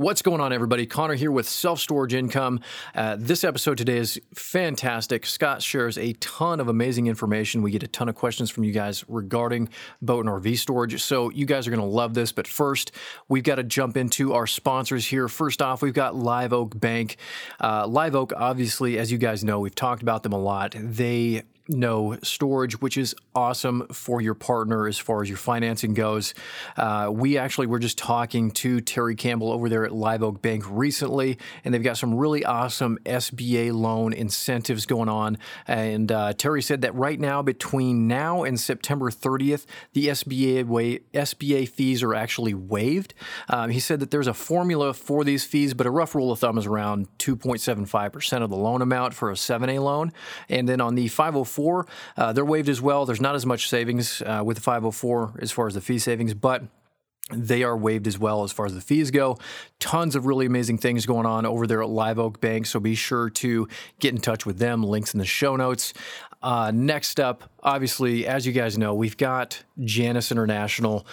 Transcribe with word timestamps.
What's 0.00 0.22
going 0.22 0.40
on, 0.40 0.50
everybody? 0.50 0.86
Connor 0.86 1.12
here 1.12 1.30
with 1.30 1.46
Self 1.46 1.78
Storage 1.78 2.14
Income. 2.14 2.60
Uh, 2.94 3.16
this 3.18 3.44
episode 3.44 3.76
today 3.76 3.98
is 3.98 4.18
fantastic. 4.34 5.26
Scott 5.26 5.60
shares 5.60 5.98
a 5.98 6.14
ton 6.14 6.58
of 6.58 6.68
amazing 6.68 7.06
information. 7.06 7.60
We 7.60 7.70
get 7.70 7.82
a 7.82 7.86
ton 7.86 8.08
of 8.08 8.14
questions 8.14 8.48
from 8.48 8.64
you 8.64 8.72
guys 8.72 9.04
regarding 9.08 9.68
boat 10.00 10.24
and 10.24 10.34
RV 10.34 10.56
storage. 10.56 11.02
So, 11.02 11.28
you 11.28 11.44
guys 11.44 11.66
are 11.66 11.70
going 11.70 11.82
to 11.82 11.86
love 11.86 12.14
this. 12.14 12.32
But 12.32 12.46
first, 12.46 12.92
we've 13.28 13.44
got 13.44 13.56
to 13.56 13.62
jump 13.62 13.98
into 13.98 14.32
our 14.32 14.46
sponsors 14.46 15.06
here. 15.06 15.28
First 15.28 15.60
off, 15.60 15.82
we've 15.82 15.92
got 15.92 16.16
Live 16.16 16.54
Oak 16.54 16.80
Bank. 16.80 17.18
Uh, 17.60 17.86
Live 17.86 18.14
Oak, 18.14 18.32
obviously, 18.34 18.98
as 18.98 19.12
you 19.12 19.18
guys 19.18 19.44
know, 19.44 19.60
we've 19.60 19.74
talked 19.74 20.00
about 20.00 20.22
them 20.22 20.32
a 20.32 20.38
lot. 20.38 20.74
They 20.78 21.42
know 21.70 22.18
storage, 22.22 22.80
which 22.80 22.96
is 22.96 23.14
awesome 23.34 23.86
for 23.92 24.20
your 24.20 24.34
partner 24.34 24.86
as 24.86 24.98
far 24.98 25.22
as 25.22 25.28
your 25.28 25.38
financing 25.38 25.94
goes. 25.94 26.34
Uh, 26.76 27.08
we 27.12 27.38
actually 27.38 27.66
were 27.66 27.78
just 27.78 27.96
talking 27.96 28.50
to 28.50 28.80
Terry 28.80 29.14
Campbell 29.14 29.50
over 29.50 29.68
there 29.68 29.84
at 29.84 29.92
Live 29.92 30.22
Oak 30.22 30.42
Bank 30.42 30.64
recently, 30.68 31.38
and 31.64 31.72
they've 31.72 31.82
got 31.82 31.96
some 31.96 32.14
really 32.14 32.44
awesome 32.44 32.98
SBA 33.04 33.72
loan 33.72 34.12
incentives 34.12 34.86
going 34.86 35.08
on. 35.08 35.38
And 35.66 36.10
uh, 36.10 36.32
Terry 36.32 36.62
said 36.62 36.82
that 36.82 36.94
right 36.94 37.18
now, 37.18 37.42
between 37.42 38.08
now 38.08 38.42
and 38.42 38.58
September 38.58 39.10
30th, 39.10 39.66
the 39.92 40.08
SBA 40.08 40.64
wa- 40.66 40.98
SBA 41.14 41.68
fees 41.68 42.02
are 42.02 42.14
actually 42.14 42.54
waived. 42.54 43.14
Um, 43.48 43.70
he 43.70 43.80
said 43.80 44.00
that 44.00 44.10
there's 44.10 44.26
a 44.26 44.34
formula 44.34 44.92
for 44.92 45.24
these 45.24 45.44
fees, 45.44 45.74
but 45.74 45.86
a 45.86 45.90
rough 45.90 46.14
rule 46.14 46.32
of 46.32 46.40
thumb 46.40 46.58
is 46.58 46.66
around 46.66 47.06
2.75% 47.18 48.42
of 48.42 48.50
the 48.50 48.56
loan 48.56 48.82
amount 48.82 49.14
for 49.14 49.30
a 49.30 49.34
7A 49.34 49.82
loan. 49.82 50.12
And 50.48 50.68
then 50.68 50.80
on 50.80 50.94
the 50.94 51.08
504 51.08 51.59
504. 51.60 51.86
Uh, 52.16 52.32
they're 52.32 52.44
waived 52.44 52.68
as 52.68 52.80
well. 52.80 53.06
There's 53.06 53.20
not 53.20 53.34
as 53.34 53.46
much 53.46 53.68
savings 53.68 54.22
uh, 54.22 54.42
with 54.44 54.56
the 54.56 54.62
504 54.62 55.34
as 55.40 55.52
far 55.52 55.66
as 55.66 55.74
the 55.74 55.80
fee 55.80 55.98
savings, 55.98 56.34
but 56.34 56.62
they 57.32 57.62
are 57.62 57.76
waived 57.76 58.06
as 58.08 58.18
well 58.18 58.42
as 58.42 58.50
far 58.50 58.66
as 58.66 58.74
the 58.74 58.80
fees 58.80 59.10
go. 59.10 59.38
Tons 59.78 60.16
of 60.16 60.26
really 60.26 60.46
amazing 60.46 60.78
things 60.78 61.06
going 61.06 61.26
on 61.26 61.46
over 61.46 61.66
there 61.66 61.82
at 61.82 61.88
Live 61.88 62.18
Oak 62.18 62.40
Bank, 62.40 62.66
so 62.66 62.80
be 62.80 62.94
sure 62.94 63.30
to 63.30 63.68
get 64.00 64.14
in 64.14 64.20
touch 64.20 64.44
with 64.44 64.58
them. 64.58 64.82
Links 64.82 65.14
in 65.14 65.18
the 65.18 65.26
show 65.26 65.54
notes. 65.56 65.92
Uh, 66.42 66.72
next 66.74 67.20
up, 67.20 67.44
obviously, 67.62 68.26
as 68.26 68.46
you 68.46 68.52
guys 68.52 68.78
know, 68.78 68.94
we've 68.94 69.16
got 69.16 69.62
Janus 69.84 70.32
International 70.32 71.06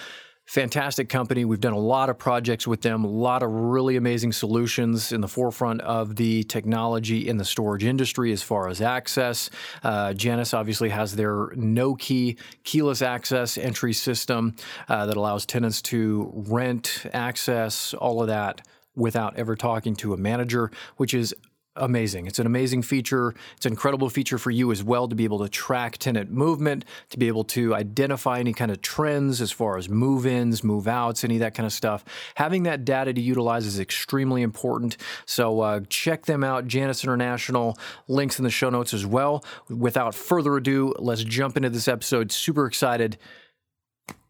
fantastic 0.48 1.10
company. 1.10 1.44
We've 1.44 1.60
done 1.60 1.74
a 1.74 1.80
lot 1.80 2.10
of 2.10 2.18
projects 2.18 2.66
with 2.66 2.82
them, 2.82 3.04
a 3.04 3.08
lot 3.08 3.44
of 3.44 3.52
really 3.52 3.98
amazing 3.98 4.32
solutions 4.32 5.12
in 5.12 5.20
the 5.20 5.28
forefront 5.28 5.82
of 5.82 6.16
the 6.16 6.44
technology 6.44 7.28
in 7.28 7.38
the 7.38 7.44
storage 7.46 7.84
industry 7.84 8.32
as 8.32 8.42
far 8.42 8.70
as 8.70 8.82
access. 8.82 9.50
Uh, 9.84 10.14
Janus 10.14 10.54
obviously 10.54 10.90
has 10.90 11.16
their 11.16 11.52
no 11.56 11.96
key 11.96 12.38
keyless 12.64 13.02
access 13.02 13.58
entry 13.58 13.92
system 13.92 14.56
uh, 14.88 15.06
that 15.06 15.18
allows 15.18 15.46
tenants 15.46 15.82
to 15.84 16.32
rent, 16.34 17.06
access, 17.14 17.94
all 17.94 18.22
of 18.22 18.28
that 18.28 18.62
without 18.96 19.38
ever 19.38 19.56
talking 19.56 19.96
to 19.96 20.14
a 20.14 20.18
manager, 20.18 20.72
which 20.96 21.14
is 21.14 21.36
amazing. 21.78 22.28
It's 22.28 22.40
an 22.40 22.46
amazing 22.46 22.82
feature. 22.82 23.34
It's 23.56 23.66
an 23.66 23.74
incredible 23.74 24.10
feature 24.10 24.38
for 24.38 24.52
you 24.52 24.72
as 24.72 24.84
well 24.84 25.08
to 25.08 25.16
be 25.16 25.24
able 25.24 25.40
to 25.40 25.50
track 25.50 25.98
tenant 25.98 26.32
movement, 26.32 26.86
to 27.10 27.18
be 27.18 27.28
able 27.28 27.44
to 27.46 27.76
identify 27.76 28.40
any 28.40 28.54
kind 28.54 28.72
of 28.72 28.82
trends 28.82 29.42
as 29.42 29.52
far 29.52 29.78
as 29.78 29.90
move 29.90 30.26
ins, 30.26 30.64
move 30.64 30.88
outs, 30.88 31.24
any 31.24 31.36
of 31.36 31.40
that 31.40 31.54
kind 31.54 31.66
of 31.66 31.74
stuff. 31.74 32.04
Having 32.36 32.64
that 32.64 32.86
data 32.86 33.14
to 33.14 33.22
utilize 33.22 33.66
is 33.66 33.80
extremely 33.80 34.42
important. 34.42 34.98
So 35.26 35.62
uh, 35.62 35.82
check 35.90 36.26
them 36.26 36.44
out, 36.44 36.68
Janus 36.68 37.04
International. 37.04 37.78
Links 38.08 38.40
in 38.40 38.44
the 38.44 38.50
show 38.50 38.70
notes 38.70 38.94
as 38.94 39.06
well. 39.06 39.44
Without 39.70 40.16
further 40.16 40.58
ado, 40.58 40.94
let's 41.00 41.24
jump 41.24 41.58
into 41.58 41.70
this 41.70 41.88
episode. 41.88 42.32
Super 42.32 42.66
excited. 42.66 43.18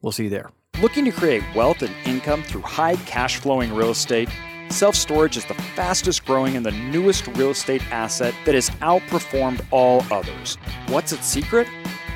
We'll 0.02 0.12
see 0.12 0.26
you 0.26 0.30
there. 0.30 0.52
Looking 0.82 1.06
to 1.06 1.12
create 1.12 1.44
wealth 1.56 1.82
and 1.82 1.94
income 2.06 2.44
through 2.44 2.62
high 2.62 2.98
cash 2.98 3.38
flowing 3.38 3.74
real 3.74 3.90
estate? 3.90 4.30
Self 4.70 4.96
storage 4.96 5.38
is 5.38 5.46
the 5.46 5.54
fastest 5.54 6.26
growing 6.26 6.56
and 6.56 6.66
the 6.66 6.72
newest 6.72 7.28
real 7.28 7.52
estate 7.52 7.82
asset 7.92 8.36
that 8.46 8.54
has 8.54 8.70
outperformed 8.82 9.66
all 9.72 10.04
others. 10.12 10.56
What's 10.88 11.14
its 11.14 11.26
secret? 11.26 11.68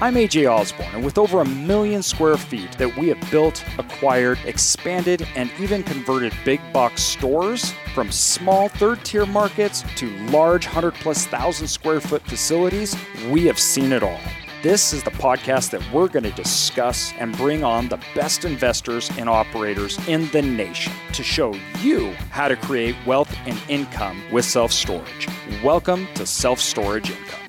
I'm 0.02 0.16
AJ 0.16 0.52
Osborne, 0.52 0.96
and 0.96 1.06
with 1.06 1.20
over 1.20 1.42
a 1.42 1.46
million 1.46 2.02
square 2.02 2.36
feet 2.36 2.72
that 2.80 2.98
we 2.98 3.08
have 3.10 3.32
built, 3.32 3.64
acquired, 3.78 4.40
expanded, 4.46 5.28
and 5.36 5.52
even 5.60 5.84
converted 5.84 6.34
big 6.44 6.60
box 6.74 7.04
stores 7.04 7.72
from 7.94 8.12
small 8.12 8.68
third 8.68 9.06
tier 9.06 9.28
markets 9.28 9.84
to 9.98 10.10
large 10.28 10.66
100 10.66 10.96
plus 10.96 11.28
thousand 11.28 11.68
square 11.68 12.02
foot 12.02 12.24
facilities, 12.24 12.96
we 13.30 13.46
have 13.46 13.60
seen 13.60 13.92
it 13.92 14.02
all. 14.02 14.20
This 14.64 14.94
is 14.94 15.02
the 15.02 15.10
podcast 15.10 15.72
that 15.72 15.82
we're 15.92 16.08
going 16.08 16.22
to 16.22 16.30
discuss 16.30 17.14
and 17.18 17.36
bring 17.36 17.64
on 17.64 17.88
the 17.88 18.00
best 18.14 18.46
investors 18.46 19.10
and 19.18 19.28
operators 19.28 19.98
in 20.08 20.30
the 20.30 20.44
nation 20.44 20.94
to 21.14 21.24
show 21.24 21.56
you 21.80 22.12
how 22.30 22.48
to 22.48 22.56
create 22.56 22.96
wealth 23.08 23.36
and 23.48 23.60
income 23.70 24.22
with 24.32 24.46
self 24.46 24.72
storage. 24.72 25.28
Welcome 25.64 26.08
to 26.14 26.28
Self 26.28 26.60
Storage 26.60 27.10
Income. 27.10 27.40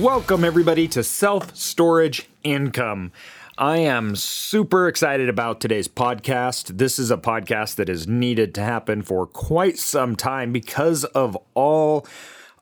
Welcome, 0.00 0.44
everybody, 0.44 0.86
to 0.86 1.02
Self 1.02 1.56
Storage 1.56 2.28
Income. 2.44 3.10
I 3.58 3.78
am 3.78 4.16
super 4.16 4.88
excited 4.88 5.28
about 5.28 5.60
today's 5.60 5.86
podcast. 5.86 6.78
This 6.78 6.98
is 6.98 7.10
a 7.10 7.18
podcast 7.18 7.74
that 7.74 7.90
is 7.90 8.08
needed 8.08 8.54
to 8.54 8.62
happen 8.62 9.02
for 9.02 9.26
quite 9.26 9.76
some 9.76 10.16
time 10.16 10.52
because 10.52 11.04
of 11.04 11.36
all 11.52 12.06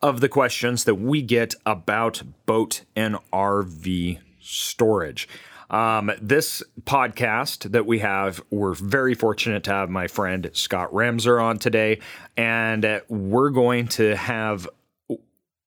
of 0.03 0.21
the 0.21 0.29
questions 0.29 0.83
that 0.85 0.97
we 0.97 1.23
get 1.23 1.55
about 1.65 2.23
boat 2.45 2.83
and 2.97 3.19
RV 3.33 4.19
storage. 4.41 5.29
Um, 5.71 6.11
this 6.21 6.61
podcast 6.83 7.71
that 7.71 7.87
we 7.87 8.01
have, 8.01 8.43
we're 8.51 8.75
very 8.75 9.15
fortunate 9.15 9.63
to 9.65 9.71
have 9.71 9.91
my 9.91 10.09
friend 10.09 10.51
Scott 10.55 10.91
Ramser 10.93 11.41
on 11.41 11.59
today, 11.59 12.01
and 12.37 13.01
we're 13.09 13.51
going 13.51 13.87
to 13.89 14.17
have 14.17 14.69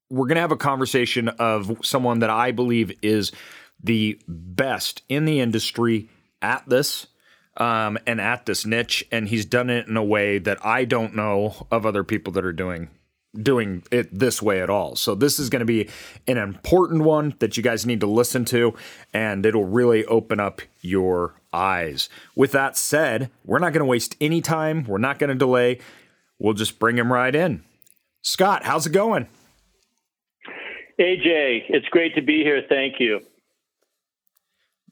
we're 0.09 0.28
going 0.28 0.35
to 0.35 0.41
have 0.41 0.51
a 0.51 0.57
conversation 0.57 1.29
of 1.29 1.75
someone 1.81 2.19
that 2.19 2.29
I 2.29 2.51
believe 2.51 2.91
is 3.01 3.31
the 3.83 4.19
best 4.27 5.01
in 5.09 5.25
the 5.25 5.39
industry 5.39 6.09
at 6.41 6.67
this 6.67 7.07
um, 7.57 7.97
and 8.07 8.19
at 8.19 8.45
this 8.45 8.66
niche, 8.66 9.05
and 9.11 9.27
he's 9.27 9.45
done 9.45 9.69
it 9.69 9.88
in 9.88 9.97
a 9.97 10.03
way 10.03 10.39
that 10.39 10.66
I 10.66 10.85
don't 10.85 11.16
know 11.16 11.67
of 11.71 11.85
other 11.85 12.03
people 12.03 12.33
that 12.33 12.45
are 12.45 12.53
doing 12.53 12.89
doing 13.41 13.83
it 13.91 14.07
this 14.17 14.41
way 14.41 14.61
at 14.61 14.69
all. 14.69 14.95
So 14.95 15.16
this 15.16 15.39
is 15.39 15.49
going 15.49 15.61
to 15.61 15.66
be 15.66 15.89
an 16.27 16.38
important 16.38 17.01
one 17.01 17.33
that 17.39 17.57
you 17.57 17.63
guys 17.63 17.85
need 17.85 17.99
to 18.01 18.07
listen 18.07 18.45
to 18.45 18.75
and 19.11 19.44
it'll 19.44 19.66
really 19.66 20.05
open 20.05 20.39
up 20.39 20.61
your 20.81 21.33
eyes. 21.51 22.09
With 22.35 22.51
that 22.51 22.77
said, 22.77 23.31
we're 23.44 23.59
not 23.59 23.73
going 23.73 23.79
to 23.79 23.85
waste 23.85 24.15
any 24.21 24.41
time. 24.41 24.85
We're 24.85 25.00
not 25.00 25.17
going 25.17 25.29
to 25.29 25.35
delay. 25.35 25.79
We'll 26.38 26.53
just 26.53 26.77
bring 26.77 26.97
him 26.97 27.11
right 27.11 27.33
in. 27.33 27.63
Scott, 28.21 28.65
how's 28.65 28.85
it 28.85 28.94
going? 28.94 29.27
AJ, 31.00 31.63
it's 31.69 31.88
great 31.89 32.13
to 32.15 32.21
be 32.21 32.44
here. 32.44 32.61
Thank 32.69 33.00
you. 33.00 33.21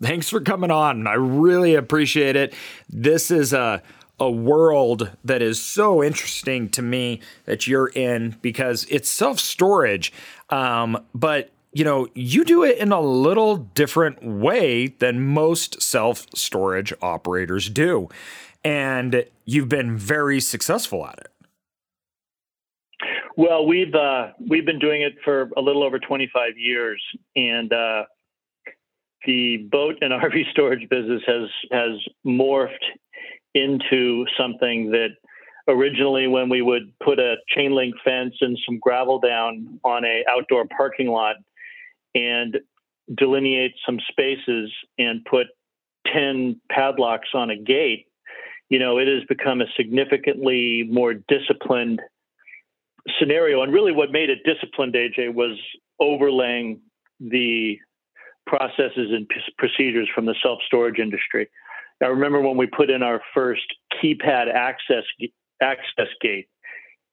Thanks 0.02 0.30
for 0.30 0.42
coming 0.42 0.72
on. 0.72 1.06
I 1.06 1.14
really 1.14 1.76
appreciate 1.76 2.36
it. 2.36 2.54
This 2.90 3.30
is 3.30 3.54
a 3.54 3.84
a 4.20 4.30
world 4.30 5.10
that 5.26 5.42
is 5.42 5.60
so 5.60 6.04
interesting 6.04 6.70
to 6.70 6.82
me 6.84 7.20
that 7.46 7.66
you're 7.66 7.88
in 7.88 8.38
because 8.44 8.86
it's 8.90 9.10
self 9.10 9.40
storage, 9.40 10.14
um, 10.52 11.04
but 11.16 11.50
you 11.74 11.84
know 11.84 12.08
you 12.14 12.46
do 12.46 12.64
it 12.64 12.78
in 12.78 12.92
a 12.92 13.02
little 13.02 13.58
different 13.58 14.24
way 14.24 14.88
than 14.88 15.22
most 15.22 15.82
self 15.82 16.28
storage 16.36 16.94
operators 17.02 17.70
do, 17.70 18.10
and 18.64 19.26
you've 19.46 19.70
been 19.70 19.98
very 19.98 20.40
successful 20.40 21.06
at 21.06 21.20
it. 21.20 21.32
Well, 23.38 23.66
we've 23.66 23.94
uh, 23.96 24.34
we've 24.48 24.66
been 24.66 24.80
doing 24.80 25.02
it 25.02 25.14
for 25.24 25.50
a 25.58 25.62
little 25.62 25.84
over 25.84 25.98
25 25.98 26.58
years, 26.58 27.02
and 27.36 27.74
uh, 27.74 28.04
the 29.26 29.58
boat 29.72 29.96
and 30.02 30.12
RV 30.24 30.52
storage 30.52 30.88
business 30.90 31.22
has 31.28 31.50
has 31.72 32.00
morphed 32.26 32.84
into 33.54 34.26
something 34.38 34.92
that 34.92 35.10
originally 35.68 36.28
when 36.28 36.50
we 36.50 36.62
would 36.62 36.94
put 37.04 37.20
a 37.20 37.36
chain 37.50 37.74
link 37.74 37.96
fence 38.04 38.34
and 38.42 38.58
some 38.66 38.80
gravel 38.80 39.20
down 39.20 39.80
on 39.84 40.06
a 40.06 40.24
outdoor 40.30 40.66
parking 40.76 41.08
lot 41.08 41.36
and 42.16 42.58
delineate 43.16 43.74
some 43.86 44.00
spaces 44.10 44.72
and 44.98 45.24
put 45.26 45.48
10 46.12 46.60
padlocks 46.72 47.30
on 47.34 47.50
a 47.50 47.58
gate 47.58 48.08
you 48.70 48.80
know 48.80 48.98
it 48.98 49.08
has 49.08 49.24
become 49.28 49.62
a 49.62 49.66
significantly 49.76 50.88
more 50.90 51.14
disciplined 51.14 52.02
scenario. 53.20 53.62
And 53.62 53.74
really 53.74 53.92
what 53.92 54.12
made 54.12 54.30
it 54.30 54.40
disciplined 54.46 54.94
aj 54.94 55.34
was 55.34 55.58
overlaying 56.00 56.82
the 57.20 57.78
processes 58.48 59.12
and 59.12 59.30
procedures 59.58 60.10
from 60.14 60.26
the 60.26 60.36
self 60.42 60.60
storage 60.66 61.00
industry. 61.00 61.50
I 62.02 62.08
remember 62.08 62.42
when 62.42 62.58
we 62.58 62.66
put 62.66 62.90
in 62.90 63.04
our 63.04 63.22
first 63.34 63.66
keypad 64.02 64.54
access 64.54 65.04
access 65.62 66.08
gate, 66.22 66.50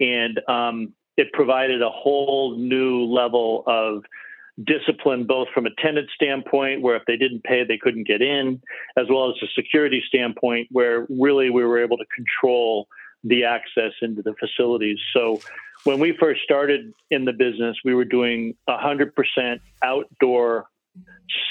and 0.01 0.41
um, 0.49 0.95
it 1.17 1.33
provided 1.33 1.83
a 1.83 1.91
whole 1.91 2.57
new 2.57 3.05
level 3.05 3.65
of 3.67 4.05
discipline 4.65 5.25
both 5.25 5.49
from 5.55 5.67
a 5.67 5.71
tenant 5.79 6.09
standpoint, 6.15 6.83
where 6.83 6.97
if 6.97 7.03
they 7.07 7.17
didn't 7.17 7.45
pay, 7.45 7.65
they 7.65 7.79
couldn't 7.79 8.07
get 8.07 8.23
in, 8.23 8.61
as 8.97 9.07
well 9.11 9.31
as 9.31 9.37
a 9.43 9.47
security 9.55 10.03
standpoint, 10.07 10.69
where 10.71 11.07
really 11.11 11.51
we 11.51 11.65
were 11.65 11.83
able 11.83 11.97
to 11.97 12.07
control 12.15 12.89
the 13.25 13.45
access 13.45 13.93
into 14.01 14.23
the 14.23 14.35
facilities. 14.41 14.99
So 15.13 15.41
when 15.85 15.99
we 15.99 16.17
first 16.19 16.43
started 16.43 16.93
in 17.11 17.25
the 17.25 17.33
business, 17.33 17.77
we 17.85 17.95
were 17.95 18.05
doing 18.05 18.57
100% 18.69 19.61
outdoor 19.83 20.67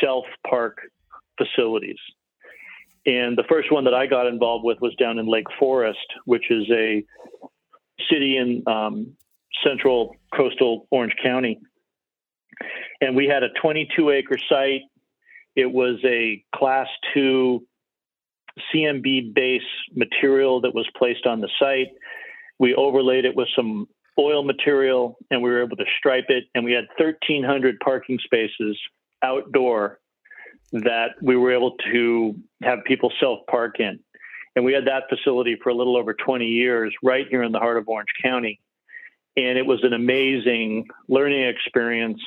self 0.02 0.26
park 0.48 0.78
facilities. 1.38 1.98
And 3.06 3.38
the 3.38 3.44
first 3.48 3.72
one 3.72 3.86
that 3.86 3.94
I 3.94 4.06
got 4.06 4.28
involved 4.28 4.66
with 4.66 4.80
was 4.82 4.94
down 4.96 5.18
in 5.18 5.28
Lake 5.28 5.48
Forest, 5.58 6.06
which 6.26 6.52
is 6.52 6.70
a 6.72 7.06
city 8.12 8.38
in 8.38 8.64
um, 8.68 9.16
central 9.64 10.16
coastal 10.36 10.88
Orange 10.92 11.16
County. 11.24 11.60
And 13.00 13.16
we 13.16 13.28
had 13.28 13.44
a 13.44 13.50
22 13.62 14.10
acre 14.10 14.38
site. 14.50 14.82
It 15.56 15.72
was 15.72 16.00
a 16.04 16.44
class 16.54 16.88
two 17.14 17.66
CMB 18.74 19.34
base 19.34 19.62
material 19.96 20.62
that 20.62 20.74
was 20.74 20.88
placed 20.98 21.26
on 21.26 21.42
the 21.42 21.50
site. 21.60 21.90
We 22.60 22.76
overlaid 22.76 23.26
it 23.26 23.36
with 23.36 23.48
some 23.56 23.88
oil 24.20 24.44
material 24.44 25.18
and 25.30 25.44
we 25.44 25.50
were 25.50 25.64
able 25.64 25.78
to 25.78 25.86
stripe 25.98 26.26
it. 26.30 26.46
And 26.56 26.66
we 26.66 26.74
had 26.74 26.86
1,300 26.98 27.80
parking 27.80 28.20
spaces 28.24 28.78
outdoor 29.24 30.00
that 30.72 31.12
we 31.22 31.36
were 31.36 31.52
able 31.52 31.76
to 31.92 32.36
have 32.64 32.84
people 32.86 33.12
self 33.20 33.40
park 33.50 33.80
in. 33.80 34.00
And 34.56 34.66
we 34.66 34.74
had 34.74 34.88
that 34.88 35.04
facility 35.10 35.58
for 35.62 35.70
a 35.70 35.76
little 35.76 35.96
over 35.96 36.14
20 36.14 36.46
years 36.46 36.94
right 37.04 37.28
here 37.30 37.44
in 37.44 37.52
the 37.52 37.60
heart 37.60 37.78
of 37.78 37.88
Orange 37.88 38.10
County. 38.24 38.60
And 39.36 39.58
it 39.58 39.66
was 39.66 39.84
an 39.84 39.94
amazing 39.94 40.88
learning 41.08 41.44
experience 41.44 42.20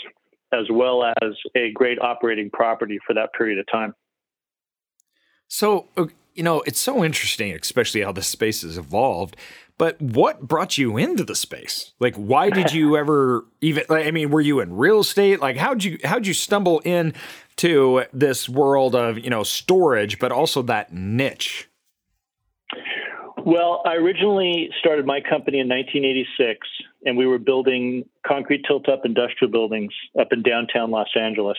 as 0.52 0.66
well 0.70 1.04
as 1.04 1.32
a 1.56 1.72
great 1.72 2.00
operating 2.00 2.50
property 2.50 2.98
for 3.06 3.14
that 3.14 3.32
period 3.34 3.58
of 3.58 3.66
time. 3.66 3.94
So, 5.50 5.88
you 6.34 6.44
know, 6.44 6.60
it's 6.60 6.78
so 6.78 7.04
interesting, 7.04 7.52
especially 7.52 8.02
how 8.02 8.12
the 8.12 8.22
space 8.22 8.62
has 8.62 8.78
evolved. 8.78 9.36
But 9.78 10.00
what 10.00 10.42
brought 10.42 10.78
you 10.78 10.96
into 10.96 11.24
the 11.24 11.34
space? 11.34 11.92
Like, 11.98 12.14
why 12.14 12.50
did 12.50 12.72
you 12.72 12.96
ever 12.98 13.44
even? 13.60 13.84
I 13.90 14.12
mean, 14.12 14.30
were 14.30 14.40
you 14.40 14.60
in 14.60 14.76
real 14.76 15.00
estate? 15.00 15.40
Like, 15.40 15.56
how'd 15.56 15.82
you 15.82 15.98
how'd 16.04 16.26
you 16.26 16.34
stumble 16.34 16.78
in 16.80 17.14
to 17.56 18.04
this 18.12 18.48
world 18.48 18.94
of 18.94 19.18
you 19.18 19.28
know 19.28 19.42
storage, 19.42 20.20
but 20.20 20.30
also 20.30 20.62
that 20.62 20.92
niche? 20.92 21.68
Well, 23.44 23.82
I 23.84 23.94
originally 23.94 24.70
started 24.78 25.06
my 25.06 25.20
company 25.20 25.58
in 25.58 25.68
1986, 25.68 26.68
and 27.06 27.16
we 27.16 27.26
were 27.26 27.38
building 27.38 28.04
concrete 28.24 28.64
tilt 28.68 28.88
up 28.88 29.00
industrial 29.04 29.50
buildings 29.50 29.94
up 30.20 30.28
in 30.30 30.42
downtown 30.42 30.90
Los 30.90 31.08
Angeles. 31.18 31.58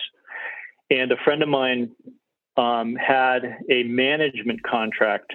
And 0.90 1.10
a 1.10 1.16
friend 1.24 1.42
of 1.42 1.48
mine 1.48 1.90
um, 2.56 2.94
had 2.96 3.58
a 3.70 3.82
management 3.84 4.62
contract 4.62 5.32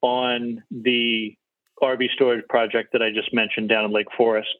on 0.00 0.62
the 0.70 1.36
RV 1.82 2.10
storage 2.14 2.46
project 2.48 2.92
that 2.92 3.02
I 3.02 3.10
just 3.10 3.32
mentioned 3.32 3.68
down 3.68 3.84
in 3.84 3.92
Lake 3.92 4.06
Forest. 4.16 4.50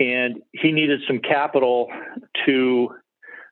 And 0.00 0.42
he 0.52 0.72
needed 0.72 1.00
some 1.06 1.18
capital 1.18 1.88
to 2.46 2.90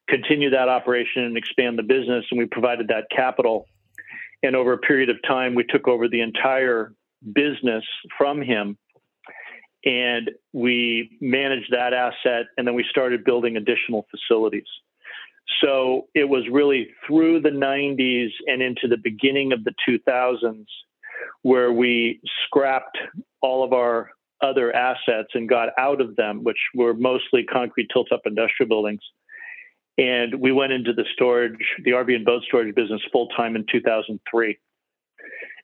continue 0.08 0.50
that 0.50 0.68
operation 0.68 1.24
and 1.24 1.36
expand 1.36 1.78
the 1.78 1.82
business. 1.82 2.24
And 2.30 2.38
we 2.38 2.46
provided 2.46 2.88
that 2.88 3.06
capital. 3.14 3.66
And 4.42 4.54
over 4.54 4.72
a 4.72 4.78
period 4.78 5.10
of 5.10 5.16
time, 5.26 5.54
we 5.54 5.64
took 5.64 5.88
over 5.88 6.08
the 6.08 6.20
entire 6.20 6.92
business 7.32 7.84
from 8.16 8.40
him 8.42 8.78
and 9.84 10.30
we 10.52 11.16
managed 11.20 11.72
that 11.72 11.92
asset. 11.92 12.46
And 12.56 12.66
then 12.66 12.74
we 12.74 12.84
started 12.88 13.24
building 13.24 13.56
additional 13.56 14.06
facilities. 14.10 14.66
So 15.62 16.08
it 16.14 16.28
was 16.28 16.44
really 16.50 16.88
through 17.06 17.40
the 17.40 17.50
90s 17.50 18.30
and 18.46 18.62
into 18.62 18.88
the 18.88 18.96
beginning 18.96 19.52
of 19.52 19.64
the 19.64 19.74
2000s 19.88 20.66
where 21.42 21.72
we 21.72 22.20
scrapped 22.44 22.98
all 23.40 23.64
of 23.64 23.72
our 23.72 24.10
other 24.42 24.74
assets 24.74 25.28
and 25.34 25.48
got 25.48 25.70
out 25.78 26.00
of 26.00 26.16
them, 26.16 26.44
which 26.44 26.58
were 26.74 26.94
mostly 26.94 27.44
concrete 27.44 27.88
tilt 27.92 28.12
up 28.12 28.22
industrial 28.26 28.68
buildings. 28.68 29.00
And 29.98 30.40
we 30.40 30.52
went 30.52 30.72
into 30.72 30.92
the 30.92 31.04
storage, 31.14 31.56
the 31.84 31.92
RV 31.92 32.14
and 32.14 32.24
boat 32.24 32.42
storage 32.44 32.74
business 32.74 33.00
full 33.12 33.28
time 33.28 33.56
in 33.56 33.64
2003. 33.70 34.58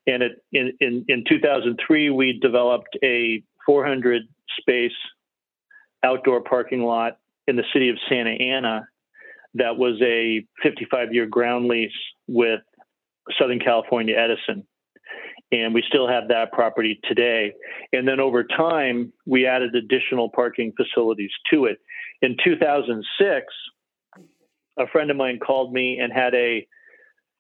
And 0.07 0.23
it, 0.23 0.33
in, 0.53 0.73
in, 0.81 1.05
in 1.09 1.25
2003, 1.29 2.11
we 2.11 2.39
developed 2.41 2.97
a 3.05 3.43
400 3.67 4.23
space 4.59 4.93
outdoor 6.03 6.41
parking 6.41 6.83
lot 6.83 7.19
in 7.47 7.57
the 7.57 7.65
city 7.73 7.91
of 7.91 7.97
Santa 8.09 8.31
Ana 8.31 8.89
that 9.55 9.77
was 9.77 10.01
a 10.03 10.45
55 10.63 11.13
year 11.13 11.27
ground 11.27 11.67
lease 11.67 11.91
with 12.27 12.61
Southern 13.39 13.61
California 13.61 14.17
Edison. 14.17 14.67
And 15.51 15.75
we 15.75 15.83
still 15.87 16.09
have 16.09 16.29
that 16.29 16.53
property 16.53 16.99
today. 17.05 17.53
And 17.93 18.09
then 18.09 18.21
over 18.21 18.43
time, 18.43 19.13
we 19.27 19.47
added 19.47 19.75
additional 19.75 20.31
parking 20.31 20.73
facilities 20.77 21.31
to 21.53 21.67
it. 21.67 21.79
In 22.23 22.37
2006, 22.43 23.47
a 24.79 24.87
friend 24.87 25.11
of 25.11 25.17
mine 25.19 25.39
called 25.45 25.73
me 25.73 25.99
and 25.99 26.11
had 26.11 26.35
a 26.35 26.67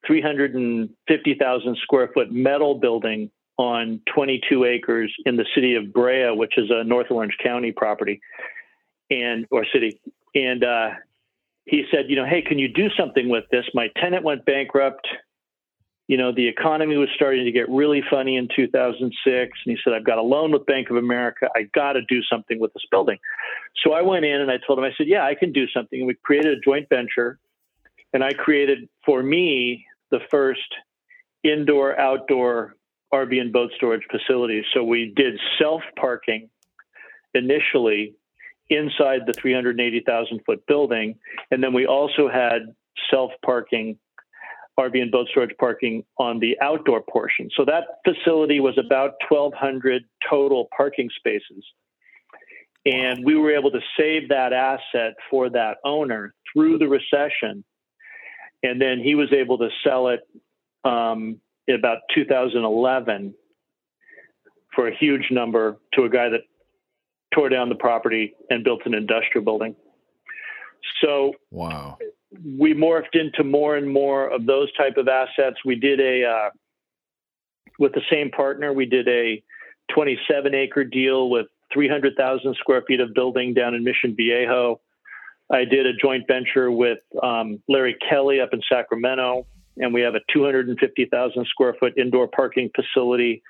350,000 0.06 1.76
square 1.82 2.10
foot 2.12 2.30
metal 2.30 2.78
building 2.78 3.30
on 3.56 4.00
22 4.14 4.64
acres 4.64 5.14
in 5.24 5.36
the 5.36 5.46
city 5.54 5.74
of 5.74 5.92
Brea, 5.92 6.30
which 6.32 6.58
is 6.58 6.70
a 6.70 6.84
North 6.84 7.10
Orange 7.10 7.36
County 7.42 7.72
property 7.72 8.20
and 9.10 9.46
or 9.50 9.64
city. 9.72 10.00
And 10.34 10.64
uh, 10.64 10.90
he 11.64 11.84
said, 11.90 12.06
you 12.08 12.16
know, 12.16 12.26
hey, 12.26 12.42
can 12.42 12.58
you 12.58 12.68
do 12.68 12.88
something 12.98 13.28
with 13.28 13.44
this? 13.50 13.64
My 13.74 13.88
tenant 13.96 14.24
went 14.24 14.44
bankrupt. 14.44 15.06
You 16.08 16.16
know, 16.16 16.32
the 16.34 16.48
economy 16.48 16.96
was 16.96 17.08
starting 17.14 17.44
to 17.44 17.52
get 17.52 17.68
really 17.68 18.02
funny 18.10 18.36
in 18.36 18.48
2006. 18.54 19.12
And 19.30 19.50
he 19.64 19.78
said, 19.82 19.94
I've 19.94 20.04
got 20.04 20.18
a 20.18 20.22
loan 20.22 20.50
with 20.50 20.66
Bank 20.66 20.90
of 20.90 20.96
America. 20.96 21.48
I 21.54 21.68
got 21.74 21.92
to 21.92 22.02
do 22.02 22.22
something 22.22 22.58
with 22.58 22.72
this 22.74 22.82
building. 22.90 23.18
So 23.84 23.92
I 23.92 24.02
went 24.02 24.24
in 24.24 24.40
and 24.40 24.50
I 24.50 24.58
told 24.66 24.80
him, 24.80 24.84
I 24.84 24.90
said, 24.98 25.06
yeah, 25.06 25.24
I 25.24 25.34
can 25.34 25.52
do 25.52 25.66
something. 25.68 26.00
And 26.00 26.08
we 26.08 26.14
created 26.22 26.58
a 26.58 26.60
joint 26.60 26.88
venture. 26.88 27.38
And 28.12 28.22
I 28.22 28.32
created 28.32 28.88
for 29.06 29.22
me 29.22 29.86
the 30.10 30.20
first 30.30 30.60
indoor 31.44 31.98
outdoor 31.98 32.74
RV 33.14 33.40
and 33.40 33.52
boat 33.52 33.70
storage 33.76 34.02
facilities. 34.10 34.64
So 34.74 34.82
we 34.82 35.12
did 35.14 35.38
self 35.58 35.82
parking 35.98 36.50
initially 37.34 38.14
inside 38.70 39.22
the 39.26 39.32
380,000 39.34 40.40
foot 40.44 40.64
building. 40.66 41.18
And 41.50 41.62
then 41.62 41.72
we 41.72 41.86
also 41.86 42.28
had 42.28 42.74
self 43.10 43.32
parking, 43.44 43.98
RV 44.78 45.00
and 45.00 45.10
boat 45.10 45.28
storage 45.30 45.56
parking 45.58 46.04
on 46.18 46.38
the 46.38 46.56
outdoor 46.60 47.02
portion. 47.02 47.50
So 47.56 47.64
that 47.64 47.84
facility 48.04 48.60
was 48.60 48.78
about 48.78 49.14
1,200 49.28 50.04
total 50.28 50.68
parking 50.76 51.10
spaces. 51.16 51.64
And 52.84 53.24
we 53.24 53.36
were 53.36 53.54
able 53.54 53.70
to 53.70 53.80
save 53.98 54.28
that 54.30 54.52
asset 54.52 55.14
for 55.30 55.50
that 55.50 55.76
owner 55.84 56.34
through 56.52 56.78
the 56.78 56.88
recession. 56.88 57.64
And 58.62 58.80
then 58.80 59.00
he 59.00 59.14
was 59.14 59.32
able 59.32 59.58
to 59.58 59.68
sell 59.84 60.08
it 60.08 60.20
um, 60.84 61.40
in 61.68 61.76
about 61.76 61.98
2011 62.14 63.34
for 64.74 64.88
a 64.88 64.96
huge 64.96 65.30
number 65.30 65.78
to 65.94 66.04
a 66.04 66.08
guy 66.08 66.28
that 66.30 66.40
tore 67.34 67.48
down 67.48 67.68
the 67.68 67.74
property 67.74 68.34
and 68.50 68.64
built 68.64 68.82
an 68.84 68.94
industrial 68.94 69.44
building. 69.44 69.74
So 71.02 71.34
wow, 71.50 71.98
we 72.58 72.74
morphed 72.74 73.14
into 73.14 73.44
more 73.44 73.76
and 73.76 73.90
more 73.90 74.28
of 74.28 74.46
those 74.46 74.72
type 74.74 74.96
of 74.96 75.08
assets. 75.08 75.56
We 75.64 75.76
did 75.76 76.00
a 76.00 76.24
uh, 76.24 76.50
with 77.78 77.92
the 77.92 78.02
same 78.10 78.30
partner. 78.30 78.72
We 78.72 78.86
did 78.86 79.08
a 79.08 79.42
27 79.94 80.54
acre 80.54 80.84
deal 80.84 81.30
with 81.30 81.46
300,000 81.72 82.54
square 82.56 82.82
feet 82.86 83.00
of 83.00 83.14
building 83.14 83.54
down 83.54 83.74
in 83.74 83.84
Mission 83.84 84.14
Viejo. 84.14 84.80
I 85.50 85.64
did 85.64 85.86
a 85.86 85.92
joint 85.92 86.24
venture 86.26 86.70
with 86.70 86.98
um, 87.22 87.62
Larry 87.68 87.96
Kelly 88.08 88.40
up 88.40 88.50
in 88.52 88.60
Sacramento, 88.68 89.46
and 89.76 89.92
we 89.92 90.00
have 90.02 90.14
a 90.14 90.20
250,000 90.32 91.46
square 91.46 91.74
foot 91.78 91.96
indoor 91.98 92.28
parking 92.28 92.70
facility 92.74 93.42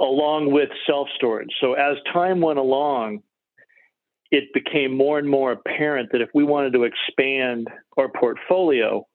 along 0.00 0.52
with 0.52 0.68
self 0.86 1.08
storage. 1.16 1.50
So 1.60 1.74
as 1.74 1.96
time 2.12 2.40
went 2.40 2.58
along, 2.58 3.22
it 4.30 4.52
became 4.52 4.96
more 4.96 5.18
and 5.18 5.28
more 5.28 5.52
apparent 5.52 6.10
that 6.12 6.20
if 6.20 6.28
we 6.34 6.44
wanted 6.44 6.72
to 6.72 6.84
expand 6.84 7.68
our 7.96 8.08
portfolio, 8.08 9.06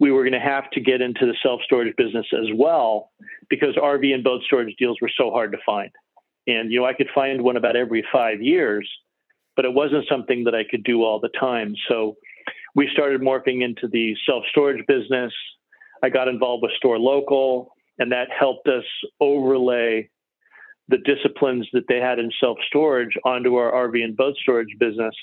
we 0.00 0.10
were 0.10 0.22
going 0.22 0.32
to 0.32 0.40
have 0.40 0.70
to 0.70 0.80
get 0.80 1.00
into 1.00 1.26
the 1.26 1.34
self 1.42 1.60
storage 1.64 1.94
business 1.96 2.26
as 2.32 2.48
well 2.54 3.10
because 3.48 3.74
RV 3.76 4.12
and 4.12 4.24
boat 4.24 4.42
storage 4.44 4.74
deals 4.78 4.98
were 5.00 5.10
so 5.16 5.30
hard 5.30 5.52
to 5.52 5.58
find. 5.64 5.90
And, 6.46 6.70
you 6.70 6.80
know, 6.80 6.86
I 6.86 6.92
could 6.92 7.08
find 7.14 7.42
one 7.42 7.56
about 7.56 7.76
every 7.76 8.04
five 8.12 8.42
years, 8.42 8.88
but 9.56 9.64
it 9.64 9.72
wasn't 9.72 10.04
something 10.10 10.44
that 10.44 10.54
I 10.54 10.64
could 10.68 10.84
do 10.84 11.02
all 11.02 11.20
the 11.20 11.30
time. 11.40 11.74
So 11.88 12.16
we 12.74 12.88
started 12.92 13.22
morphing 13.22 13.62
into 13.62 13.88
the 13.88 14.14
self 14.26 14.44
storage 14.50 14.84
business. 14.86 15.32
I 16.02 16.10
got 16.10 16.28
involved 16.28 16.62
with 16.62 16.72
Store 16.72 16.98
Local 16.98 17.73
and 17.98 18.12
that 18.12 18.28
helped 18.36 18.68
us 18.68 18.84
overlay 19.20 20.08
the 20.88 20.98
disciplines 20.98 21.68
that 21.72 21.84
they 21.88 21.98
had 21.98 22.18
in 22.18 22.30
self 22.40 22.58
storage 22.66 23.16
onto 23.24 23.56
our 23.56 23.88
RV 23.88 24.02
and 24.02 24.16
boat 24.16 24.34
storage 24.42 24.74
business. 24.78 25.14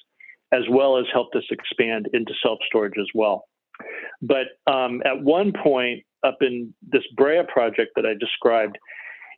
as 0.53 0.63
well 0.69 0.97
as 0.97 1.05
helped 1.13 1.35
us 1.35 1.45
expand 1.49 2.09
into 2.13 2.33
self 2.43 2.59
storage 2.67 2.97
as 2.99 3.07
well. 3.13 3.45
But 4.21 4.47
um, 4.67 5.01
at 5.05 5.21
one 5.21 5.53
point, 5.53 6.03
up 6.23 6.37
in 6.41 6.73
this 6.81 7.03
Brea 7.15 7.43
project 7.47 7.91
that 7.95 8.05
I 8.05 8.13
described, 8.19 8.77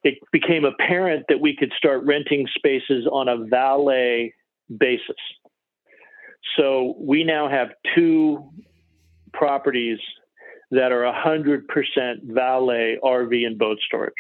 it 0.04 0.16
became 0.32 0.66
apparent 0.66 1.26
that 1.30 1.40
we 1.40 1.56
could 1.56 1.72
start 1.78 2.04
renting 2.04 2.48
spaces 2.56 3.08
on 3.12 3.30
a 3.30 3.38
valet 3.38 4.34
basis. 4.78 5.16
So 6.58 6.96
we 7.00 7.24
now 7.24 7.50
have 7.50 7.70
two 7.96 8.50
properties 9.32 10.00
that 10.74 10.92
are 10.92 11.04
100% 11.04 11.64
valet 12.24 12.98
RV 13.04 13.46
and 13.46 13.58
boat 13.58 13.78
storage. 13.86 14.14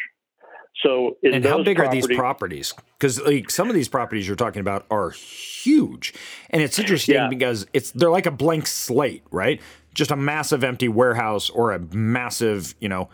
So, 0.81 1.17
and 1.23 1.45
how 1.45 1.63
big 1.63 1.79
are 1.79 1.89
these 1.89 2.07
properties? 2.07 2.73
Because 2.97 3.21
like 3.21 3.51
some 3.51 3.69
of 3.69 3.75
these 3.75 3.87
properties 3.87 4.27
you're 4.27 4.35
talking 4.35 4.59
about 4.59 4.85
are 4.89 5.11
huge, 5.11 6.13
and 6.49 6.63
it's 6.63 6.79
interesting 6.79 7.15
yeah. 7.15 7.27
because 7.27 7.67
it's 7.73 7.91
they're 7.91 8.09
like 8.09 8.25
a 8.25 8.31
blank 8.31 8.65
slate, 8.65 9.23
right? 9.29 9.61
Just 9.93 10.09
a 10.09 10.15
massive 10.15 10.63
empty 10.63 10.87
warehouse 10.87 11.51
or 11.51 11.71
a 11.73 11.79
massive, 11.79 12.73
you 12.79 12.89
know, 12.89 13.09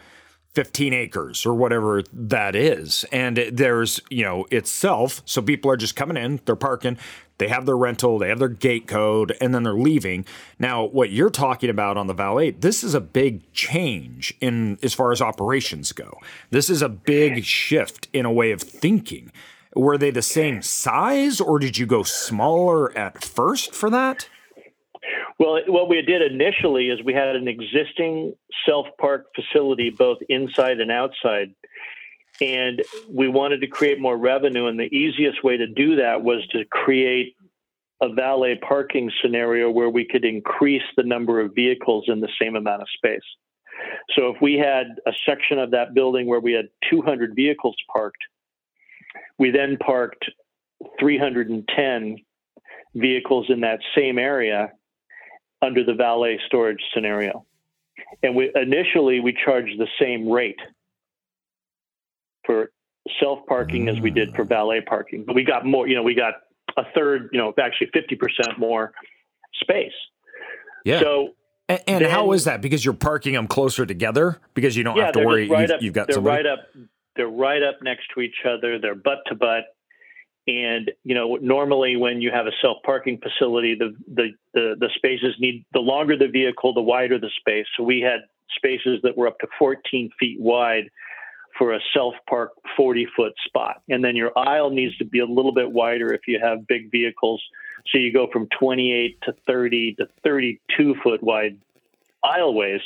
15 0.56 0.94
acres 0.94 1.46
or 1.46 1.54
whatever 1.54 2.04
that 2.12 2.56
is. 2.56 3.06
And 3.12 3.38
there's, 3.52 4.00
you 4.10 4.24
know, 4.24 4.46
itself. 4.52 5.22
So 5.26 5.42
people 5.42 5.70
are 5.72 5.78
just 5.78 5.96
coming 5.96 6.18
in, 6.18 6.42
they're 6.46 6.56
parking, 6.56 6.98
they 7.38 7.48
have 7.48 7.66
their 7.66 7.78
rental, 7.78 8.18
they 8.18 8.30
have 8.30 8.40
their 8.40 8.50
gate 8.50 8.88
code, 8.88 9.36
and 9.40 9.54
then 9.54 9.64
they're 9.64 9.74
leaving. 9.74 10.26
Now, 10.58 10.84
what 10.84 11.12
you're 11.12 11.30
talking 11.30 11.70
about 11.70 11.98
on 11.98 12.08
the 12.08 12.14
valet, 12.14 12.52
this 12.52 12.84
is 12.84 12.94
a 12.94 13.02
big 13.02 13.52
change 13.54 14.34
in 14.42 14.78
as 14.84 14.94
far 14.94 15.12
as 15.12 15.22
operations 15.22 15.92
go. 15.92 16.20
This 16.50 16.70
is 16.70 16.82
a 16.82 16.90
big 16.90 17.44
shift 17.46 18.10
in 18.12 18.26
a 18.26 18.32
way 18.32 18.52
of 18.52 18.62
thinking. 18.62 19.32
Were 19.76 19.98
they 19.98 20.12
the 20.12 20.22
same 20.22 20.62
size 20.62 21.40
or 21.40 21.60
did 21.60 21.78
you 21.78 21.86
go 21.86 22.04
smaller 22.04 22.96
at 22.98 23.24
first 23.24 23.74
for 23.74 23.90
that? 23.92 24.28
Well, 25.40 25.62
what 25.68 25.88
we 25.88 26.02
did 26.02 26.22
initially 26.22 26.90
is 26.90 27.02
we 27.02 27.14
had 27.14 27.36
an 27.36 27.48
existing 27.48 28.34
self 28.66 28.88
park 29.00 29.28
facility, 29.34 29.90
both 29.90 30.18
inside 30.28 30.82
and 30.82 30.92
outside. 30.92 31.56
And 32.42 32.82
we 33.10 33.30
wanted 33.30 33.62
to 33.62 33.68
create 33.68 34.00
more 34.00 34.18
revenue. 34.18 34.68
And 34.68 34.78
the 34.78 34.94
easiest 34.94 35.44
way 35.44 35.58
to 35.58 35.68
do 35.68 35.96
that 35.96 36.24
was 36.24 36.46
to 36.52 36.66
create 36.66 37.36
a 38.02 38.10
valet 38.14 38.60
parking 38.66 39.12
scenario 39.22 39.70
where 39.70 39.90
we 39.90 40.06
could 40.06 40.24
increase 40.24 40.84
the 40.96 41.04
number 41.04 41.40
of 41.40 41.56
vehicles 41.56 42.06
in 42.08 42.20
the 42.20 42.30
same 42.42 42.56
amount 42.56 42.82
of 42.82 42.88
space. 42.96 43.20
So 44.16 44.30
if 44.30 44.42
we 44.42 44.56
had 44.56 44.88
a 45.06 45.12
section 45.26 45.58
of 45.58 45.72
that 45.72 45.94
building 45.94 46.28
where 46.28 46.40
we 46.40 46.54
had 46.54 46.68
200 46.90 47.34
vehicles 47.36 47.76
parked, 47.92 48.24
we 49.38 49.52
then 49.52 49.78
parked 49.78 50.30
310 51.00 52.18
vehicles 52.96 53.46
in 53.50 53.62
that 53.62 53.80
same 53.96 54.18
area 54.18 54.72
under 55.62 55.84
the 55.84 55.94
valet 55.94 56.40
storage 56.46 56.82
scenario. 56.94 57.46
And 58.24 58.36
we 58.36 58.52
initially 58.56 59.20
we 59.20 59.36
charged 59.46 59.80
the 59.80 59.88
same 60.00 60.30
rate 60.30 60.60
for 62.46 62.72
self 63.20 63.40
parking 63.48 63.86
mm. 63.86 63.96
as 63.96 64.02
we 64.02 64.10
did 64.10 64.34
for 64.36 64.46
mm. 64.46 64.50
valet 64.50 64.82
parking, 64.82 65.24
but 65.26 65.36
we 65.36 65.44
got 65.44 65.66
more. 65.66 65.88
You 65.88 65.96
know, 65.96 66.04
we 66.04 66.16
got 66.16 66.36
a 66.78 66.84
third. 66.96 67.30
You 67.32 67.40
know, 67.40 67.54
actually 67.62 67.90
fifty 67.94 68.16
percent 68.16 68.58
more 68.58 68.94
space. 69.62 69.94
Yeah. 70.86 71.00
So. 71.00 71.30
And, 71.68 71.82
and 71.86 72.06
then, 72.06 72.10
how 72.10 72.32
is 72.32 72.46
that? 72.46 72.62
Because 72.62 72.84
you're 72.84 72.96
parking 72.96 73.34
them 73.34 73.48
closer 73.48 73.86
together 73.86 74.40
because 74.56 74.76
you 74.76 74.84
don't 74.84 74.98
yeah, 74.98 75.06
have 75.06 75.14
to 75.14 75.24
worry. 75.24 75.48
Right 75.48 75.70
you, 75.70 75.76
up, 75.76 75.82
you've 75.84 75.94
got 75.94 76.08
they're 76.08 76.16
somebody. 76.16 76.38
right 76.38 76.46
up. 76.48 76.60
They're 77.16 77.28
right 77.28 77.62
up 77.62 77.76
next 77.84 78.06
to 78.16 78.22
each 78.22 78.38
other. 78.44 78.80
They're 78.80 78.96
butt 78.96 79.20
to 79.28 79.36
butt. 79.36 79.66
And 80.50 80.92
you 81.04 81.14
know, 81.14 81.36
normally 81.36 81.96
when 81.96 82.22
you 82.22 82.32
have 82.32 82.48
a 82.48 82.52
self 82.60 82.78
parking 82.84 83.20
facility, 83.20 83.76
the, 83.76 83.96
the, 84.08 84.30
the 84.54 84.76
the 84.80 84.90
spaces 84.96 85.36
need 85.40 85.64
the 85.74 85.80
longer 85.80 86.18
the 86.18 86.28
vehicle, 86.28 86.74
the 86.74 86.82
wider 86.82 87.20
the 87.20 87.30
space. 87.40 87.68
So 87.78 87.84
we 87.84 88.02
had 88.02 88.22
spaces 88.56 89.00
that 89.04 89.16
were 89.16 89.28
up 89.28 89.38
to 89.40 89.48
14 89.60 90.10
feet 90.20 90.40
wide 90.40 90.90
for 91.56 91.74
a 91.76 91.80
self 91.94 92.16
park 92.28 92.54
40 92.76 93.08
foot 93.16 93.34
spot, 93.46 93.84
and 93.90 94.04
then 94.04 94.16
your 94.16 94.32
aisle 94.36 94.72
needs 94.72 94.98
to 94.98 95.06
be 95.06 95.20
a 95.20 95.26
little 95.26 95.54
bit 95.54 95.72
wider 95.72 96.12
if 96.14 96.22
you 96.28 96.40
have 96.42 96.66
big 96.66 96.90
vehicles. 96.90 97.44
So 97.92 98.00
you 98.00 98.12
go 98.12 98.28
from 98.34 98.48
28 98.60 99.22
to 99.24 99.34
30 99.46 99.96
to 99.96 100.08
32 100.24 100.96
foot 101.04 101.22
wide 101.22 101.60
aisleways, 102.26 102.82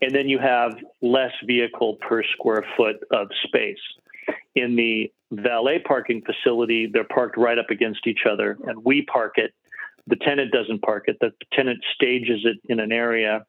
and 0.00 0.14
then 0.14 0.28
you 0.28 0.38
have 0.38 0.76
less 1.02 1.32
vehicle 1.44 1.96
per 1.96 2.22
square 2.22 2.64
foot 2.76 2.96
of 3.10 3.26
space. 3.44 3.80
In 4.54 4.76
the 4.76 5.12
valet 5.30 5.78
parking 5.78 6.22
facility, 6.22 6.88
they're 6.92 7.04
parked 7.04 7.36
right 7.36 7.58
up 7.58 7.70
against 7.70 8.06
each 8.06 8.20
other, 8.30 8.58
and 8.66 8.84
we 8.84 9.02
park 9.02 9.34
it. 9.36 9.52
The 10.06 10.16
tenant 10.16 10.52
doesn't 10.52 10.82
park 10.82 11.04
it. 11.06 11.18
The 11.20 11.32
tenant 11.52 11.78
stages 11.94 12.40
it 12.44 12.56
in 12.68 12.80
an 12.80 12.90
area 12.90 13.44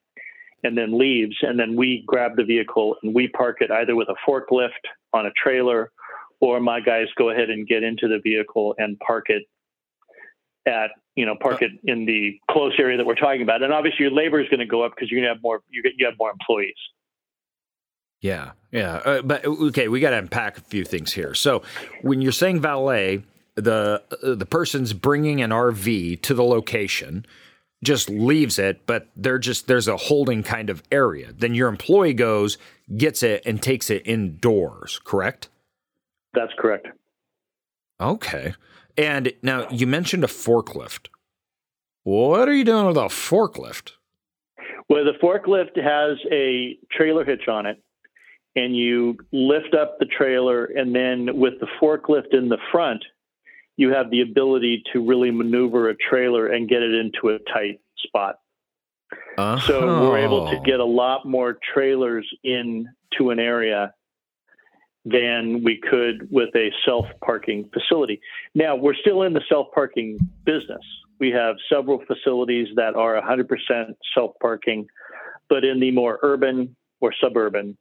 and 0.64 0.78
then 0.78 0.98
leaves, 0.98 1.36
and 1.42 1.60
then 1.60 1.76
we 1.76 2.04
grab 2.06 2.36
the 2.36 2.44
vehicle 2.44 2.96
and 3.02 3.16
we 3.16 3.28
park 3.30 3.58
it 3.62 3.72
either 3.72 3.96
with 3.96 4.10
a 4.10 4.16
forklift 4.30 4.70
on 5.12 5.26
a 5.26 5.32
trailer, 5.32 5.92
or 6.40 6.60
my 6.60 6.80
guys 6.80 7.08
go 7.18 7.30
ahead 7.32 7.50
and 7.50 7.68
get 7.68 7.84
into 7.84 8.08
the 8.08 8.20
vehicle 8.20 8.76
and 8.78 9.00
park 9.00 9.30
it 9.30 9.44
at 10.68 10.92
you 11.16 11.26
know 11.26 11.36
park 11.40 11.62
it 11.62 11.72
in 11.84 12.06
the 12.06 12.40
close 12.50 12.74
area 12.78 12.98
that 12.98 13.06
we're 13.06 13.16
talking 13.16 13.42
about. 13.42 13.64
And 13.64 13.74
obviously, 13.74 14.04
your 14.04 14.12
labor 14.12 14.40
is 14.40 14.50
going 14.50 14.60
to 14.60 14.66
go 14.66 14.84
up 14.84 14.94
because 14.96 15.10
you're 15.10 15.20
going 15.20 15.30
to 15.30 15.34
have 15.34 15.42
more 15.42 15.62
you 15.70 15.82
get 15.82 15.94
you 15.98 16.06
have 16.06 16.16
more 16.20 16.32
employees. 16.32 16.76
Yeah, 18.22 18.52
yeah. 18.72 18.96
Uh, 18.98 19.22
but 19.24 19.44
okay, 19.46 19.88
we 19.88 20.00
got 20.00 20.12
to 20.12 20.18
unpack 20.18 20.58
a 20.58 20.62
few 20.62 20.86
things 20.86 21.12
here. 21.12 21.34
So, 21.34 21.64
when 22.04 22.22
you're 22.22 22.32
saying 22.32 22.62
valet, 22.62 23.24
the 23.56 24.04
uh, 24.24 24.36
the 24.36 24.46
person's 24.46 24.94
bringing 24.94 25.42
an 25.42 25.50
RV 25.50 26.22
to 26.22 26.34
the 26.34 26.44
location, 26.44 27.26
just 27.84 28.10
leaves 28.10 28.60
it, 28.60 28.86
but 28.86 29.08
they're 29.16 29.40
just 29.40 29.68
there's 29.68 29.88
a 29.88 29.98
holding 29.98 30.44
kind 30.44 30.70
of 30.70 30.84
area. 30.92 31.34
Then 31.36 31.56
your 31.56 31.68
employee 31.68 32.14
goes, 32.14 32.60
gets 32.96 33.24
it, 33.24 33.42
and 33.46 33.62
takes 33.62 33.90
it 33.90 34.04
indoors. 34.06 35.00
Correct? 35.04 35.50
That's 36.34 36.54
correct. 36.60 36.88
Okay. 38.00 38.54
And 38.98 39.34
now 39.42 39.68
you 39.70 39.88
mentioned 39.88 40.24
a 40.24 40.28
forklift. 40.28 41.08
What 42.04 42.48
are 42.48 42.54
you 42.54 42.64
doing 42.64 42.86
with 42.86 42.98
a 42.98 43.06
forklift? 43.06 43.94
Well, 44.90 45.06
the 45.06 45.14
forklift 45.24 45.82
has 45.82 46.18
a 46.32 46.78
trailer 46.92 47.24
hitch 47.24 47.48
on 47.48 47.66
it 47.66 47.82
and 48.56 48.76
you 48.76 49.18
lift 49.32 49.74
up 49.74 49.98
the 50.00 50.06
trailer, 50.06 50.66
and 50.66 50.94
then 50.94 51.38
with 51.38 51.54
the 51.60 51.68
forklift 51.82 52.34
in 52.34 52.50
the 52.50 52.58
front, 52.72 53.04
you 53.78 53.94
have 53.94 54.12
the 54.12 54.22
ability 54.22 54.84
to 54.94 55.06
really 55.06 55.32
maneuver 55.32 55.90
a 55.90 55.96
trailer 55.96 56.48
and 56.48 56.68
get 56.70 56.82
it 56.82 56.94
into 56.94 57.30
a 57.30 57.40
tight 57.52 57.80
spot. 57.98 58.36
Uh-huh. 59.38 59.60
So 59.66 60.10
we're 60.10 60.20
able 60.20 60.50
to 60.52 60.60
get 60.60 60.80
a 60.80 60.86
lot 60.86 61.26
more 61.26 61.58
trailers 61.74 62.28
into 62.44 63.30
an 63.30 63.40
area 63.40 63.94
than 65.06 65.64
we 65.64 65.80
could 65.80 66.28
with 66.30 66.54
a 66.56 66.70
self 66.86 67.06
parking 67.24 67.70
facility. 67.74 68.20
Now, 68.54 68.76
we're 68.76 68.96
still 68.96 69.24
in 69.24 69.34
the 69.34 69.42
self 69.50 69.68
parking 69.74 70.18
business. 70.46 70.82
We 71.20 71.32
have 71.32 71.56
several 71.72 72.04
facilities 72.08 72.68
that 72.76 72.96
are 72.96 73.20
100% 73.22 73.48
self 74.14 74.32
parking, 74.42 74.88
but 75.50 75.64
in 75.64 75.80
the 75.80 75.92
more 75.92 76.20
urban 76.22 76.76
or 77.00 77.14
suburban 77.20 77.78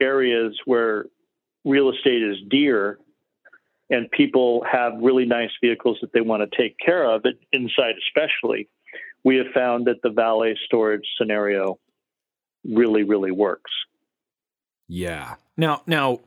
areas 0.00 0.58
where 0.64 1.06
real 1.64 1.90
estate 1.90 2.22
is 2.22 2.36
dear 2.48 2.98
and 3.90 4.10
people 4.10 4.64
have 4.70 4.94
really 5.00 5.24
nice 5.24 5.50
vehicles 5.60 5.98
that 6.00 6.12
they 6.12 6.20
want 6.20 6.48
to 6.48 6.56
take 6.56 6.76
care 6.78 7.10
of, 7.10 7.24
inside 7.52 7.94
especially, 8.06 8.68
we 9.24 9.36
have 9.36 9.48
found 9.52 9.86
that 9.86 10.00
the 10.02 10.10
valet 10.10 10.56
storage 10.64 11.04
scenario 11.18 11.78
really, 12.64 13.02
really 13.02 13.32
works. 13.32 13.70
Yeah. 14.88 15.34
Now, 15.56 15.82
now, 15.86 16.20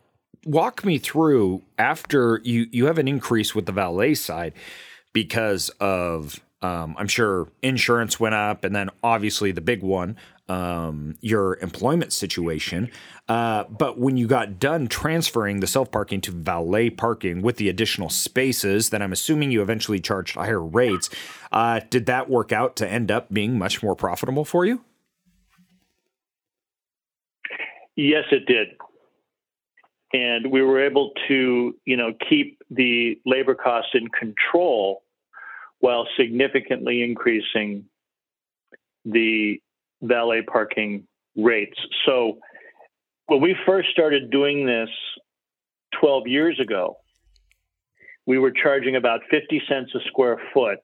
walk 0.46 0.84
me 0.84 0.98
through 0.98 1.62
after 1.78 2.42
you 2.44 2.68
you 2.72 2.86
have 2.88 2.98
an 2.98 3.08
increase 3.08 3.56
with 3.56 3.66
the 3.66 3.72
valet 3.72 4.14
side 4.14 4.54
because 5.14 5.70
of 5.80 6.42
um, 6.62 6.96
I'm 6.98 7.08
sure 7.08 7.48
insurance 7.62 8.20
went 8.20 8.36
up, 8.36 8.64
and 8.64 8.76
then 8.76 8.90
obviously 9.04 9.52
the 9.52 9.62
big 9.62 9.82
one, 9.82 10.16
um, 10.50 11.16
your 11.22 11.58
employment 11.60 12.12
situation. 12.12 12.92
Uh, 13.30 13.64
but 13.66 13.98
when 13.98 14.18
you 14.18 14.28
got 14.28 14.60
done 14.60 14.88
transferring 14.88 15.60
the 15.60 15.68
self 15.68 15.92
parking 15.92 16.22
to 16.22 16.32
valet 16.32 16.90
parking 16.90 17.42
with 17.42 17.58
the 17.58 17.70
additional 17.70 18.10
spaces, 18.10 18.90
then 18.90 19.02
I'm 19.02 19.14
assuming 19.14 19.52
you 19.52 19.62
eventually 19.62 20.00
charged 20.00 20.36
higher 20.36 20.62
rates. 20.62 21.10
Uh, 21.52 21.82
did 21.90 22.06
that 22.08 22.30
work 22.30 22.52
out 22.52 22.76
to 22.78 22.88
end 22.88 23.12
up 23.12 23.32
being 23.34 23.58
much 23.58 23.82
more 23.82 23.96
profitable 23.96 24.46
for 24.46 24.66
you? 24.66 24.84
Yes, 27.96 28.26
it 28.32 28.46
did. 28.46 28.70
And 30.14 30.52
we 30.52 30.62
were 30.62 30.86
able 30.86 31.12
to, 31.28 31.76
you 31.86 31.98
know, 31.98 32.14
keep 32.30 32.60
the 32.70 33.20
labor 33.26 33.56
costs 33.56 33.92
in 33.94 34.10
control 34.10 35.04
while 35.80 36.08
significantly 36.18 37.02
increasing 37.02 37.86
the 39.06 39.60
valet 40.04 40.42
parking 40.42 41.08
rates. 41.36 41.78
So 42.06 42.38
when 43.28 43.42
we 43.42 43.56
first 43.66 43.90
started 43.90 44.30
doing 44.30 44.66
this 44.66 44.90
12 46.00 46.28
years 46.28 46.60
ago, 46.60 46.98
we 48.26 48.38
were 48.38 48.52
charging 48.52 48.96
about 48.96 49.22
50 49.32 49.62
cents 49.68 49.92
a 49.96 50.00
square 50.08 50.40
foot 50.54 50.80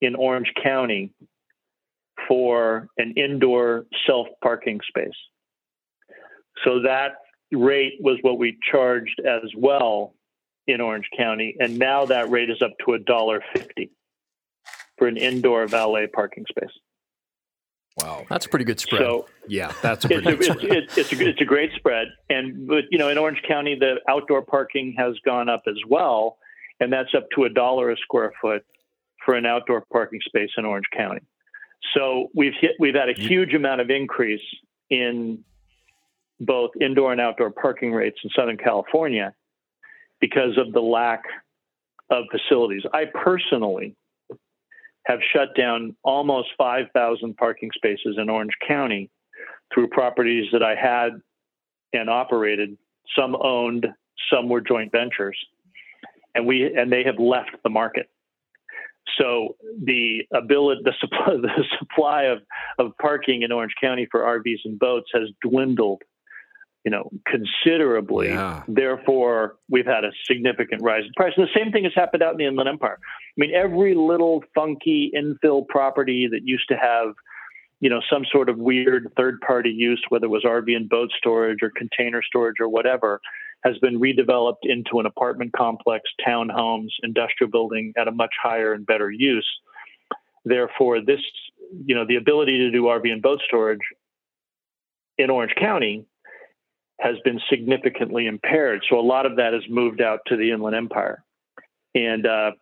in 0.00 0.14
Orange 0.14 0.52
County 0.62 1.12
for 2.28 2.88
an 2.96 3.14
indoor 3.16 3.86
self 4.06 4.28
parking 4.42 4.80
space. 4.88 5.16
So 6.64 6.82
that 6.82 7.16
rate 7.52 7.94
was 8.00 8.18
what 8.22 8.38
we 8.38 8.58
charged 8.70 9.20
as 9.20 9.50
well 9.56 10.14
in 10.66 10.80
Orange 10.80 11.08
County, 11.16 11.56
and 11.58 11.78
now 11.78 12.06
that 12.06 12.30
rate 12.30 12.48
is 12.48 12.62
up 12.62 12.72
to 12.86 12.94
a 12.94 12.98
dollar 12.98 13.42
fifty 13.52 13.90
for 14.96 15.06
an 15.08 15.16
indoor 15.16 15.66
valet 15.66 16.06
parking 16.06 16.46
space. 16.48 16.70
Wow, 17.98 18.24
that's 18.28 18.46
a 18.46 18.48
pretty 18.48 18.64
good 18.64 18.80
spread. 18.80 19.02
So 19.02 19.26
yeah, 19.46 19.72
that's 19.80 20.04
a 20.04 20.08
pretty 20.08 20.28
it's, 20.28 20.48
a, 20.48 20.72
it's, 20.72 20.98
it's, 20.98 21.12
a, 21.12 21.28
it's 21.28 21.40
a 21.40 21.44
great 21.44 21.70
spread, 21.76 22.08
and 22.28 22.66
but 22.66 22.84
you 22.90 22.98
know 22.98 23.08
in 23.08 23.18
Orange 23.18 23.40
County 23.46 23.76
the 23.78 24.00
outdoor 24.08 24.42
parking 24.42 24.94
has 24.98 25.14
gone 25.24 25.48
up 25.48 25.62
as 25.68 25.76
well, 25.88 26.38
and 26.80 26.92
that's 26.92 27.14
up 27.16 27.28
to 27.36 27.44
a 27.44 27.48
dollar 27.48 27.90
a 27.90 27.96
square 27.98 28.32
foot 28.40 28.64
for 29.24 29.34
an 29.34 29.46
outdoor 29.46 29.84
parking 29.92 30.20
space 30.26 30.50
in 30.58 30.64
Orange 30.64 30.86
County. 30.96 31.20
So 31.96 32.30
we've 32.34 32.54
hit 32.60 32.72
we've 32.80 32.94
had 32.94 33.08
a 33.08 33.14
mm-hmm. 33.14 33.28
huge 33.28 33.54
amount 33.54 33.80
of 33.80 33.90
increase 33.90 34.42
in 34.90 35.44
both 36.40 36.70
indoor 36.80 37.12
and 37.12 37.20
outdoor 37.20 37.50
parking 37.50 37.92
rates 37.92 38.18
in 38.24 38.30
Southern 38.34 38.56
California 38.56 39.34
because 40.20 40.58
of 40.58 40.72
the 40.72 40.80
lack 40.80 41.22
of 42.10 42.24
facilities. 42.32 42.82
I 42.92 43.04
personally 43.04 43.94
have 45.06 45.20
shut 45.32 45.54
down 45.56 45.96
almost 46.02 46.48
5,000 46.56 47.36
parking 47.36 47.70
spaces 47.74 48.16
in 48.18 48.30
Orange 48.30 48.54
County 48.66 49.10
through 49.72 49.88
properties 49.88 50.46
that 50.52 50.62
I 50.62 50.74
had 50.74 51.20
and 51.92 52.08
operated. 52.08 52.76
Some 53.16 53.36
owned, 53.36 53.86
some 54.32 54.48
were 54.48 54.60
joint 54.60 54.92
ventures, 54.92 55.38
and 56.34 56.46
we 56.46 56.64
and 56.74 56.90
they 56.90 57.04
have 57.04 57.18
left 57.18 57.50
the 57.62 57.70
market. 57.70 58.08
So 59.18 59.56
the 59.82 60.22
ability, 60.32 60.80
the 60.84 60.94
supply, 60.98 61.26
the 61.36 61.64
supply 61.78 62.22
of, 62.24 62.38
of 62.78 62.92
parking 63.00 63.42
in 63.42 63.52
Orange 63.52 63.74
County 63.80 64.08
for 64.10 64.20
RVs 64.20 64.60
and 64.64 64.78
boats 64.78 65.10
has 65.14 65.28
dwindled, 65.42 66.02
you 66.84 66.90
know, 66.90 67.10
considerably. 67.26 68.28
Yeah. 68.28 68.62
Therefore, 68.68 69.56
we've 69.70 69.86
had 69.86 70.04
a 70.04 70.10
significant 70.26 70.82
rise 70.82 71.04
in 71.06 71.12
price. 71.16 71.32
And 71.36 71.46
the 71.46 71.58
same 71.58 71.72
thing 71.72 71.84
has 71.84 71.94
happened 71.94 72.22
out 72.22 72.32
in 72.32 72.38
the 72.38 72.44
Inland 72.44 72.68
Empire. 72.68 72.98
I 73.02 73.34
mean, 73.38 73.54
every 73.54 73.94
little 73.94 74.44
funky 74.54 75.10
infill 75.16 75.66
property 75.66 76.28
that 76.30 76.40
used 76.44 76.68
to 76.68 76.76
have, 76.76 77.14
you 77.80 77.88
know, 77.88 78.00
some 78.10 78.24
sort 78.30 78.50
of 78.50 78.58
weird 78.58 79.10
third-party 79.16 79.70
use, 79.70 80.02
whether 80.10 80.26
it 80.26 80.30
was 80.30 80.44
RV 80.44 80.76
and 80.76 80.88
boat 80.88 81.10
storage 81.16 81.58
or 81.62 81.70
container 81.70 82.22
storage 82.22 82.56
or 82.60 82.68
whatever, 82.68 83.20
has 83.64 83.78
been 83.78 83.98
redeveloped 83.98 84.64
into 84.64 85.00
an 85.00 85.06
apartment 85.06 85.52
complex, 85.56 86.10
townhomes, 86.26 86.90
industrial 87.02 87.50
building 87.50 87.94
at 87.96 88.08
a 88.08 88.12
much 88.12 88.34
higher 88.42 88.74
and 88.74 88.84
better 88.84 89.10
use. 89.10 89.48
Therefore, 90.44 91.00
this, 91.00 91.20
you 91.86 91.94
know, 91.94 92.04
the 92.06 92.16
ability 92.16 92.58
to 92.58 92.70
do 92.70 92.82
RV 92.82 93.10
and 93.10 93.22
boat 93.22 93.40
storage 93.46 93.80
in 95.16 95.30
Orange 95.30 95.54
County 95.58 96.04
has 97.04 97.16
been 97.22 97.38
significantly 97.50 98.26
impaired. 98.26 98.82
So 98.88 98.98
a 98.98 99.02
lot 99.02 99.26
of 99.26 99.36
that 99.36 99.52
has 99.52 99.62
moved 99.68 100.00
out 100.00 100.20
to 100.28 100.36
the 100.36 100.50
Inland 100.50 100.74
Empire. 100.74 101.22
And, 101.94 102.26
uh, 102.26 102.52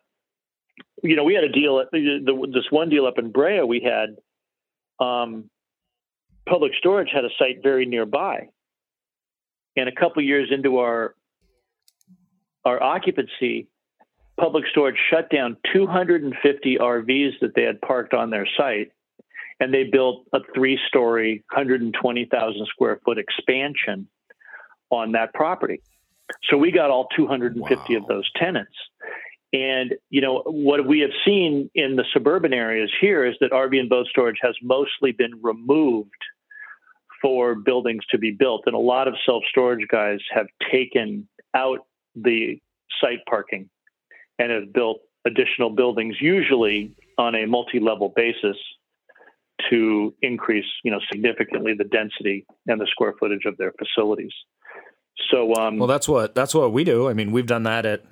you 1.01 1.15
know, 1.15 1.23
we 1.23 1.33
had 1.33 1.45
a 1.45 1.51
deal, 1.51 1.81
the, 1.91 2.51
this 2.53 2.65
one 2.69 2.89
deal 2.89 3.05
up 3.05 3.17
in 3.17 3.31
Brea, 3.31 3.61
we 3.61 3.79
had 3.79 4.17
um, 5.03 5.49
Public 6.47 6.73
Storage 6.77 7.09
had 7.13 7.23
a 7.23 7.29
site 7.39 7.63
very 7.63 7.85
nearby 7.85 8.49
and 9.75 9.87
a 9.87 9.91
couple 9.91 10.21
years 10.21 10.49
into 10.51 10.79
our 10.79 11.15
our 12.65 12.81
occupancy, 12.81 13.67
Public 14.39 14.63
Storage 14.71 14.95
shut 15.09 15.29
down 15.29 15.57
250 15.73 16.77
RVs 16.77 17.31
that 17.41 17.55
they 17.55 17.63
had 17.63 17.81
parked 17.81 18.13
on 18.13 18.29
their 18.29 18.47
site, 18.57 18.91
and 19.59 19.73
they 19.73 19.83
built 19.83 20.25
a 20.31 20.39
three-story, 20.55 21.43
120,000 21.51 22.67
square 22.67 23.01
foot 23.03 23.17
expansion 23.17 24.07
on 24.89 25.13
that 25.13 25.33
property. 25.33 25.81
So 26.49 26.57
we 26.57 26.71
got 26.71 26.89
all 26.89 27.07
250 27.15 27.93
wow. 27.93 28.01
of 28.01 28.07
those 28.07 28.29
tenants. 28.35 28.75
And 29.51 29.93
you 30.09 30.21
know 30.21 30.41
what 30.45 30.87
we 30.87 30.99
have 31.01 31.11
seen 31.23 31.69
in 31.75 31.95
the 31.95 32.05
suburban 32.11 32.53
areas 32.53 32.91
here 32.99 33.23
is 33.23 33.35
that 33.39 33.51
RV 33.51 33.79
and 33.79 33.89
boat 33.89 34.07
storage 34.07 34.39
has 34.41 34.55
mostly 34.63 35.11
been 35.11 35.39
removed 35.41 36.09
for 37.21 37.55
buildings 37.55 38.03
to 38.09 38.17
be 38.17 38.31
built. 38.31 38.63
And 38.65 38.75
a 38.75 38.79
lot 38.79 39.07
of 39.07 39.15
self 39.25 39.43
storage 39.49 39.87
guys 39.89 40.19
have 40.33 40.47
taken 40.71 41.27
out 41.53 41.85
the 42.15 42.59
site 42.99 43.25
parking 43.29 43.69
and 44.39 44.51
have 44.51 44.73
built 44.73 45.01
additional 45.25 45.69
buildings, 45.69 46.17
usually 46.19 46.91
on 47.17 47.35
a 47.35 47.45
multi 47.45 47.79
level 47.79 48.11
basis 48.15 48.57
to 49.69 50.13
increase, 50.21 50.65
you 50.83 50.91
know, 50.91 50.99
significantly 51.11 51.73
the 51.73 51.83
density 51.83 52.45
and 52.67 52.81
the 52.81 52.87
square 52.87 53.13
footage 53.19 53.45
of 53.45 53.55
their 53.57 53.71
facilities. 53.77 54.33
So, 55.31 55.53
um, 55.55 55.77
well, 55.77 55.87
that's 55.87 56.07
what 56.07 56.35
that's 56.35 56.53
what 56.53 56.73
we 56.73 56.83
do. 56.83 57.09
I 57.09 57.13
mean, 57.13 57.31
we've 57.31 57.47
done 57.47 57.63
that 57.63 57.85
at 57.85 58.03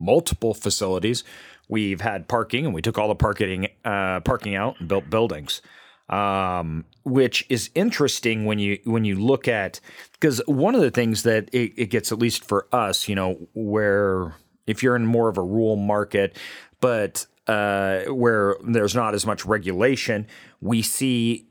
multiple 0.00 0.54
facilities. 0.54 1.24
We've 1.68 2.00
had 2.00 2.28
parking, 2.28 2.64
and 2.64 2.74
we 2.74 2.82
took 2.82 2.98
all 2.98 3.08
the 3.08 3.14
parking 3.14 3.68
uh, 3.84 4.20
parking 4.20 4.54
out 4.54 4.76
and 4.78 4.88
built 4.88 5.10
buildings 5.10 5.60
um, 6.08 6.84
which 7.04 7.44
is 7.48 7.70
interesting 7.74 8.44
when 8.44 8.58
you 8.58 8.78
when 8.84 9.04
you 9.04 9.16
look 9.16 9.48
at 9.48 9.80
because 10.12 10.40
one 10.46 10.74
of 10.74 10.80
the 10.80 10.90
things 10.90 11.24
that 11.24 11.48
it, 11.52 11.72
it, 11.76 11.86
gets 11.86 12.12
at 12.12 12.18
least 12.18 12.44
for 12.44 12.68
us, 12.72 13.08
you 13.08 13.14
know, 13.14 13.34
where 13.54 14.34
if 14.66 14.82
you're 14.82 14.96
in 14.96 15.06
more 15.06 15.28
of 15.28 15.36
a 15.36 15.42
rural 15.42 15.76
market, 15.76 16.36
but 16.80 17.26
uh, 17.48 18.02
where 18.04 18.56
there's 18.66 18.94
not 18.94 19.14
as 19.14 19.26
much 19.26 19.44
regulation, 19.44 20.26
we 20.60 20.82
see 20.82 21.46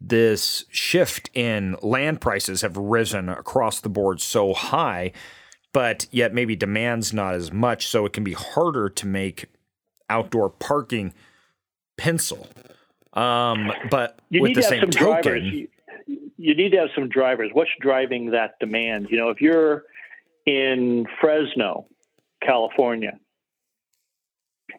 this 0.00 0.64
shift 0.70 1.30
in 1.34 1.76
land 1.82 2.20
prices 2.20 2.62
have 2.62 2.76
risen 2.76 3.28
across 3.28 3.80
the 3.80 3.88
board 3.88 4.20
so 4.20 4.52
high, 4.52 5.12
but 5.72 6.06
yet 6.10 6.34
maybe 6.34 6.54
demand's 6.56 7.12
not 7.12 7.34
as 7.34 7.52
much, 7.52 7.86
so 7.86 8.04
it 8.04 8.12
can 8.12 8.24
be 8.24 8.34
harder 8.34 8.88
to 8.88 9.06
make 9.06 9.46
outdoor 10.08 10.50
parking 10.50 11.14
pencil. 11.96 12.48
Um, 13.14 13.72
but 13.90 14.18
you 14.28 14.42
with 14.42 14.54
the 14.54 14.62
same 14.62 14.90
token, 14.90 15.22
drivers. 15.22 15.42
You, 15.44 15.68
you 16.36 16.54
need 16.54 16.70
to 16.72 16.78
have 16.78 16.90
some 16.94 17.08
drivers. 17.08 17.50
What's 17.52 17.70
driving 17.80 18.30
that 18.30 18.58
demand? 18.60 19.08
You 19.10 19.16
know, 19.16 19.30
if 19.30 19.40
you're 19.40 19.84
in 20.44 21.06
Fresno, 21.20 21.86
California, 22.42 23.18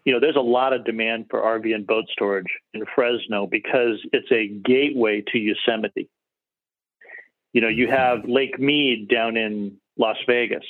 you 0.08 0.14
know, 0.14 0.22
there's 0.22 0.38
a 0.38 0.40
lot 0.40 0.72
of 0.72 0.86
demand 0.86 1.26
for 1.30 1.42
RV 1.42 1.76
and 1.76 1.86
boat 1.86 2.06
storage 2.10 2.48
in 2.74 2.86
Fresno 2.96 3.46
because 3.46 4.00
it's 4.14 4.32
a 4.32 4.48
gateway 4.48 5.22
to 5.34 5.38
Yosemite. 5.38 6.08
You 7.52 7.60
know, 7.60 7.68
you 7.68 7.90
have 7.90 8.24
Lake 8.24 8.58
Mead 8.58 9.10
down 9.10 9.36
in 9.36 9.76
Las 9.98 10.16
Vegas 10.26 10.64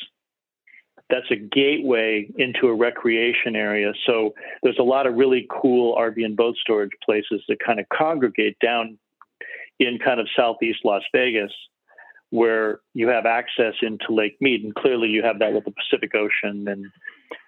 that's 1.10 1.30
a 1.30 1.36
gateway 1.36 2.28
into 2.36 2.68
a 2.68 2.76
recreation 2.76 3.56
area. 3.56 3.94
So 4.08 4.34
there's 4.64 4.80
a 4.80 4.84
lot 4.84 5.06
of 5.06 5.14
really 5.14 5.48
cool 5.50 5.96
RV 5.96 6.26
and 6.26 6.36
boat 6.36 6.56
storage 6.58 6.92
places 7.06 7.42
that 7.48 7.60
kind 7.66 7.80
of 7.80 7.86
congregate 7.90 8.58
down 8.60 8.98
in 9.80 10.00
kind 10.04 10.20
of 10.20 10.28
southeast 10.36 10.80
Las 10.84 11.04
Vegas, 11.14 11.54
where 12.32 12.80
you 12.96 13.08
have 13.08 13.28
access 13.28 13.76
into 13.84 14.06
Lake 14.10 14.36
Mead, 14.42 14.64
and 14.64 14.76
clearly 14.76 15.10
you 15.10 15.24
have 15.24 15.40
that 15.40 15.54
with 15.54 15.64
the 15.64 15.72
Pacific 15.72 16.14
Ocean 16.16 16.68
and 16.68 16.88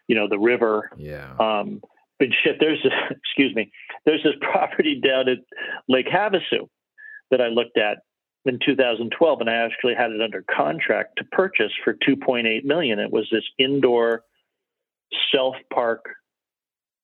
you 0.10 0.15
know 0.15 0.28
the 0.28 0.39
river. 0.39 0.91
Yeah. 0.98 1.34
Um, 1.39 1.82
but 2.17 2.28
shit, 2.43 2.58
there's 2.60 2.84
this, 2.84 2.91
excuse 3.12 3.56
me, 3.56 3.72
there's 4.06 4.24
this 4.24 4.34
property 4.41 5.00
down 5.02 5.30
at 5.30 5.38
Lake 5.88 6.08
Havasu 6.08 6.67
that 7.32 7.39
I 7.39 7.48
looked 7.48 7.78
at 7.78 8.00
in 8.45 8.60
2012, 8.65 9.41
and 9.41 9.50
I 9.50 9.54
actually 9.54 9.93
had 9.95 10.12
it 10.12 10.22
under 10.22 10.43
contract 10.43 11.17
to 11.17 11.24
purchase 11.26 11.72
for 11.84 11.93
2.8 11.93 12.65
million. 12.65 13.00
It 13.00 13.12
was 13.12 13.28
this 13.32 13.43
indoor 13.58 14.24
self 15.32 15.56
park 15.72 16.06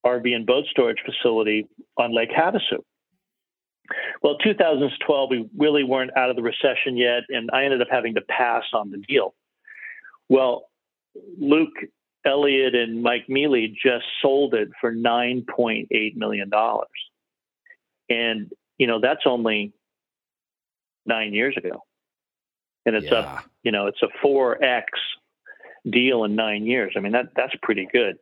RV 0.04 0.34
and 0.34 0.46
boat 0.46 0.64
storage 0.70 0.98
facility 1.04 1.68
on 1.96 2.14
Lake 2.14 2.30
Havasu. 2.30 2.82
Well, 4.20 4.36
2012, 4.38 5.30
we 5.30 5.48
really 5.56 5.84
weren't 5.84 6.16
out 6.16 6.30
of 6.30 6.34
the 6.34 6.42
recession 6.42 6.96
yet, 6.96 7.22
and 7.28 7.50
I 7.52 7.64
ended 7.64 7.82
up 7.82 7.88
having 7.88 8.14
to 8.14 8.20
pass 8.20 8.64
on 8.72 8.90
the 8.90 8.98
deal. 8.98 9.34
Well, 10.28 10.68
Luke 11.38 11.74
Elliott 12.26 12.74
and 12.74 13.02
Mike 13.02 13.28
Mealy 13.28 13.76
just 13.82 14.04
sold 14.20 14.54
it 14.54 14.68
for 14.80 14.92
$9.8 14.92 16.16
million. 16.16 16.50
And, 18.08 18.50
you 18.78 18.86
know, 18.86 19.00
that's 19.00 19.22
only 19.24 19.72
nine 21.06 21.32
years 21.32 21.54
ago. 21.56 21.82
And 22.84 22.94
it's 22.96 23.06
yeah. 23.06 23.40
a, 23.40 23.44
you 23.62 23.72
know, 23.72 23.86
it's 23.86 24.02
a 24.02 24.08
4X 24.24 24.84
deal 25.90 26.24
in 26.24 26.34
nine 26.34 26.66
years. 26.66 26.94
I 26.96 27.00
mean, 27.00 27.12
that 27.12 27.26
that's 27.36 27.54
pretty 27.62 27.88
good. 27.92 28.16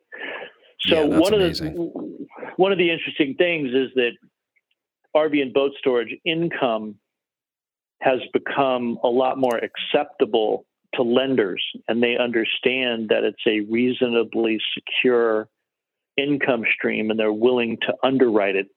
So 0.81 1.05
yeah, 1.05 1.19
one 1.19 1.35
amazing. 1.35 1.69
of 1.69 1.75
the 1.75 2.27
one 2.57 2.73
of 2.73 2.79
the 2.79 2.91
interesting 2.91 3.35
things 3.37 3.71
is 3.71 3.91
that 3.95 4.13
RV 5.17 5.41
and 5.41 5.53
boat 5.53 5.73
storage 5.79 6.15
income 6.25 6.97
has 8.01 8.21
become 8.33 8.99
a 9.03 9.09
lot 9.09 9.39
more 9.39 9.59
acceptable 9.59 10.67
to 10.97 11.03
lenders, 11.03 11.65
and 11.89 12.03
they 12.03 12.17
understand 12.17 13.09
that 13.11 13.25
it's 13.25 13.43
a 13.47 13.61
reasonably 13.71 14.59
secure 14.75 15.49
income 16.17 16.65
stream 16.77 17.11
and 17.11 17.19
they're 17.19 17.33
willing 17.33 17.79
to 17.83 17.95
underwrite 18.03 18.57
it 18.57 18.69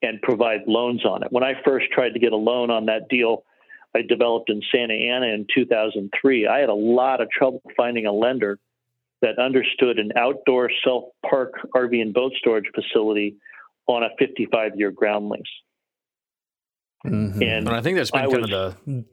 and 0.00 0.22
provide 0.22 0.60
loans 0.66 1.04
on 1.04 1.22
it. 1.22 1.32
When 1.32 1.44
I 1.44 1.54
first 1.64 1.86
tried 1.92 2.10
to 2.10 2.18
get 2.18 2.32
a 2.32 2.36
loan 2.36 2.70
on 2.70 2.86
that 2.86 3.08
deal, 3.08 3.44
I 3.94 4.02
developed 4.02 4.50
in 4.50 4.62
Santa 4.72 4.94
Ana 4.94 5.26
in 5.26 5.46
2003. 5.54 6.46
I 6.46 6.58
had 6.58 6.68
a 6.68 6.74
lot 6.74 7.20
of 7.20 7.30
trouble 7.30 7.62
finding 7.76 8.06
a 8.06 8.12
lender 8.12 8.58
that 9.22 9.38
understood 9.38 9.98
an 9.98 10.12
outdoor 10.16 10.70
self 10.84 11.04
park 11.28 11.54
RV 11.74 12.00
and 12.00 12.14
boat 12.14 12.32
storage 12.38 12.66
facility 12.74 13.36
on 13.86 14.02
a 14.02 14.10
55 14.18 14.72
year 14.76 14.90
ground 14.90 15.28
lease. 15.30 15.42
Mm-hmm. 17.04 17.42
And, 17.42 17.42
and, 17.42 17.68
I 17.68 17.80
think 17.80 17.96
that's 17.96 18.10
been 18.10 18.20
I 18.20 18.26
kind 18.26 18.42
was, 18.42 18.52
of 18.52 18.86
the 18.86 19.04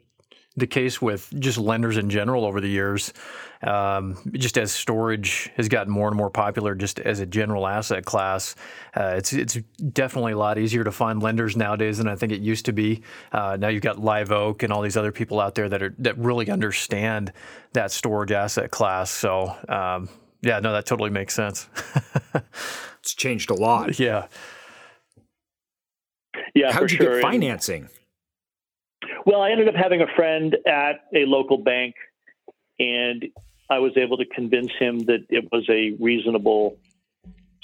the 0.57 0.67
case 0.67 1.01
with 1.01 1.33
just 1.39 1.57
lenders 1.57 1.97
in 1.97 2.09
general 2.09 2.45
over 2.45 2.61
the 2.61 2.69
years. 2.69 3.13
Um, 3.61 4.17
just 4.33 4.57
as 4.57 4.71
storage 4.71 5.49
has 5.55 5.67
gotten 5.69 5.91
more 5.91 6.07
and 6.07 6.15
more 6.15 6.29
popular, 6.29 6.75
just 6.75 6.99
as 6.99 7.19
a 7.19 7.25
general 7.25 7.67
asset 7.67 8.05
class, 8.05 8.55
uh, 8.95 9.15
it's 9.17 9.33
it's 9.33 9.57
definitely 9.93 10.33
a 10.33 10.37
lot 10.37 10.57
easier 10.57 10.83
to 10.83 10.91
find 10.91 11.21
lenders 11.21 11.57
nowadays 11.57 11.97
than 11.97 12.07
I 12.07 12.15
think 12.15 12.31
it 12.31 12.41
used 12.41 12.65
to 12.65 12.73
be. 12.73 13.01
Uh, 13.31 13.57
now 13.59 13.69
you've 13.69 13.81
got 13.81 13.99
Live 13.99 14.31
Oak 14.31 14.63
and 14.63 14.71
all 14.71 14.81
these 14.81 14.97
other 14.97 15.11
people 15.11 15.39
out 15.39 15.55
there 15.55 15.67
that 15.69 15.81
are 15.81 15.95
that 15.99 16.17
really 16.17 16.49
understand 16.49 17.33
that 17.73 17.91
storage 17.91 18.31
asset 18.31 18.71
class. 18.71 19.09
So 19.09 19.55
um, 19.67 20.09
yeah, 20.41 20.59
no, 20.59 20.73
that 20.73 20.85
totally 20.85 21.09
makes 21.09 21.33
sense. 21.33 21.67
it's 22.99 23.15
changed 23.15 23.49
a 23.49 23.55
lot. 23.55 23.99
Yeah. 23.99 24.27
Yeah, 26.53 26.71
how'd 26.71 26.91
you 26.91 26.97
sure. 26.97 27.13
get 27.15 27.21
financing? 27.21 27.89
Well, 29.25 29.41
I 29.41 29.51
ended 29.51 29.67
up 29.67 29.75
having 29.75 30.01
a 30.01 30.07
friend 30.15 30.55
at 30.67 31.01
a 31.13 31.25
local 31.25 31.57
bank, 31.57 31.95
and 32.79 33.25
I 33.69 33.79
was 33.79 33.93
able 33.97 34.17
to 34.17 34.25
convince 34.25 34.71
him 34.77 34.99
that 35.05 35.25
it 35.29 35.49
was 35.51 35.67
a 35.67 35.97
reasonable 35.99 36.77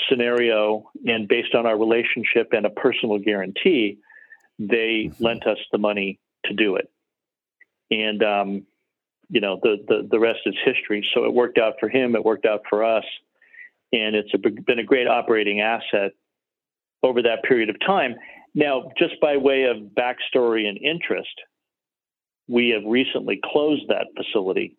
scenario. 0.10 0.89
And 1.06 1.28
based 1.28 1.54
on 1.54 1.67
our 1.67 1.78
relationship 1.78 2.50
and 2.54 2.65
a 2.65 2.71
personal 2.71 3.19
guarantee, 3.19 4.00
they 4.58 5.10
mm-hmm. 5.10 5.24
lent 5.24 5.45
us 5.45 5.60
the 5.71 5.78
money 5.78 6.19
to 6.45 6.54
do 6.54 6.78
it. 6.78 6.89
And, 7.91 8.24
um, 8.24 8.65
you 9.30 9.41
know, 9.41 9.60
the, 9.62 9.78
the, 9.88 10.08
the 10.10 10.19
rest 10.19 10.39
is 10.47 10.56
history. 10.65 11.08
So 11.13 11.26
it 11.26 11.34
worked 11.34 11.60
out 11.60 11.76
for 11.80 11.89
him, 11.89 12.15
it 12.15 12.26
worked 12.26 12.47
out 12.47 12.62
for 12.69 12.84
us. 12.84 13.06
And 13.93 14.15
it's 14.15 14.34
a, 14.34 14.38
been 14.38 14.80
a 14.80 14.84
great 14.84 15.08
operating 15.08 15.62
asset 15.62 16.13
over 17.04 17.21
that 17.21 17.43
period 17.43 17.69
of 17.69 17.80
time. 17.86 18.15
Now, 18.56 18.91
just 18.97 19.19
by 19.21 19.38
way 19.38 19.63
of 19.63 19.78
backstory 19.78 20.67
and 20.67 20.78
interest, 20.78 21.30
we 22.52 22.70
have 22.70 22.84
recently 22.86 23.40
closed 23.44 23.88
that 23.88 24.08
facility 24.16 24.76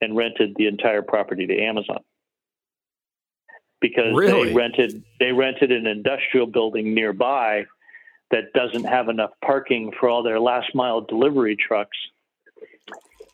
and 0.00 0.16
rented 0.16 0.54
the 0.56 0.66
entire 0.66 1.02
property 1.02 1.46
to 1.46 1.62
Amazon 1.62 2.00
because 3.80 4.12
really? 4.14 4.48
they 4.48 4.54
rented 4.54 5.04
they 5.20 5.30
rented 5.32 5.70
an 5.70 5.86
industrial 5.86 6.46
building 6.46 6.94
nearby 6.94 7.64
that 8.32 8.52
doesn't 8.54 8.84
have 8.84 9.08
enough 9.08 9.30
parking 9.44 9.92
for 9.98 10.08
all 10.08 10.24
their 10.24 10.40
last 10.40 10.74
mile 10.74 11.00
delivery 11.00 11.56
trucks. 11.56 11.96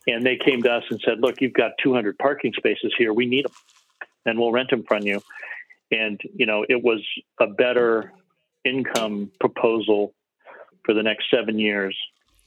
And 0.05 0.23
they 0.23 0.37
came 0.37 0.61
to 0.63 0.69
us 0.69 0.83
and 0.91 1.01
said, 1.03 1.19
"Look, 1.19 1.41
you've 1.41 1.53
got 1.53 1.71
200 1.81 2.17
parking 2.19 2.53
spaces 2.55 2.93
here. 2.95 3.11
We 3.11 3.25
need 3.25 3.45
them, 3.45 3.53
and 4.25 4.37
we'll 4.37 4.51
rent 4.51 4.69
them 4.69 4.83
from 4.87 5.01
you." 5.03 5.21
And 5.89 6.21
you 6.35 6.45
know, 6.45 6.63
it 6.67 6.83
was 6.83 7.01
a 7.39 7.47
better 7.47 8.11
income 8.63 9.31
proposal 9.39 10.13
for 10.85 10.93
the 10.93 11.01
next 11.01 11.31
seven 11.31 11.57
years 11.57 11.97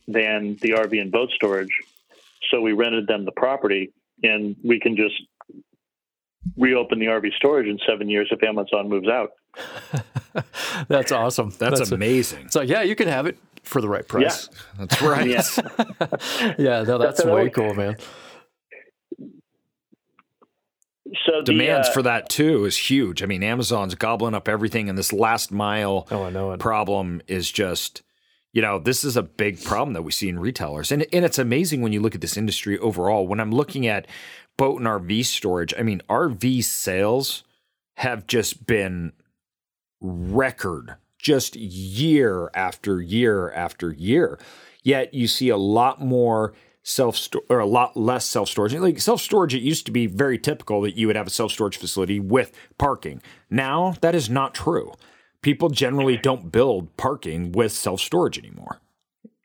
than 0.06 0.56
the 0.60 0.70
RV 0.70 1.00
and 1.00 1.10
boat 1.10 1.30
storage. 1.34 1.80
So 2.50 2.60
we 2.60 2.72
rented 2.72 3.06
them 3.06 3.24
the 3.24 3.32
property, 3.32 3.92
and 4.22 4.56
we 4.62 4.78
can 4.78 4.96
just 4.96 5.14
reopen 6.56 6.98
the 6.98 7.06
RV 7.06 7.32
storage 7.34 7.66
in 7.66 7.78
seven 7.86 8.08
years 8.08 8.28
if 8.30 8.42
Amazon 8.42 8.88
moves 8.88 9.08
out. 9.08 9.32
that's 10.88 11.12
awesome. 11.12 11.50
That's, 11.58 11.78
that's 11.78 11.90
amazing. 11.90 12.42
A, 12.42 12.44
it's 12.44 12.54
like, 12.54 12.68
yeah, 12.68 12.82
you 12.82 12.94
can 12.94 13.08
have 13.08 13.26
it 13.26 13.38
for 13.62 13.80
the 13.80 13.88
right 13.88 14.06
price. 14.06 14.48
Yeah. 14.52 14.86
That's 14.86 15.02
right. 15.02 15.28
yeah. 15.28 15.42
yeah, 16.58 16.82
no, 16.82 16.98
that's, 16.98 17.22
that's 17.22 17.24
way 17.24 17.50
cool, 17.50 17.74
man. 17.74 17.96
So 21.24 21.42
demands 21.42 21.88
uh, 21.88 21.92
for 21.92 22.02
that 22.02 22.28
too 22.28 22.64
is 22.64 22.76
huge. 22.76 23.22
I 23.22 23.26
mean, 23.26 23.42
Amazon's 23.42 23.94
gobbling 23.94 24.34
up 24.34 24.48
everything, 24.48 24.88
and 24.88 24.98
this 24.98 25.12
last 25.12 25.52
mile 25.52 26.06
oh, 26.10 26.24
I 26.24 26.30
know 26.30 26.52
it. 26.52 26.60
problem 26.60 27.22
is 27.28 27.50
just, 27.50 28.02
you 28.52 28.62
know, 28.62 28.78
this 28.78 29.04
is 29.04 29.16
a 29.16 29.22
big 29.22 29.62
problem 29.62 29.92
that 29.94 30.02
we 30.02 30.12
see 30.12 30.28
in 30.28 30.38
retailers, 30.38 30.90
and 30.90 31.06
and 31.12 31.24
it's 31.24 31.38
amazing 31.38 31.82
when 31.82 31.92
you 31.92 32.00
look 32.00 32.14
at 32.14 32.20
this 32.20 32.36
industry 32.36 32.78
overall. 32.78 33.26
When 33.26 33.40
I'm 33.40 33.52
looking 33.52 33.86
at 33.86 34.06
boat 34.56 34.78
and 34.78 34.86
RV 34.86 35.24
storage, 35.26 35.74
I 35.78 35.82
mean, 35.82 36.02
RV 36.08 36.64
sales 36.64 37.44
have 37.98 38.26
just 38.26 38.66
been 38.66 39.12
record, 40.00 40.96
just 41.18 41.56
year 41.56 42.50
after 42.54 43.00
year 43.00 43.50
after 43.52 43.92
year. 43.92 44.38
Yet 44.82 45.12
you 45.14 45.26
see 45.26 45.48
a 45.48 45.56
lot 45.56 46.00
more 46.00 46.54
self 46.82 47.28
or 47.48 47.58
a 47.58 47.66
lot 47.66 47.96
less 47.96 48.24
self 48.24 48.48
storage. 48.48 48.74
Like 48.74 49.00
self 49.00 49.20
storage, 49.20 49.54
it 49.54 49.62
used 49.62 49.86
to 49.86 49.92
be 49.92 50.06
very 50.06 50.38
typical 50.38 50.80
that 50.82 50.96
you 50.96 51.08
would 51.08 51.16
have 51.16 51.26
a 51.26 51.30
self 51.30 51.52
storage 51.52 51.76
facility 51.76 52.20
with 52.20 52.52
parking. 52.78 53.20
Now 53.50 53.96
that 54.00 54.14
is 54.14 54.30
not 54.30 54.54
true. 54.54 54.92
People 55.46 55.68
generally 55.68 56.16
don't 56.16 56.50
build 56.50 56.96
parking 56.96 57.52
with 57.52 57.70
self 57.70 58.00
storage 58.00 58.36
anymore. 58.36 58.80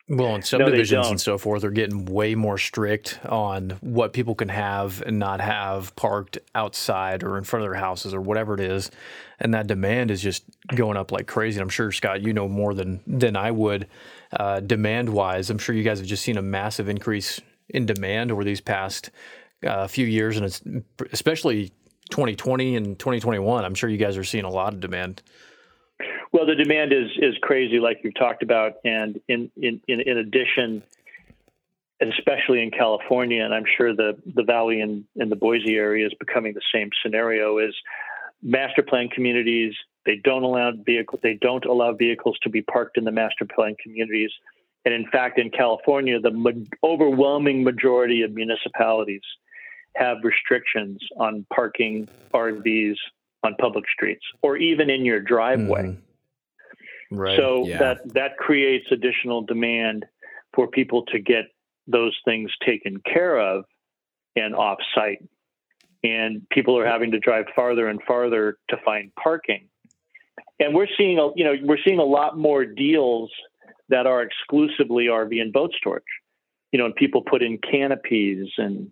Well, 0.10 0.34
and 0.34 0.44
subdivisions 0.44 1.06
no, 1.06 1.12
and 1.12 1.22
so 1.22 1.38
forth 1.38 1.64
are 1.64 1.70
getting 1.70 2.06
way 2.06 2.34
more 2.34 2.58
strict 2.58 3.20
on 3.24 3.78
what 3.82 4.12
people 4.12 4.34
can 4.34 4.50
have 4.50 5.04
and 5.06 5.20
not 5.20 5.42
have 5.42 5.96
parked 5.96 6.40
outside 6.56 7.24
or 7.24 7.38
in 7.38 7.44
front 7.44 7.64
of 7.64 7.70
their 7.72 7.80
houses 7.80 8.16
or 8.16 8.20
whatever 8.20 8.56
it 8.56 8.62
is. 8.62 8.90
And 9.40 9.54
that 9.54 9.68
demand 9.68 10.10
is 10.10 10.24
just 10.24 10.44
going 10.74 10.98
up 10.98 11.12
like 11.12 11.28
crazy. 11.28 11.62
I'm 11.62 11.70
sure 11.70 11.92
Scott, 11.92 12.24
you 12.24 12.34
know 12.34 12.48
more 12.48 12.74
than 12.74 13.02
than 13.06 13.36
I 13.36 13.52
would 13.52 13.88
uh, 14.34 14.60
demand 14.60 15.10
wise. 15.10 15.52
I'm 15.52 15.60
sure 15.60 15.76
you 15.76 15.84
guys 15.84 16.00
have 16.00 16.08
just 16.08 16.24
seen 16.24 16.38
a 16.38 16.42
massive 16.42 16.90
increase 16.90 17.40
in 17.70 17.86
demand 17.86 18.32
over 18.32 18.44
these 18.44 18.60
past 18.60 19.12
uh, 19.68 19.86
few 19.86 20.08
years, 20.08 20.36
and 20.36 20.48
it's 20.48 20.64
especially 21.12 21.74
2020 22.10 22.76
and 22.76 22.98
2021. 22.98 23.64
I'm 23.64 23.76
sure 23.76 23.88
you 23.88 24.00
guys 24.00 24.18
are 24.18 24.24
seeing 24.24 24.46
a 24.46 24.50
lot 24.50 24.74
of 24.74 24.80
demand. 24.80 25.22
Well, 26.32 26.46
the 26.46 26.56
demand 26.56 26.94
is 26.94 27.10
is 27.18 27.36
crazy, 27.42 27.80
like 27.80 28.00
you've 28.04 28.16
talked 28.16 28.44
about, 28.44 28.74
and 28.84 29.20
in 29.28 29.52
in 29.58 29.82
in, 29.88 30.02
in 30.02 30.18
addition, 30.18 30.84
especially 32.02 32.64
in 32.64 32.72
California, 32.72 33.44
and 33.44 33.54
I'm 33.54 33.66
sure 33.78 33.96
the 33.96 34.18
the 34.36 34.44
Valley 34.44 34.82
and, 34.82 35.06
and 35.18 35.32
the 35.32 35.36
Boise 35.36 35.76
area 35.76 36.06
is 36.06 36.14
becoming 36.20 36.54
the 36.54 36.62
same 36.74 36.90
scenario. 37.04 37.58
Is 37.58 37.76
master 38.42 38.84
plan 38.84 39.08
communities 39.10 39.74
they 40.06 40.16
don't 40.24 40.44
allow 40.44 40.72
vehicle 40.72 41.20
they 41.22 41.38
don't 41.42 41.66
allow 41.66 41.94
vehicles 41.94 42.38
to 42.42 42.50
be 42.50 42.62
parked 42.62 42.98
in 42.98 43.04
the 43.04 43.12
master 43.12 43.46
plan 43.46 43.76
communities, 43.82 44.32
and 44.86 44.94
in 44.94 45.08
fact, 45.12 45.40
in 45.40 45.50
California, 45.50 46.20
the 46.20 46.32
ma- 46.32 46.52
overwhelming 46.84 47.64
majority 47.64 48.24
of 48.24 48.32
municipalities 48.34 49.22
have 49.96 50.18
restrictions 50.24 51.00
on 51.18 51.46
parking 51.54 52.08
RVs 52.34 52.96
on 53.44 53.56
public 53.60 53.86
streets 53.94 54.24
or 54.42 54.58
even 54.58 54.90
in 54.90 55.06
your 55.06 55.20
driveway. 55.20 55.84
Mm-hmm. 55.84 57.16
Right. 57.16 57.38
So 57.38 57.68
yeah. 57.68 57.78
that 57.78 58.14
that 58.14 58.38
creates 58.38 58.86
additional 58.92 59.42
demand 59.42 60.06
for 60.54 60.68
people 60.68 61.06
to 61.08 61.20
get 61.20 61.46
those 61.88 62.18
things 62.24 62.52
taken 62.66 63.02
care 63.02 63.38
of 63.38 63.66
and 64.36 64.56
off 64.56 64.80
site. 64.96 65.24
And 66.04 66.48
people 66.50 66.78
are 66.80 66.86
having 66.86 67.12
to 67.12 67.20
drive 67.20 67.46
farther 67.56 67.88
and 67.88 68.00
farther 68.08 68.58
to 68.70 68.78
find 68.84 69.12
parking. 69.22 69.68
And 70.60 70.74
we're 70.74 70.88
seeing 70.98 71.20
a 71.20 71.30
you 71.36 71.44
know, 71.44 71.56
we're 71.64 71.82
seeing 71.86 72.00
a 72.00 72.04
lot 72.04 72.38
more 72.38 72.66
deals 72.66 73.30
that 73.90 74.08
are 74.08 74.22
exclusively 74.22 75.06
RV 75.06 75.40
and 75.42 75.52
boat 75.52 75.72
storage. 75.78 76.04
You 76.72 76.80
know, 76.80 76.86
and 76.86 76.96
people 76.96 77.22
put 77.22 77.44
in 77.44 77.58
canopies 77.58 78.48
and 78.58 78.90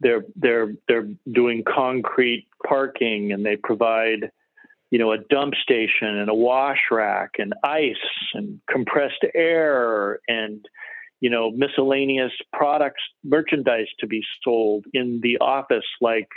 they're 0.00 0.24
they're 0.36 0.74
they're 0.88 1.08
doing 1.30 1.62
concrete 1.64 2.48
parking 2.66 3.32
and 3.32 3.44
they 3.44 3.56
provide 3.56 4.30
you 4.92 4.98
know, 4.98 5.10
a 5.10 5.18
dump 5.30 5.54
station 5.54 6.18
and 6.18 6.28
a 6.28 6.34
wash 6.34 6.80
rack 6.90 7.30
and 7.38 7.54
ice 7.64 7.94
and 8.34 8.60
compressed 8.70 9.24
air 9.34 10.20
and, 10.28 10.66
you 11.20 11.30
know, 11.30 11.50
miscellaneous 11.50 12.32
products, 12.52 13.02
merchandise 13.24 13.86
to 14.00 14.06
be 14.06 14.22
sold 14.44 14.84
in 14.92 15.20
the 15.22 15.38
office, 15.38 15.86
like, 16.02 16.28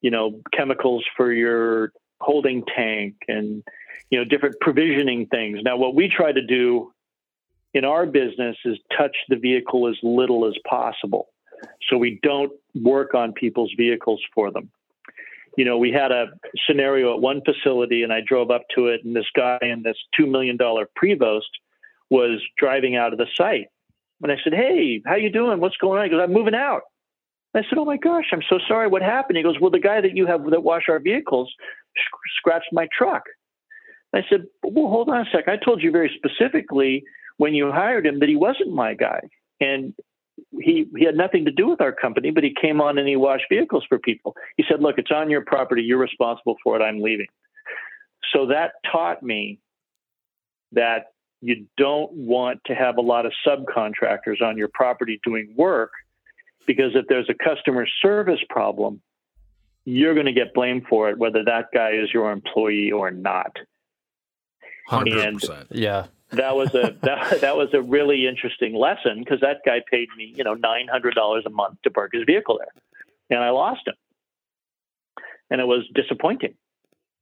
you 0.00 0.10
know, 0.10 0.40
chemicals 0.52 1.04
for 1.16 1.32
your 1.32 1.92
holding 2.20 2.64
tank 2.76 3.14
and, 3.28 3.62
you 4.10 4.18
know, 4.18 4.24
different 4.24 4.56
provisioning 4.60 5.26
things. 5.26 5.60
Now, 5.62 5.76
what 5.76 5.94
we 5.94 6.08
try 6.08 6.32
to 6.32 6.44
do 6.44 6.92
in 7.72 7.84
our 7.84 8.04
business 8.04 8.56
is 8.64 8.78
touch 8.98 9.16
the 9.28 9.36
vehicle 9.36 9.86
as 9.86 9.96
little 10.02 10.48
as 10.48 10.54
possible. 10.68 11.28
So 11.88 11.96
we 11.98 12.18
don't 12.24 12.50
work 12.74 13.14
on 13.14 13.32
people's 13.32 13.72
vehicles 13.78 14.20
for 14.34 14.50
them 14.50 14.72
you 15.56 15.64
know, 15.64 15.78
we 15.78 15.92
had 15.92 16.12
a 16.12 16.26
scenario 16.66 17.14
at 17.14 17.20
one 17.20 17.42
facility 17.44 18.02
and 18.02 18.12
I 18.12 18.20
drove 18.26 18.50
up 18.50 18.62
to 18.76 18.88
it 18.88 19.04
and 19.04 19.14
this 19.14 19.26
guy 19.34 19.58
in 19.62 19.82
this 19.82 19.96
$2 20.18 20.30
million 20.30 20.56
Prevost 20.58 21.50
was 22.08 22.40
driving 22.56 22.96
out 22.96 23.12
of 23.12 23.18
the 23.18 23.26
site. 23.36 23.66
And 24.22 24.30
I 24.30 24.36
said, 24.42 24.52
Hey, 24.52 25.02
how 25.06 25.16
you 25.16 25.30
doing? 25.30 25.60
What's 25.60 25.76
going 25.76 25.98
on? 25.98 26.04
He 26.04 26.10
goes, 26.10 26.20
I'm 26.22 26.32
moving 26.32 26.54
out. 26.54 26.82
I 27.54 27.62
said, 27.62 27.78
Oh 27.78 27.84
my 27.84 27.96
gosh, 27.96 28.26
I'm 28.32 28.42
so 28.48 28.58
sorry. 28.68 28.88
What 28.88 29.02
happened? 29.02 29.36
He 29.36 29.42
goes, 29.42 29.58
Well, 29.60 29.70
the 29.70 29.80
guy 29.80 30.00
that 30.00 30.16
you 30.16 30.26
have 30.26 30.44
that 30.50 30.62
wash 30.62 30.84
our 30.88 30.98
vehicles 30.98 31.52
scratched 32.38 32.72
my 32.72 32.88
truck. 32.96 33.24
I 34.14 34.22
said, 34.28 34.44
well, 34.62 34.88
hold 34.88 35.08
on 35.08 35.20
a 35.20 35.24
sec. 35.30 35.48
I 35.48 35.56
told 35.56 35.82
you 35.82 35.90
very 35.90 36.10
specifically 36.16 37.04
when 37.36 37.54
you 37.54 37.70
hired 37.70 38.06
him 38.06 38.18
that 38.20 38.28
he 38.28 38.36
wasn't 38.36 38.72
my 38.72 38.94
guy. 38.94 39.20
And 39.60 39.94
he 40.60 40.86
he 40.96 41.04
had 41.04 41.16
nothing 41.16 41.44
to 41.44 41.50
do 41.50 41.68
with 41.68 41.80
our 41.80 41.92
company, 41.92 42.30
but 42.30 42.44
he 42.44 42.54
came 42.60 42.80
on 42.80 42.98
and 42.98 43.08
he 43.08 43.16
washed 43.16 43.44
vehicles 43.48 43.84
for 43.88 43.98
people. 43.98 44.36
He 44.56 44.64
said, 44.68 44.80
"Look, 44.80 44.98
it's 44.98 45.10
on 45.10 45.30
your 45.30 45.42
property. 45.42 45.82
You're 45.82 45.98
responsible 45.98 46.56
for 46.62 46.76
it. 46.76 46.82
I'm 46.82 47.00
leaving." 47.00 47.26
So 48.32 48.46
that 48.46 48.72
taught 48.90 49.22
me 49.22 49.58
that 50.72 51.12
you 51.40 51.66
don't 51.76 52.12
want 52.12 52.60
to 52.66 52.74
have 52.74 52.98
a 52.98 53.00
lot 53.00 53.26
of 53.26 53.32
subcontractors 53.46 54.42
on 54.42 54.56
your 54.56 54.68
property 54.68 55.20
doing 55.24 55.52
work 55.56 55.92
because 56.66 56.92
if 56.94 57.06
there's 57.08 57.28
a 57.30 57.34
customer 57.34 57.86
service 58.02 58.40
problem, 58.50 59.00
you're 59.84 60.14
going 60.14 60.26
to 60.26 60.32
get 60.32 60.52
blamed 60.52 60.84
for 60.88 61.08
it, 61.08 61.18
whether 61.18 61.42
that 61.44 61.68
guy 61.72 61.92
is 61.92 62.12
your 62.12 62.30
employee 62.30 62.92
or 62.92 63.10
not. 63.10 63.56
100%. 64.90 65.48
And 65.48 65.66
yeah 65.70 66.06
that 66.32 66.56
was 66.56 66.74
a 66.74 66.96
that, 67.02 67.40
that 67.40 67.56
was 67.56 67.68
a 67.72 67.82
really 67.82 68.26
interesting 68.26 68.74
lesson 68.74 69.20
because 69.20 69.40
that 69.40 69.58
guy 69.64 69.80
paid 69.90 70.08
me 70.16 70.32
you 70.36 70.44
know 70.44 70.54
nine 70.54 70.88
hundred 70.88 71.14
dollars 71.14 71.44
a 71.46 71.50
month 71.50 71.78
to 71.82 71.90
park 71.90 72.10
his 72.12 72.24
vehicle 72.24 72.58
there, 72.58 72.82
and 73.30 73.44
I 73.44 73.50
lost 73.50 73.86
him, 73.86 73.94
and 75.50 75.60
it 75.60 75.66
was 75.66 75.84
disappointing. 75.94 76.54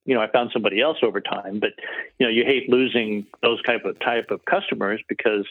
You 0.05 0.15
know, 0.15 0.23
I 0.23 0.31
found 0.31 0.51
somebody 0.53 0.81
else 0.81 0.99
over 1.03 1.21
time, 1.21 1.61
but 1.61 1.71
you 2.19 2.27
know, 2.27 2.31
you 2.31 2.45
hate 2.45 2.71
losing 2.71 3.27
those 3.43 3.63
type 3.63 3.85
of 3.85 3.99
type 4.01 4.31
of 4.31 4.45
customers 4.45 5.01
because 5.09 5.47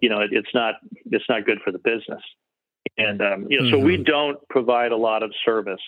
you 0.00 0.08
know 0.08 0.20
it, 0.20 0.30
it's 0.32 0.52
not 0.54 0.74
it's 1.06 1.24
not 1.28 1.44
good 1.44 1.60
for 1.64 1.72
the 1.72 1.78
business, 1.78 2.22
and 2.98 3.22
um, 3.22 3.46
you 3.48 3.58
know, 3.58 3.64
mm-hmm. 3.64 3.74
so 3.74 3.78
we 3.78 3.94
mm-hmm. 3.94 4.04
don't 4.04 4.48
provide 4.48 4.92
a 4.92 4.96
lot 4.96 5.22
of 5.22 5.32
service 5.44 5.80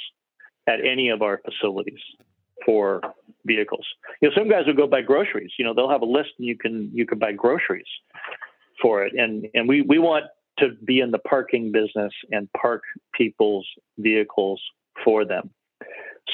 at 0.66 0.85
any 0.85 1.09
of 1.09 1.22
our 1.22 1.40
facilities 1.44 2.00
for 2.64 3.01
vehicles. 3.44 3.87
You 4.21 4.29
know, 4.29 4.35
some 4.37 4.49
guys 4.49 4.66
will 4.66 4.75
go 4.75 4.87
buy 4.87 5.03
groceries. 5.03 5.53
You 5.59 5.64
know, 5.64 5.75
they'll 5.75 5.90
have 5.90 6.03
a 6.03 6.07
list 6.07 6.31
and 6.38 6.47
you 6.47 6.57
can 6.57 6.90
you 6.92 7.07
can 7.07 7.18
buy 7.18 7.33
groceries 7.33 7.87
for 8.81 9.05
it. 9.05 9.12
And 9.16 9.47
and 9.55 9.68
we 9.68 9.83
we 9.83 9.99
want 9.99 10.27
to 10.59 10.71
be 10.85 11.01
in 11.01 11.11
the 11.11 11.18
parking 11.18 11.73
business 11.73 12.12
and 12.31 12.49
park 12.53 12.83
people's 13.14 13.66
vehicles 13.99 14.61
for 15.05 15.25
them. 15.25 15.51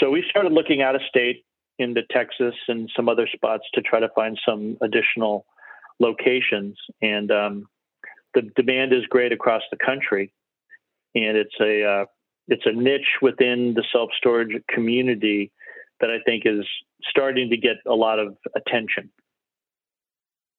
So 0.00 0.10
we 0.10 0.24
started 0.28 0.52
looking 0.52 0.82
out 0.82 0.94
of 0.94 1.02
state 1.08 1.44
into 1.78 2.02
Texas 2.10 2.54
and 2.68 2.90
some 2.96 3.08
other 3.08 3.28
spots 3.32 3.64
to 3.74 3.82
try 3.82 4.00
to 4.00 4.08
find 4.14 4.38
some 4.46 4.76
additional 4.80 5.44
locations. 6.00 6.76
And 7.02 7.30
um, 7.30 7.68
the 8.34 8.42
demand 8.56 8.92
is 8.92 9.04
great 9.06 9.32
across 9.32 9.62
the 9.70 9.76
country, 9.76 10.32
and 11.14 11.36
it's 11.36 11.54
a 11.60 11.84
uh, 11.84 12.04
it's 12.48 12.66
a 12.66 12.72
niche 12.72 13.18
within 13.22 13.74
the 13.74 13.84
self 13.92 14.10
storage 14.16 14.60
community 14.68 15.52
that 16.00 16.10
I 16.10 16.18
think 16.24 16.44
is 16.46 16.66
starting 17.08 17.50
to 17.50 17.56
get 17.56 17.76
a 17.86 17.94
lot 17.94 18.18
of 18.18 18.36
attention. 18.56 19.10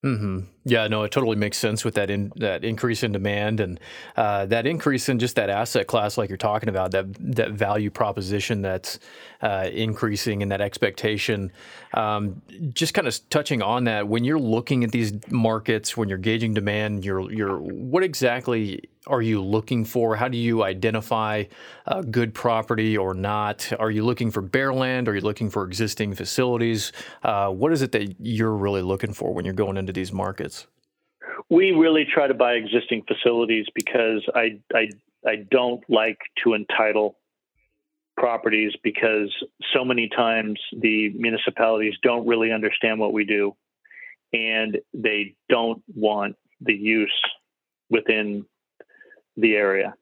Mm-hmm. 0.06 0.40
Yeah, 0.68 0.88
no, 0.88 1.04
it 1.04 1.12
totally 1.12 1.36
makes 1.36 1.60
sense 1.60 1.86
with 1.86 1.94
that 1.94 2.10
in 2.10 2.32
that 2.38 2.66
increase 2.66 3.04
in 3.04 3.12
demand 3.12 3.60
and 3.60 3.80
uh, 4.18 4.48
that 4.48 4.66
increase 4.66 5.08
in 5.10 5.20
just 5.20 5.36
that 5.36 5.48
asset 5.52 5.86
class, 5.86 6.18
like 6.18 6.28
you're 6.28 6.38
talking 6.38 6.70
about, 6.70 6.90
that 6.90 7.06
that 7.36 7.52
value 7.52 7.92
proposition 7.92 8.64
that's 8.64 8.98
uh, 9.44 9.70
increasing 9.72 10.42
and 10.42 10.52
that 10.52 10.62
expectation. 10.62 11.52
Um, 11.94 12.42
just 12.74 12.96
kind 12.96 13.08
of 13.08 13.30
touching 13.30 13.62
on 13.62 13.84
that, 13.84 14.08
when 14.08 14.24
you're 14.24 14.40
looking 14.40 14.84
at 14.84 14.92
these 14.92 15.14
markets, 15.30 15.96
when 15.96 16.10
you're 16.10 16.18
gauging 16.18 16.56
demand, 16.56 17.06
you're 17.06 17.32
you're 17.32 17.60
what 17.60 18.02
exactly 18.04 18.90
are 19.08 19.22
you 19.22 19.44
looking 19.44 19.86
for? 19.86 20.16
How 20.16 20.28
do 20.28 20.38
you 20.38 20.64
identify 20.64 21.44
a 21.86 22.04
good 22.04 22.34
property 22.34 22.98
or 22.98 23.14
not? 23.14 23.72
Are 23.78 23.92
you 23.92 24.04
looking 24.04 24.32
for 24.32 24.42
bare 24.42 24.74
land? 24.74 25.08
Are 25.08 25.14
you 25.14 25.22
looking 25.22 25.52
for 25.52 25.64
existing 25.64 26.16
facilities? 26.16 26.92
Uh, 27.22 27.50
what 27.52 27.72
is 27.72 27.84
it 27.84 27.92
that 27.92 28.16
you're 28.20 28.56
really 28.56 28.82
looking 28.82 29.14
for 29.14 29.32
when 29.32 29.46
you're 29.46 29.54
going 29.54 29.78
into 29.78 29.94
these 29.94 30.12
markets? 30.12 30.55
We 31.50 31.72
really 31.72 32.06
try 32.06 32.28
to 32.28 32.34
buy 32.34 32.54
existing 32.54 33.04
facilities 33.08 33.66
because 33.74 34.28
I, 34.34 34.60
I, 34.74 34.90
I 35.26 35.36
don't 35.50 35.84
like 35.90 36.18
to 36.44 36.54
entitle 36.54 37.18
properties 38.18 38.74
because 38.84 39.34
so 39.74 39.84
many 39.84 40.10
times 40.10 40.60
the 40.72 41.10
municipalities 41.10 41.94
don't 42.02 42.26
really 42.26 42.52
understand 42.52 43.00
what 43.00 43.14
we 43.14 43.26
do 43.26 43.56
and 44.34 44.80
they 44.94 45.36
don't 45.50 45.84
want 45.94 46.36
the 46.62 46.74
use 46.74 47.14
within 47.90 48.46
the 49.38 49.56
area. 49.56 49.94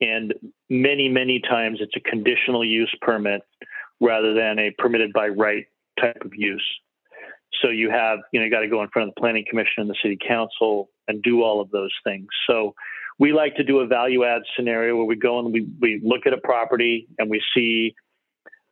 And 0.00 0.34
many, 0.68 1.08
many 1.08 1.40
times 1.40 1.78
it's 1.80 1.96
a 1.96 2.00
conditional 2.00 2.64
use 2.64 2.94
permit 3.00 3.42
rather 4.00 4.34
than 4.34 4.58
a 4.58 4.70
permitted 4.78 5.12
by 5.12 5.28
right 5.28 5.66
type 5.98 6.22
of 6.24 6.32
use. 6.34 6.64
So 7.62 7.68
you 7.68 7.90
have, 7.90 8.20
you 8.32 8.40
know, 8.40 8.44
you 8.44 8.50
got 8.50 8.60
to 8.60 8.68
go 8.68 8.82
in 8.82 8.88
front 8.88 9.08
of 9.08 9.14
the 9.14 9.20
planning 9.20 9.44
commission 9.48 9.74
and 9.78 9.90
the 9.90 9.96
city 10.02 10.18
council 10.26 10.90
and 11.08 11.22
do 11.22 11.42
all 11.42 11.60
of 11.60 11.70
those 11.70 11.92
things. 12.04 12.26
So 12.48 12.74
we 13.18 13.32
like 13.32 13.56
to 13.56 13.64
do 13.64 13.80
a 13.80 13.86
value 13.86 14.24
add 14.24 14.42
scenario 14.56 14.96
where 14.96 15.04
we 15.04 15.16
go 15.16 15.38
and 15.38 15.52
we, 15.52 15.66
we 15.80 16.00
look 16.04 16.26
at 16.26 16.32
a 16.32 16.38
property 16.38 17.08
and 17.18 17.30
we 17.30 17.42
see 17.54 17.94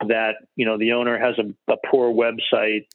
that, 0.06 0.34
you 0.56 0.66
know, 0.66 0.76
the 0.78 0.92
owner 0.92 1.18
has 1.18 1.36
a, 1.38 1.72
a 1.72 1.76
poor 1.90 2.12
website. 2.12 2.86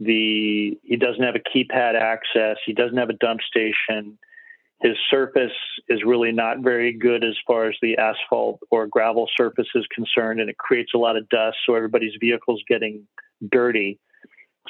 The 0.00 0.78
he 0.82 0.96
doesn't 0.96 1.22
have 1.22 1.36
a 1.36 1.38
keypad 1.38 1.94
access. 1.94 2.56
He 2.66 2.72
doesn't 2.72 2.96
have 2.96 3.10
a 3.10 3.14
dump 3.14 3.40
station 3.42 4.18
his 4.84 4.96
surface 5.10 5.52
is 5.88 6.02
really 6.04 6.30
not 6.30 6.60
very 6.60 6.92
good 6.92 7.24
as 7.24 7.34
far 7.46 7.68
as 7.68 7.76
the 7.80 7.96
asphalt 7.96 8.60
or 8.70 8.86
gravel 8.86 9.26
surface 9.34 9.68
is 9.74 9.86
concerned, 9.94 10.40
and 10.40 10.50
it 10.50 10.58
creates 10.58 10.92
a 10.94 10.98
lot 10.98 11.16
of 11.16 11.26
dust. 11.30 11.56
So 11.64 11.74
everybody's 11.74 12.12
vehicle's 12.20 12.62
getting 12.68 13.06
dirty. 13.50 13.98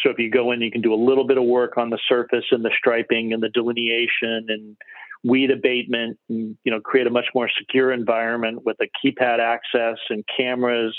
So 0.01 0.11
if 0.11 0.19
you 0.19 0.31
go 0.31 0.53
in, 0.53 0.61
you 0.61 0.71
can 0.71 0.81
do 0.81 0.93
a 0.93 0.97
little 0.97 1.25
bit 1.25 1.39
of 1.39 1.45
work 1.45 1.77
on 1.77 1.91
the 1.91 1.99
surface 2.09 2.45
and 2.51 2.65
the 2.65 2.73
striping 2.77 3.33
and 3.33 3.43
the 3.43 3.49
delineation 3.49 4.47
and 4.49 4.77
weed 5.23 5.51
abatement, 5.51 6.19
and 6.29 6.57
you 6.65 6.73
know 6.73 6.81
create 6.81 7.07
a 7.07 7.11
much 7.11 7.27
more 7.35 7.49
secure 7.59 7.93
environment 7.93 8.65
with 8.65 8.77
a 8.81 8.89
keypad 9.05 9.39
access 9.39 9.99
and 10.11 10.25
cameras 10.37 10.97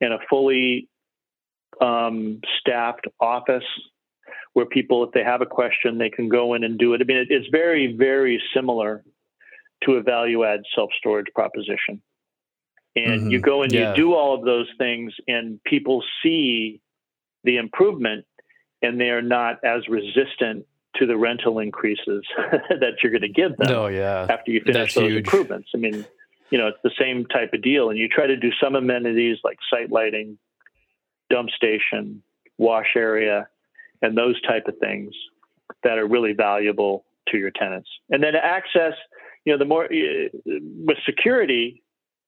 and 0.00 0.12
a 0.12 0.18
fully 0.28 0.88
um, 1.80 2.40
staffed 2.60 3.06
office 3.20 3.64
where 4.54 4.66
people, 4.66 5.02
if 5.04 5.10
they 5.12 5.22
have 5.22 5.42
a 5.42 5.46
question, 5.46 5.98
they 5.98 6.10
can 6.10 6.28
go 6.28 6.54
in 6.54 6.64
and 6.64 6.78
do 6.78 6.94
it. 6.94 7.00
I 7.00 7.04
mean, 7.04 7.16
it, 7.18 7.28
it's 7.30 7.48
very, 7.50 7.94
very 7.96 8.40
similar 8.54 9.04
to 9.84 9.92
a 9.94 10.02
value 10.02 10.44
add 10.44 10.60
self 10.74 10.90
storage 10.96 11.26
proposition. 11.34 12.00
And 12.96 13.22
mm-hmm. 13.22 13.30
you 13.30 13.40
go 13.40 13.62
and 13.62 13.72
yeah. 13.72 13.90
you 13.90 13.96
do 13.96 14.14
all 14.14 14.34
of 14.34 14.44
those 14.44 14.68
things, 14.78 15.12
and 15.26 15.62
people 15.64 16.02
see 16.22 16.80
the 17.44 17.56
improvement, 17.58 18.24
and 18.82 19.00
they 19.00 19.10
are 19.10 19.22
not 19.22 19.64
as 19.64 19.86
resistant 19.88 20.66
to 20.96 21.06
the 21.06 21.16
rental 21.16 21.58
increases 21.58 22.24
that 22.36 22.94
you're 23.02 23.12
going 23.12 23.22
to 23.22 23.28
give 23.28 23.56
them 23.56 23.74
oh, 23.74 23.86
yeah. 23.86 24.26
after 24.30 24.50
you 24.50 24.60
finish 24.60 24.74
That's 24.74 24.94
those 24.94 25.10
huge. 25.10 25.24
improvements. 25.24 25.70
I 25.74 25.78
mean, 25.78 26.04
you 26.50 26.58
know, 26.58 26.68
it's 26.68 26.78
the 26.84 26.92
same 26.98 27.26
type 27.26 27.52
of 27.52 27.62
deal. 27.62 27.90
And 27.90 27.98
you 27.98 28.08
try 28.08 28.26
to 28.26 28.36
do 28.36 28.50
some 28.62 28.76
amenities 28.76 29.38
like 29.42 29.58
site 29.70 29.90
lighting, 29.90 30.38
dump 31.30 31.50
station, 31.50 32.22
wash 32.58 32.94
area, 32.96 33.48
and 34.02 34.16
those 34.16 34.40
type 34.42 34.68
of 34.68 34.78
things 34.78 35.14
that 35.82 35.98
are 35.98 36.06
really 36.06 36.32
valuable 36.32 37.04
to 37.28 37.38
your 37.38 37.50
tenants. 37.50 37.88
And 38.10 38.22
then 38.22 38.34
access, 38.36 38.92
you 39.44 39.52
know, 39.52 39.58
the 39.58 39.64
more 39.64 39.86
uh, 39.86 40.28
with 40.44 40.98
security, 41.04 41.82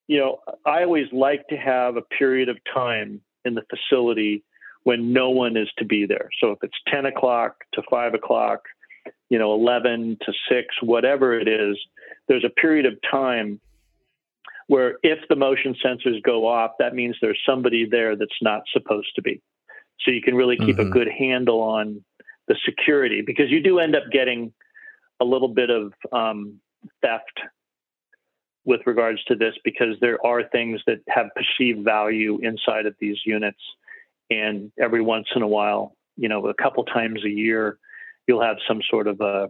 you 0.09 0.19
know, 0.19 0.39
I 0.65 0.83
always 0.83 1.07
like 1.13 1.47
to 1.49 1.57
have 1.57 1.97
a 1.97 2.03
period 2.03 2.49
of 2.49 2.57
time 2.73 3.21
in 3.45 3.55
the 3.55 3.63
facility 3.71 4.43
when 4.87 5.13
no 5.13 5.31
one 5.31 5.57
is 5.57 5.69
to 5.79 5.85
be 5.85 6.07
there. 6.07 6.29
So 6.39 6.53
if 6.53 6.59
it's 6.63 6.77
10 6.87 7.07
o'clock 7.07 7.57
to 7.73 7.83
5 7.91 8.15
o'clock, 8.15 8.61
you 9.29 9.37
know, 9.37 9.53
11 9.53 10.19
to 10.25 10.33
6, 10.49 10.67
whatever 10.81 11.37
it 11.37 11.49
is, 11.49 11.77
there's 12.29 12.45
a 12.45 12.51
period 12.51 12.87
of 12.87 12.93
time 13.11 13.61
where 14.69 14.99
if 15.03 15.19
the 15.29 15.35
motion 15.35 15.75
sensors 15.85 16.23
go 16.23 16.47
off, 16.47 16.71
that 16.79 16.95
means 16.95 17.17
there's 17.21 17.41
somebody 17.45 17.85
there 17.85 18.15
that's 18.15 18.41
not 18.41 18.63
supposed 18.73 19.09
to 19.17 19.23
be 19.23 19.43
so 20.03 20.13
you 20.13 20.23
can 20.23 20.37
really 20.37 20.57
keep 20.57 20.77
mm-hmm. 20.77 20.87
a 20.87 20.91
good 20.91 21.09
handle 21.09 21.63
on 21.63 22.05
the 22.47 22.55
security 22.65 23.25
because 23.27 23.51
you 23.51 23.61
do 23.61 23.81
end 23.81 23.97
up 23.97 24.05
getting 24.13 24.53
a 25.21 25.25
little 25.25 25.49
bit 25.49 25.69
of 25.69 25.93
um, 26.13 26.61
theft 27.03 27.41
with 28.65 28.83
regards 28.87 29.23
to 29.25 29.35
this 29.35 29.55
because 29.65 29.97
there 30.01 30.25
are 30.25 30.45
things 30.45 30.81
that 30.87 30.99
have 31.09 31.27
perceived 31.35 31.85
value 31.85 32.39
inside 32.41 32.87
of 32.87 32.95
these 33.01 33.17
units 33.27 33.59
and 34.31 34.73
every 34.81 35.03
once 35.03 35.27
in 35.35 35.43
a 35.43 35.49
while 35.49 35.97
you 36.17 36.29
know 36.29 36.47
a 36.47 36.55
couple 36.55 36.85
times 36.85 37.25
a 37.25 37.31
year 37.31 37.79
you'll 38.27 38.43
have 38.43 38.57
some 38.67 38.81
sort 38.91 39.07
of 39.07 39.21
a 39.21 39.49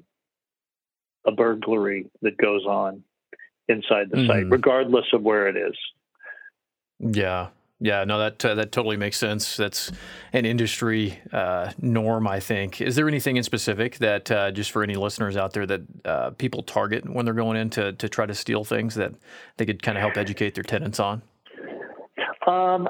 a 1.26 1.32
burglary 1.32 2.06
that 2.22 2.36
goes 2.36 2.64
on 2.66 3.02
inside 3.68 4.10
the 4.10 4.18
mm-hmm. 4.18 4.28
site 4.28 4.50
regardless 4.50 5.06
of 5.12 5.22
where 5.22 5.48
it 5.48 5.56
is 5.56 5.76
yeah 7.00 7.48
yeah, 7.78 8.04
no, 8.04 8.18
that 8.18 8.42
uh, 8.42 8.54
that 8.54 8.72
totally 8.72 8.96
makes 8.96 9.18
sense. 9.18 9.56
That's 9.56 9.92
an 10.32 10.46
industry 10.46 11.20
uh, 11.30 11.72
norm, 11.78 12.26
I 12.26 12.40
think. 12.40 12.80
Is 12.80 12.96
there 12.96 13.06
anything 13.06 13.36
in 13.36 13.42
specific 13.42 13.98
that 13.98 14.30
uh, 14.30 14.50
just 14.50 14.70
for 14.70 14.82
any 14.82 14.96
listeners 14.96 15.36
out 15.36 15.52
there 15.52 15.66
that 15.66 15.82
uh, 16.06 16.30
people 16.30 16.62
target 16.62 17.06
when 17.06 17.26
they're 17.26 17.34
going 17.34 17.58
in 17.58 17.68
to, 17.70 17.92
to 17.92 18.08
try 18.08 18.24
to 18.24 18.34
steal 18.34 18.64
things 18.64 18.94
that 18.94 19.12
they 19.58 19.66
could 19.66 19.82
kind 19.82 19.98
of 19.98 20.00
help 20.00 20.16
educate 20.16 20.54
their 20.54 20.64
tenants 20.64 20.98
on? 20.98 21.20
Um, 22.46 22.88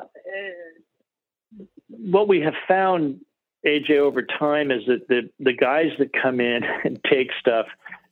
what 1.99 2.29
we 2.29 2.41
have 2.41 2.55
found, 2.67 3.21
AJ, 3.67 3.99
over 3.99 4.23
time 4.23 4.71
is 4.71 4.87
that 4.87 5.09
the 5.09 5.31
the 5.39 5.53
guys 5.53 5.93
that 5.99 6.13
come 6.13 6.41
in 6.41 6.65
and 6.85 7.01
take 7.05 7.31
stuff 7.39 7.67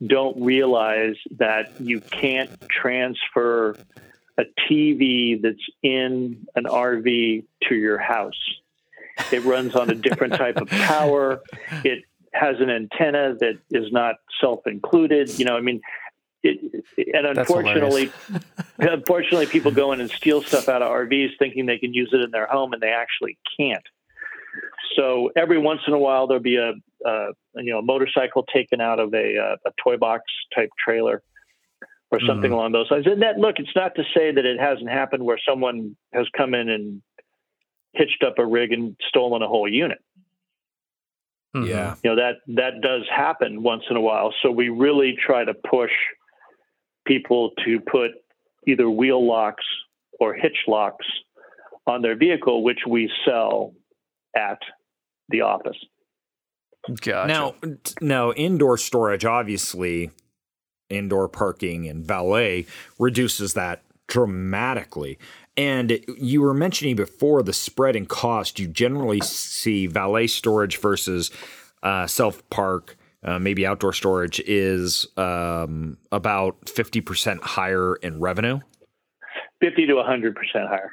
don't 0.05 0.41
realize 0.43 1.17
that 1.39 1.81
you 1.81 2.01
can't 2.01 2.51
transfer 2.69 3.77
a 4.37 4.45
TV 4.69 5.41
that's 5.41 5.57
in 5.83 6.47
an 6.57 6.65
RV 6.65 7.45
to 7.69 7.75
your 7.75 7.99
house. 7.99 8.33
It 9.33 9.45
runs 9.45 9.77
on 9.77 9.91
a 9.91 9.95
different 9.95 10.35
type 10.35 10.57
of 10.57 10.69
power. 10.69 11.41
It 11.85 12.05
has 12.33 12.57
an 12.59 12.69
antenna 12.69 13.37
that 13.39 13.59
is 13.71 13.93
not 13.93 14.17
self-included. 14.41 15.39
You 15.39 15.45
know, 15.45 15.57
I 15.57 15.61
mean, 15.61 15.81
it, 16.45 16.85
and 17.15 17.39
unfortunately, 17.39 18.13
unfortunately, 18.79 19.47
people 19.47 19.71
go 19.71 19.93
in 19.93 20.01
and 20.01 20.11
steal 20.11 20.43
stuff 20.43 20.69
out 20.69 20.83
of 20.83 20.91
RVs 20.91 21.31
thinking 21.39 21.67
they 21.67 21.79
can 21.79 21.95
use 21.95 22.11
it 22.13 22.21
in 22.21 22.31
their 22.31 22.47
home, 22.47 22.73
and 22.73 22.83
they 22.83 22.93
actually 22.93 23.39
can't. 23.59 23.85
So 24.97 25.31
every 25.37 25.59
once 25.59 25.81
in 25.87 25.95
a 25.95 25.99
while, 25.99 26.27
there'll 26.27 26.43
be 26.43 26.57
a, 26.57 26.75
a 27.05 27.29
you 27.57 27.73
know 27.73 27.79
a 27.79 27.83
motorcycle 27.83 28.45
taken 28.45 28.81
out 28.81 29.01
of 29.01 29.13
a, 29.15 29.37
a, 29.37 29.53
a 29.67 29.73
toy 29.83 29.97
box 29.97 30.25
type 30.55 30.71
trailer 30.83 31.23
or 32.11 32.21
something 32.21 32.51
mm-hmm. 32.51 32.55
along 32.55 32.73
those 32.73 32.91
lines. 32.91 33.07
And 33.07 33.23
that 33.23 33.39
look, 33.39 33.57
it's 33.59 33.75
not 33.75 33.95
to 33.97 34.03
say 34.15 34.31
that 34.33 34.45
it 34.45 34.61
hasn't 34.61 34.89
happened 34.89 35.25
where 35.25 35.39
someone 35.49 35.97
has 36.13 36.27
come 36.37 36.55
in 36.55 36.69
and 36.69 37.03
hitched 37.93 38.23
up 38.25 38.39
a 38.39 38.47
rig 38.47 38.73
and 38.73 38.97
stolen 39.09 39.43
a 39.43 39.49
whole 39.49 39.69
unit. 39.69 39.99
Mm-hmm. 41.55 41.69
Yeah. 41.69 41.95
You 42.03 42.11
know, 42.11 42.17
that 42.17 42.37
that 42.55 42.81
does 42.83 43.03
happen 43.15 43.63
once 43.63 43.85
in 43.89 43.97
a 43.97 44.01
while. 44.01 44.35
So 44.43 44.51
we 44.51 44.69
really 44.69 45.17
try 45.25 45.45
to 45.45 45.55
push 45.55 45.93
people 47.07 47.51
to 47.65 47.81
put 47.81 48.13
either 48.67 48.89
wheel 48.89 49.27
locks 49.27 49.65
or 50.21 50.35
hitch 50.35 50.57
locks 50.67 51.07
on 51.87 52.03
their 52.03 52.17
vehicle, 52.17 52.63
which 52.63 52.81
we 52.89 53.11
sell 53.27 53.75
at 54.35 54.59
the 55.29 55.43
office. 55.43 55.77
Gotcha. 57.01 57.27
Now, 57.27 57.55
now 58.01 58.33
indoor 58.33 58.77
storage, 58.77 59.25
obviously, 59.25 60.11
indoor 60.91 61.29
parking 61.29 61.87
and 61.89 62.05
valet 62.05 62.67
reduces 62.99 63.55
that 63.55 63.83
dramatically. 64.07 65.19
And 65.57 66.05
you 66.19 66.43
were 66.43 66.55
mentioning 66.55 66.97
before 66.97 67.43
the 67.43 67.53
spread 67.53 67.97
in 67.97 68.07
cost. 68.07 68.59
You 68.59 68.67
generally 68.67 69.21
see 69.21 69.87
valet 69.87 70.27
storage 70.27 70.79
versus 70.79 71.31
uh, 71.83 72.07
self 72.07 72.49
park, 72.51 72.97
uh, 73.25 73.39
maybe 73.39 73.67
outdoor 73.67 73.93
storage, 73.93 74.41
is 74.41 75.07
um, 75.17 75.99
about 76.13 76.61
50% 76.67 77.41
higher 77.41 77.97
in 77.97 78.21
revenue. 78.21 78.61
50 79.61 79.87
to 79.87 79.95
100% 79.95 80.35
higher. 80.69 80.93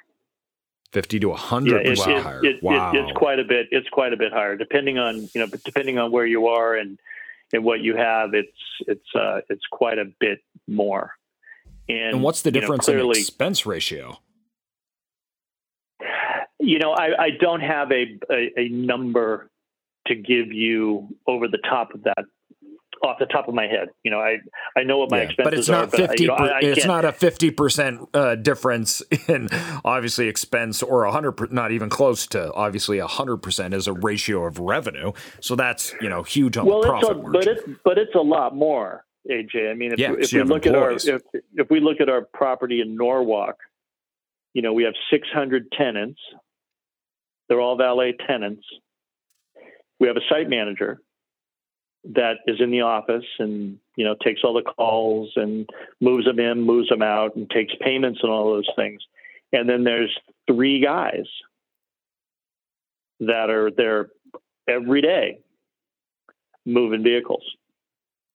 50 0.93 1.19
to 1.19 1.29
100 1.29 1.85
yeah, 1.85 1.91
it, 1.91 1.99
higher. 1.99 2.45
It, 2.45 2.63
wow. 2.63 2.91
It, 2.91 2.97
it's 2.97 3.11
quite 3.13 3.39
a 3.39 3.43
bit. 3.43 3.67
It's 3.71 3.87
quite 3.89 4.13
a 4.13 4.17
bit 4.17 4.33
higher, 4.33 4.57
depending 4.57 4.97
on 4.97 5.29
you 5.33 5.41
know, 5.41 5.47
depending 5.63 5.97
on 5.97 6.11
where 6.11 6.25
you 6.25 6.47
are 6.47 6.75
and 6.75 6.99
and 7.53 7.63
what 7.63 7.79
you 7.79 7.95
have. 7.95 8.33
It's 8.33 8.49
it's 8.87 9.15
uh, 9.15 9.39
it's 9.49 9.63
quite 9.71 9.99
a 9.99 10.05
bit 10.19 10.39
more. 10.67 11.13
And, 11.87 12.15
and 12.15 12.23
what's 12.23 12.41
the 12.41 12.51
difference 12.51 12.87
know, 12.87 12.93
clearly, 12.93 13.19
in 13.19 13.21
expense 13.21 13.65
ratio? 13.65 14.19
You 16.59 16.79
know, 16.79 16.91
I, 16.91 17.23
I 17.23 17.29
don't 17.39 17.61
have 17.61 17.91
a, 17.91 18.17
a, 18.29 18.51
a 18.57 18.69
number 18.69 19.49
to 20.07 20.15
give 20.15 20.51
you 20.51 21.07
over 21.27 21.47
the 21.47 21.59
top 21.69 21.93
of 21.93 22.03
that 22.03 22.25
off 23.03 23.17
the 23.19 23.25
top 23.25 23.47
of 23.47 23.53
my 23.53 23.63
head. 23.63 23.89
You 24.03 24.11
know, 24.11 24.19
I 24.19 24.37
I 24.77 24.83
know 24.83 24.97
what 24.97 25.11
my 25.11 25.17
yeah, 25.17 25.23
expenses 25.23 25.51
but 25.51 25.59
it's 25.59 25.69
not 25.69 25.93
are, 25.93 26.07
50 26.07 26.07
but, 26.07 26.19
you 26.19 26.27
know, 26.27 26.33
I, 26.33 26.47
I 26.47 26.59
it's 26.61 26.85
not 26.85 27.05
a 27.05 27.11
50% 27.11 28.07
uh, 28.13 28.35
difference 28.35 29.01
in 29.27 29.49
obviously 29.83 30.27
expense 30.27 30.83
or 30.83 31.03
100 31.05 31.51
not 31.51 31.71
even 31.71 31.89
close 31.89 32.27
to 32.27 32.53
obviously 32.53 32.97
100% 32.97 33.73
as 33.73 33.87
a 33.87 33.93
ratio 33.93 34.45
of 34.45 34.59
revenue. 34.59 35.11
So 35.39 35.55
that's, 35.55 35.93
you 36.01 36.09
know, 36.09 36.23
huge 36.23 36.57
on 36.57 36.65
well, 36.65 36.81
the 36.81 36.87
profit 36.87 37.11
a, 37.11 37.15
margin. 37.15 37.31
But 37.31 37.47
it's 37.47 37.79
but 37.83 37.97
it's 37.97 38.15
a 38.15 38.21
lot 38.21 38.55
more, 38.55 39.05
AJ. 39.29 39.71
I 39.71 39.73
mean, 39.73 39.93
if, 39.93 39.99
yeah, 39.99 40.13
if 40.17 40.31
we 40.31 40.43
look 40.43 40.65
employees. 40.65 41.07
at 41.07 41.13
our 41.13 41.21
if, 41.33 41.43
if 41.55 41.69
we 41.69 41.79
look 41.79 42.01
at 42.01 42.09
our 42.09 42.21
property 42.33 42.81
in 42.81 42.95
Norwalk, 42.95 43.57
you 44.53 44.61
know, 44.61 44.73
we 44.73 44.83
have 44.83 44.93
600 45.11 45.71
tenants. 45.71 46.19
They're 47.47 47.59
all 47.59 47.77
valet 47.77 48.15
tenants. 48.27 48.63
We 50.01 50.07
have 50.07 50.17
a 50.17 50.27
site 50.27 50.49
manager 50.49 50.99
that 52.15 52.37
is 52.47 52.59
in 52.59 52.71
the 52.71 52.81
office 52.81 53.23
and 53.37 53.77
you 53.95 54.03
know 54.03 54.15
takes 54.23 54.41
all 54.43 54.55
the 54.55 54.63
calls 54.63 55.31
and 55.35 55.69
moves 56.01 56.25
them 56.25 56.39
in, 56.39 56.61
moves 56.61 56.89
them 56.89 57.03
out, 57.03 57.35
and 57.35 57.47
takes 57.51 57.71
payments 57.79 58.19
and 58.23 58.31
all 58.31 58.51
those 58.51 58.67
things. 58.75 58.99
And 59.53 59.69
then 59.69 59.83
there's 59.83 60.09
three 60.47 60.81
guys 60.81 61.27
that 63.19 63.51
are 63.51 63.69
there 63.69 64.09
every 64.67 65.03
day 65.03 65.37
moving 66.65 67.03
vehicles. 67.03 67.43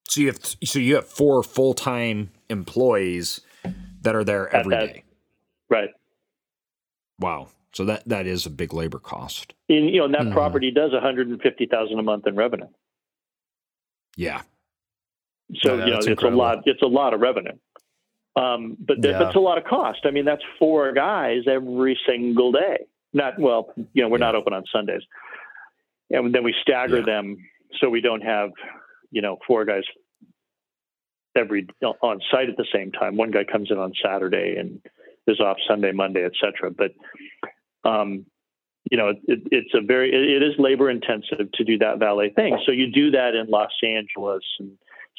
So 0.09 0.20
you 0.20 0.29
have 0.29 0.38
so 0.62 0.79
you 0.79 0.94
have 0.94 1.09
four 1.09 1.42
full 1.42 1.74
time 1.74 2.31
employees 2.48 3.40
that 4.02 4.14
are 4.14 4.22
there 4.22 4.55
every 4.55 4.76
that, 4.76 4.87
day. 4.87 5.05
Right. 5.68 5.90
Wow. 7.18 7.48
So 7.76 7.84
that 7.84 8.08
that 8.08 8.26
is 8.26 8.46
a 8.46 8.50
big 8.50 8.72
labor 8.72 8.98
cost. 8.98 9.52
And, 9.68 9.90
you 9.90 9.98
know, 9.98 10.06
and 10.06 10.14
that 10.14 10.22
mm-hmm. 10.22 10.32
property 10.32 10.70
does 10.70 10.92
150,000 10.92 11.98
a 11.98 12.02
month 12.02 12.26
in 12.26 12.34
revenue. 12.34 12.68
Yeah. 14.16 14.40
So 15.56 15.74
you 15.74 15.90
know, 15.90 15.98
it's 15.98 16.06
incredible. 16.06 16.40
a 16.40 16.42
lot. 16.42 16.58
It's 16.64 16.80
a 16.80 16.86
lot 16.86 17.12
of 17.12 17.20
revenue. 17.20 17.52
Um, 18.34 18.78
but 18.80 19.02
th- 19.02 19.12
yeah. 19.12 19.18
that's 19.18 19.36
a 19.36 19.40
lot 19.40 19.58
of 19.58 19.64
cost. 19.64 20.00
I 20.04 20.10
mean, 20.10 20.24
that's 20.24 20.40
four 20.58 20.92
guys 20.94 21.42
every 21.46 21.98
single 22.08 22.50
day. 22.50 22.86
Not 23.12 23.38
well, 23.38 23.74
you 23.92 24.02
know, 24.02 24.08
we're 24.08 24.20
yeah. 24.20 24.24
not 24.24 24.36
open 24.36 24.54
on 24.54 24.64
Sundays, 24.72 25.02
and 26.08 26.34
then 26.34 26.44
we 26.44 26.54
stagger 26.62 27.00
yeah. 27.00 27.04
them 27.04 27.36
so 27.78 27.90
we 27.90 28.00
don't 28.00 28.22
have, 28.22 28.52
you 29.10 29.20
know, 29.20 29.36
four 29.46 29.66
guys 29.66 29.82
every 31.36 31.66
on 32.00 32.20
site 32.30 32.48
at 32.48 32.56
the 32.56 32.66
same 32.72 32.90
time. 32.90 33.18
One 33.18 33.30
guy 33.30 33.44
comes 33.44 33.70
in 33.70 33.76
on 33.76 33.92
Saturday 34.02 34.56
and 34.58 34.80
is 35.26 35.40
off 35.40 35.56
Sunday, 35.68 35.92
Monday, 35.92 36.24
etc. 36.24 36.70
But 36.70 36.92
um, 37.87 38.27
you 38.90 38.96
know, 38.96 39.09
it, 39.09 39.40
it's 39.51 39.75
a 39.75 39.81
very, 39.81 40.11
it 40.11 40.42
is 40.42 40.55
labor 40.59 40.90
intensive 40.90 41.51
to 41.55 41.64
do 41.64 41.79
that 41.79 41.99
valet 41.99 42.31
thing. 42.31 42.59
So 42.64 42.72
you 42.72 42.90
do 42.90 43.11
that 43.12 43.35
in 43.35 43.49
Los 43.49 43.72
Angeles 43.83 44.44
and 44.61 44.72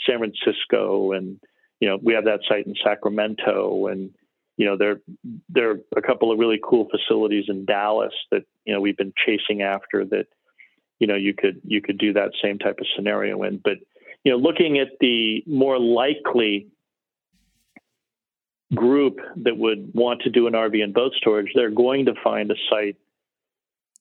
San 0.05 0.19
Francisco, 0.19 1.11
and 1.11 1.39
you 1.79 1.89
know, 1.89 1.99
we 2.01 2.13
have 2.13 2.25
that 2.25 2.39
site 2.47 2.65
in 2.65 2.75
Sacramento, 2.83 3.87
and 3.87 4.11
you 4.57 4.65
know, 4.65 4.77
there 4.77 5.01
there 5.49 5.71
are 5.71 5.79
a 5.95 6.01
couple 6.01 6.31
of 6.31 6.39
really 6.39 6.59
cool 6.63 6.87
facilities 6.89 7.45
in 7.47 7.65
Dallas 7.65 8.13
that 8.31 8.43
you 8.65 8.73
know 8.73 8.81
we've 8.81 8.97
been 8.97 9.13
chasing 9.25 9.61
after 9.61 10.05
that. 10.05 10.27
You 10.99 11.07
know, 11.07 11.15
you 11.15 11.33
could 11.33 11.61
you 11.63 11.81
could 11.81 11.97
do 11.97 12.13
that 12.13 12.31
same 12.41 12.57
type 12.57 12.79
of 12.79 12.87
scenario 12.95 13.43
in, 13.43 13.59
but 13.63 13.77
you 14.23 14.31
know, 14.31 14.37
looking 14.37 14.79
at 14.79 14.89
the 14.99 15.43
more 15.45 15.79
likely 15.79 16.67
group 18.73 19.19
that 19.37 19.57
would 19.57 19.91
want 19.93 20.21
to 20.23 20.29
do 20.29 20.47
an 20.47 20.53
RV 20.53 20.83
and 20.83 20.93
boat 20.93 21.13
storage, 21.15 21.51
they're 21.55 21.69
going 21.69 22.05
to 22.05 22.13
find 22.23 22.51
a 22.51 22.55
site 22.69 22.97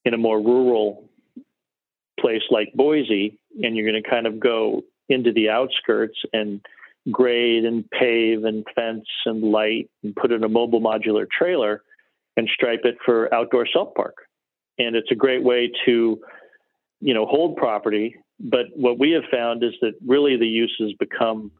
in 0.04 0.14
a 0.14 0.18
more 0.18 0.40
rural 0.40 1.08
place 2.18 2.42
like 2.50 2.72
Boise, 2.74 3.38
and 3.62 3.76
you're 3.76 3.90
going 3.90 4.02
to 4.02 4.08
kind 4.08 4.26
of 4.26 4.40
go 4.40 4.82
into 5.08 5.32
the 5.32 5.50
outskirts 5.50 6.18
and 6.32 6.60
grade 7.10 7.64
and 7.64 7.88
pave 7.90 8.44
and 8.44 8.64
fence 8.74 9.06
and 9.26 9.42
light 9.42 9.88
and 10.02 10.16
put 10.16 10.32
in 10.32 10.42
a 10.42 10.48
mobile 10.48 10.80
modular 10.80 11.26
trailer 11.30 11.82
and 12.36 12.48
stripe 12.52 12.80
it 12.84 12.96
for 13.04 13.32
outdoor 13.32 13.66
self 13.72 13.94
park. 13.94 14.16
And 14.78 14.96
it's 14.96 15.10
a 15.10 15.14
great 15.14 15.42
way 15.42 15.70
to, 15.86 16.20
you 17.00 17.14
know, 17.14 17.26
hold 17.26 17.56
property. 17.56 18.16
But 18.38 18.66
what 18.74 18.98
we 18.98 19.12
have 19.12 19.24
found 19.30 19.62
is 19.62 19.72
that 19.80 19.92
really 20.04 20.36
the 20.36 20.46
uses 20.46 20.92
become 20.98 21.50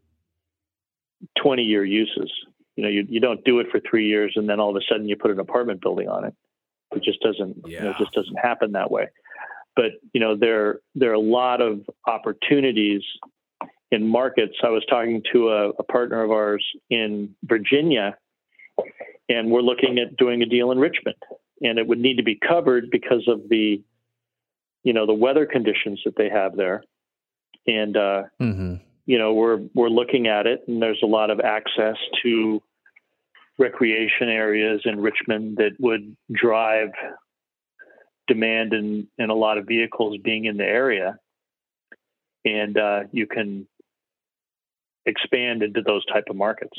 20 1.42 1.62
year 1.62 1.85
uses. 1.85 2.31
You 2.77 2.85
know, 2.85 2.89
you, 2.89 3.07
you 3.09 3.21
don't 3.21 3.43
do 3.45 3.59
it 3.61 3.69
for 3.71 3.81
three 3.81 4.07
years 4.07 4.35
and 4.37 4.49
then 4.49 4.61
all 4.61 4.70
of 4.70 4.77
a 4.77 4.85
sudden 4.89 5.09
you 5.09 5.16
put 5.16 5.31
an 5.31 5.41
apartment 5.41 5.81
building 5.81 6.09
on 6.09 6.24
it. 6.24 6.35
It 6.95 7.03
just 7.03 7.20
doesn't 7.20 7.62
yeah. 7.66 7.79
you 7.79 7.85
know, 7.85 7.91
it 7.91 7.97
just 7.99 8.12
doesn't 8.12 8.37
happen 8.37 8.72
that 8.72 8.91
way. 8.91 9.09
But 9.74 9.93
you 10.12 10.20
know 10.20 10.37
there 10.37 10.81
there 10.95 11.11
are 11.11 11.14
a 11.14 11.20
lot 11.20 11.61
of 11.61 11.81
opportunities 12.07 13.03
in 13.91 14.07
markets. 14.07 14.55
I 14.62 14.68
was 14.68 14.85
talking 14.89 15.22
to 15.33 15.51
a, 15.51 15.68
a 15.70 15.83
partner 15.83 16.22
of 16.22 16.31
ours 16.31 16.64
in 16.91 17.35
Virginia, 17.45 18.16
and 19.29 19.51
we're 19.51 19.61
looking 19.61 19.99
at 19.99 20.16
doing 20.16 20.43
a 20.43 20.47
deal 20.47 20.70
in 20.72 20.79
Richmond, 20.79 21.16
and 21.61 21.79
it 21.79 21.87
would 21.87 21.99
need 21.99 22.16
to 22.16 22.22
be 22.22 22.37
covered 22.37 22.91
because 22.91 23.27
of 23.29 23.49
the 23.49 23.83
you 24.83 24.93
know 24.93 25.07
the 25.07 25.14
weather 25.14 25.47
conditions 25.47 26.01
that 26.05 26.16
they 26.16 26.29
have 26.29 26.57
there, 26.57 26.85
and 27.66 27.97
uh, 27.97 28.22
mm-hmm. 28.41 28.77
you 29.05 29.18
know 29.18 29.35
we're 29.35 29.61
we're 29.74 29.89
looking 29.89 30.27
at 30.27 30.47
it, 30.47 30.64
and 30.68 30.81
there's 30.81 31.01
a 31.03 31.07
lot 31.07 31.31
of 31.31 31.41
access 31.41 31.97
to 32.22 32.62
recreation 33.59 34.28
areas 34.28 34.82
in 34.84 35.00
Richmond 35.00 35.57
that 35.57 35.72
would 35.78 36.16
drive 36.32 36.90
demand 38.26 38.72
and, 38.72 39.07
and 39.18 39.30
a 39.30 39.34
lot 39.34 39.59
of 39.59 39.66
vehicles 39.66 40.18
being 40.22 40.44
in 40.44 40.57
the 40.57 40.64
area. 40.64 41.18
And 42.44 42.76
uh, 42.76 43.00
you 43.12 43.26
can 43.26 43.66
expand 45.04 45.62
into 45.62 45.82
those 45.82 46.04
type 46.07 46.24
of 46.28 46.36
markets. 46.36 46.78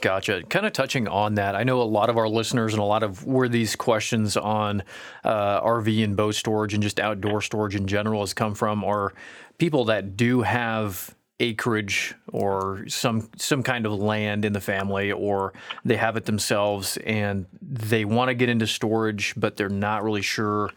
Gotcha. 0.00 0.42
Kind 0.48 0.66
of 0.66 0.72
touching 0.72 1.08
on 1.08 1.34
that, 1.34 1.56
I 1.56 1.64
know 1.64 1.80
a 1.80 1.84
lot 1.84 2.08
of 2.08 2.16
our 2.16 2.28
listeners 2.28 2.72
and 2.72 2.80
a 2.80 2.84
lot 2.84 3.02
of 3.02 3.24
where 3.26 3.48
these 3.48 3.76
questions 3.76 4.36
on 4.36 4.82
uh, 5.24 5.60
RV 5.60 6.04
and 6.04 6.16
boat 6.16 6.34
storage 6.34 6.74
and 6.74 6.82
just 6.82 7.00
outdoor 7.00 7.40
storage 7.40 7.74
in 7.74 7.86
general 7.86 8.20
has 8.20 8.32
come 8.32 8.54
from 8.54 8.84
are 8.84 9.12
people 9.58 9.84
that 9.86 10.16
do 10.16 10.42
have 10.42 11.14
acreage 11.40 12.14
or 12.32 12.84
some 12.88 13.28
some 13.36 13.62
kind 13.62 13.86
of 13.86 13.92
land 13.92 14.44
in 14.44 14.52
the 14.52 14.60
family 14.60 15.10
or 15.10 15.52
they 15.84 15.96
have 15.96 16.16
it 16.16 16.24
themselves 16.24 16.98
and 16.98 17.46
they 17.60 18.04
want 18.04 18.28
to 18.28 18.34
get 18.34 18.48
into 18.48 18.66
storage 18.66 19.34
but 19.36 19.56
they're 19.56 19.68
not 19.68 20.04
really 20.04 20.22
sure 20.22 20.70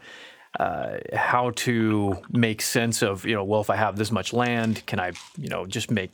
uh, 0.60 0.98
how 1.14 1.52
to 1.52 2.16
make 2.30 2.62
sense 2.62 3.04
of 3.04 3.26
you 3.26 3.36
know 3.36 3.44
well 3.44 3.62
if 3.62 3.70
I 3.70 3.76
have 3.76 3.96
this 3.96 4.12
much 4.12 4.34
land 4.34 4.84
can 4.86 5.00
I 5.00 5.12
you 5.38 5.50
know 5.50 5.66
just 5.66 5.92
make 5.92 6.12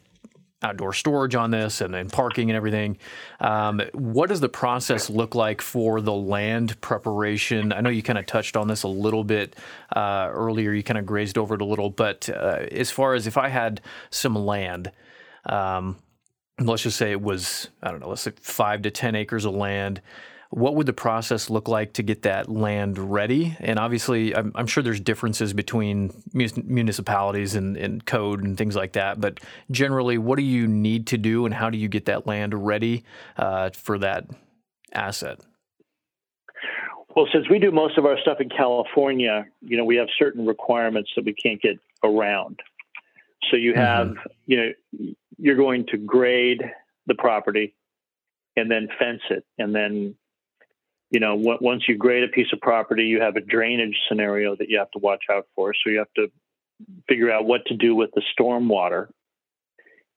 outdoor 0.62 0.93
storage 0.93 1.36
on 1.36 1.51
this 1.51 1.82
and 1.82 1.93
then 1.93 2.09
parking 2.09 2.49
and 2.49 2.57
everything. 2.57 2.97
Um, 3.39 3.82
what 3.93 4.30
does 4.30 4.39
the 4.39 4.49
process 4.49 5.09
look 5.09 5.34
like 5.34 5.62
for 5.62 6.01
the 6.01 6.14
land 6.14 6.80
preparation? 6.82 7.74
I 7.74 7.82
know 7.82 7.89
you 7.89 8.03
kind 8.03 8.20
of 8.20 8.26
touched 8.26 8.55
on 8.55 8.68
this 8.68 8.84
a 8.84 8.88
little 8.88 9.24
bit 9.24 9.55
uh, 9.95 10.30
earlier. 10.32 10.72
You 10.74 10.84
kind 10.84 10.99
of 10.99 11.05
grazed 11.05 11.38
over 11.38 11.55
it 11.55 11.62
a 11.62 11.66
little, 11.66 11.89
but 11.89 12.30
uh, 12.30 12.66
as 12.72 12.91
far 12.91 13.14
as 13.14 13.28
if 13.28 13.38
I 13.38 13.49
had 13.49 13.82
some 14.09 14.36
land, 14.36 14.91
um, 15.45 15.97
let's 16.59 16.84
just 16.84 16.97
say 16.97 17.12
it 17.12 17.22
was 17.22 17.70
I 17.82 17.91
don't 17.91 17.99
know, 17.99 18.09
let's 18.09 18.22
say 18.22 18.32
five 18.39 18.84
to 18.84 18.91
ten 18.91 19.16
acres 19.16 19.45
of 19.45 19.53
land 19.53 20.01
what 20.52 20.76
would 20.76 20.86
the 20.86 20.93
process 20.93 21.49
look 21.49 21.70
like 21.70 21.93
to 21.93 22.04
get 22.04 22.24
that 22.24 22.49
land 22.49 22.97
ready? 22.97 23.56
And 23.60 23.80
obviously, 23.80 24.36
I'm, 24.36 24.52
I'm 24.54 24.68
sure 24.68 24.84
there's 24.84 24.99
differences 24.99 25.54
between 25.54 26.14
municipalities 26.34 27.56
and, 27.56 27.78
and, 27.78 28.06
code 28.06 28.43
and 28.43 28.58
things 28.58 28.76
like 28.76 28.93
that. 28.93 29.22
But 29.22 29.39
generally, 29.72 30.18
what 30.18 30.38
do 30.38 30.43
you 30.43 30.68
need 30.68 31.08
to 31.08 31.18
do, 31.18 31.45
and 31.45 31.54
how 31.54 31.70
do 31.70 31.78
you 31.78 31.88
get 31.88 32.06
that 32.06 32.28
land 32.28 32.54
ready 32.66 33.06
uh, 33.38 33.70
for 33.70 33.97
that 33.99 34.26
asset? 34.93 35.39
Well, 37.16 37.28
since 37.34 37.49
we 37.49 37.58
do 37.58 37.72
most 37.72 37.97
of 37.97 38.06
our 38.06 38.20
stuff 38.20 38.39
in 38.41 38.49
California, 38.49 39.45
you 39.62 39.78
know, 39.78 39.86
we 39.86 39.95
have 39.95 40.08
certain 40.20 40.45
requirements 40.45 41.12
that 41.16 41.24
we 41.24 41.34
can't 41.34 41.62
get 41.62 41.80
around. 42.04 42.60
So 43.49 43.58
you 43.58 43.74
have, 43.74 44.08
mm-hmm. 44.08 44.28
you 44.45 44.58
know, 44.58 45.14
you're 45.38 45.56
going 45.56 45.86
to 45.88 45.97
grade 45.97 46.62
the 47.08 47.16
property 47.16 47.74
and 48.56 48.70
then 48.70 48.89
fence 48.99 49.22
it 49.30 49.45
and 49.58 49.74
then 49.74 50.16
you 51.12 51.20
know, 51.20 51.36
once 51.36 51.84
you 51.89 51.97
grade 51.97 52.24
a 52.24 52.30
piece 52.30 52.47
of 52.53 52.62
property, 52.62 53.03
you 53.03 53.20
have 53.20 53.36
a 53.36 53.41
drainage 53.41 53.97
scenario 54.07 54.55
that 54.55 54.70
you 54.70 54.80
have 54.80 54.89
to 54.91 54.99
watch 54.99 55.26
out 55.30 55.45
for. 55.55 55.74
So 55.74 55.89
you 55.89 55.99
have 55.99 56.14
to 56.16 56.32
figure 57.07 57.30
out 57.30 57.45
what 57.45 57.66
to 57.68 57.76
do 57.76 57.93
with 57.93 58.12
the 58.16 58.22
storm 58.32 58.70
water. 58.70 59.09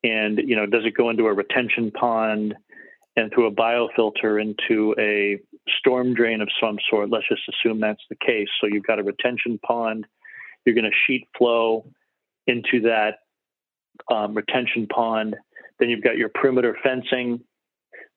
And, 0.04 0.38
you 0.38 0.54
know, 0.54 0.66
does 0.66 0.84
it 0.84 0.94
go 0.96 1.10
into 1.10 1.26
a 1.26 1.32
retention 1.32 1.90
pond 1.90 2.54
and 3.16 3.32
through 3.32 3.48
a 3.48 3.52
biofilter 3.52 4.40
into 4.40 4.94
a 4.98 5.40
storm 5.78 6.14
drain 6.14 6.40
of 6.40 6.48
some 6.60 6.78
sort? 6.88 7.10
Let's 7.10 7.28
just 7.28 7.42
assume 7.48 7.80
that's 7.80 8.04
the 8.08 8.16
case. 8.16 8.48
So 8.60 8.68
you've 8.68 8.86
got 8.86 9.00
a 9.00 9.02
retention 9.02 9.58
pond, 9.66 10.06
you're 10.64 10.76
going 10.76 10.84
to 10.84 10.96
sheet 11.06 11.26
flow 11.36 11.90
into 12.46 12.82
that 12.82 13.18
um, 14.08 14.34
retention 14.34 14.86
pond. 14.86 15.34
Then 15.80 15.90
you've 15.90 16.04
got 16.04 16.16
your 16.16 16.28
perimeter 16.28 16.76
fencing. 16.84 17.40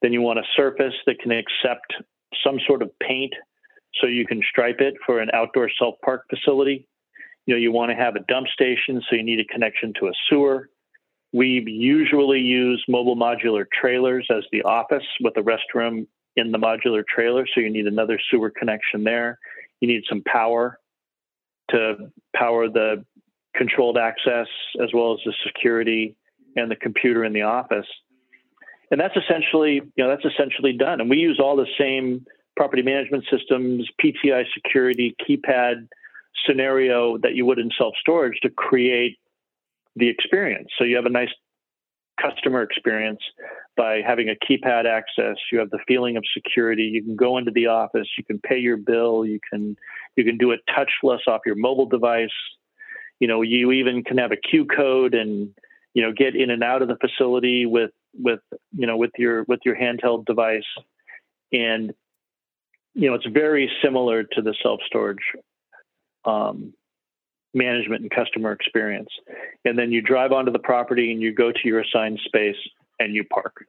Then 0.04 0.14
you 0.14 0.22
want 0.22 0.38
a 0.38 0.44
surface 0.56 0.94
that 1.08 1.20
can 1.20 1.32
accept 1.32 1.94
some 2.44 2.60
sort 2.66 2.82
of 2.82 2.92
paint 3.00 3.34
so 4.00 4.08
you 4.08 4.26
can 4.26 4.42
stripe 4.50 4.80
it 4.80 4.96
for 5.06 5.20
an 5.20 5.30
outdoor 5.34 5.70
self 5.80 5.96
park 6.04 6.24
facility. 6.30 6.88
You 7.46 7.56
know, 7.56 7.60
you 7.60 7.72
want 7.72 7.92
to 7.92 7.96
have 7.96 8.16
a 8.16 8.20
dump 8.28 8.48
station, 8.48 9.02
so 9.10 9.16
you 9.16 9.24
need 9.24 9.40
a 9.40 9.46
connection 9.46 9.94
to 10.00 10.08
a 10.08 10.12
sewer. 10.30 10.70
We 11.34 11.64
usually 11.66 12.40
use 12.40 12.84
mobile 12.88 13.16
modular 13.16 13.66
trailers 13.72 14.28
as 14.30 14.44
the 14.52 14.64
office 14.64 15.04
with 15.22 15.36
a 15.38 15.42
restroom 15.42 16.08
in 16.36 16.52
the 16.52 16.58
modular 16.58 17.04
trailer, 17.06 17.48
so 17.54 17.62
you 17.62 17.70
need 17.70 17.88
another 17.88 18.20
sewer 18.30 18.52
connection 18.52 19.04
there. 19.04 19.40
You 19.80 19.88
need 19.88 20.04
some 20.10 20.24
power 20.24 20.80
to 21.72 22.12
power 22.36 22.70
the 22.70 23.04
controlled 23.56 23.98
access 23.98 24.48
as 24.82 24.90
well 24.94 25.14
as 25.14 25.20
the 25.26 25.34
security 25.46 26.16
and 26.56 26.70
the 26.70 26.76
computer 26.76 27.24
in 27.24 27.34
the 27.34 27.42
office 27.42 27.88
and 28.92 29.00
that's 29.00 29.16
essentially 29.16 29.76
you 29.96 30.04
know 30.04 30.10
that's 30.10 30.26
essentially 30.26 30.74
done. 30.74 31.02
And 31.02 31.10
we 31.10 31.18
use 31.18 31.40
all 31.42 31.56
the 31.56 31.68
same 31.78 32.26
property 32.56 32.82
management 32.82 33.26
systems, 33.32 33.88
PTI 34.04 34.46
security, 34.54 35.16
keypad 35.28 35.88
scenario 36.46 37.18
that 37.20 37.36
you 37.36 37.46
would 37.46 37.60
in 37.60 37.70
self 37.78 37.94
storage 38.00 38.40
to 38.42 38.50
create 38.50 39.18
the 39.96 40.10
experience. 40.10 40.70
So 40.78 40.84
you 40.84 40.96
have 40.96 41.06
a 41.06 41.10
nice 41.10 41.30
customer 42.22 42.64
experience 42.64 43.20
by 43.76 44.02
having 44.06 44.30
a 44.30 44.36
keypad 44.36 44.86
access. 44.86 45.38
You 45.52 45.60
have 45.60 45.70
the 45.70 45.80
feeling 45.88 46.18
of 46.18 46.24
security. 46.34 46.84
You 46.84 47.04
can 47.04 47.16
go 47.16 47.38
into 47.38 47.52
the 47.52 47.68
office. 47.68 48.08
You 48.18 48.24
can 48.24 48.40
pay 48.40 48.58
your 48.58 48.78
bill. 48.78 49.26
You 49.26 49.40
can 49.50 49.78
you 50.16 50.24
can 50.24 50.38
do 50.38 50.52
it 50.52 50.62
touchless 50.68 51.28
off 51.28 51.42
your 51.46 51.56
mobile 51.56 51.86
device. 51.86 52.30
You 53.20 53.28
know, 53.28 53.42
you 53.42 53.72
even 53.72 54.04
can 54.04 54.18
have 54.18 54.32
a 54.32 54.38
Q 54.38 54.66
code 54.66 55.14
and 55.14 55.54
you 55.94 56.02
know 56.02 56.12
get 56.12 56.36
in 56.36 56.50
and 56.50 56.64
out 56.64 56.82
of 56.82 56.88
the 56.88 56.98
facility 56.98 57.66
with 57.66 57.92
with 58.14 58.40
you 58.76 58.88
know 58.88 58.98
with 58.98 59.12
your 59.18 59.44
with 59.44 59.60
your 59.66 59.76
handheld 59.76 60.26
device. 60.26 60.64
And 61.52 61.94
you 62.94 63.10
know 63.10 63.16
it's 63.16 63.28
very 63.28 63.72
similar 63.84 64.24
to 64.24 64.42
the 64.42 64.56
self 64.62 64.80
storage 64.86 65.24
um, 66.26 66.74
management 67.54 68.02
and 68.02 68.12
customer 68.12 68.52
experience. 68.52 69.10
And 69.66 69.78
then 69.78 69.92
you 69.92 70.02
drive 70.02 70.32
onto 70.32 70.52
the 70.52 70.60
property 70.60 71.12
and 71.12 71.22
you 71.22 71.34
go 71.34 71.52
to 71.52 71.60
your 71.64 71.82
assigned 71.82 72.20
space 72.26 72.58
and 73.00 73.14
you 73.14 73.24
park. 73.24 73.66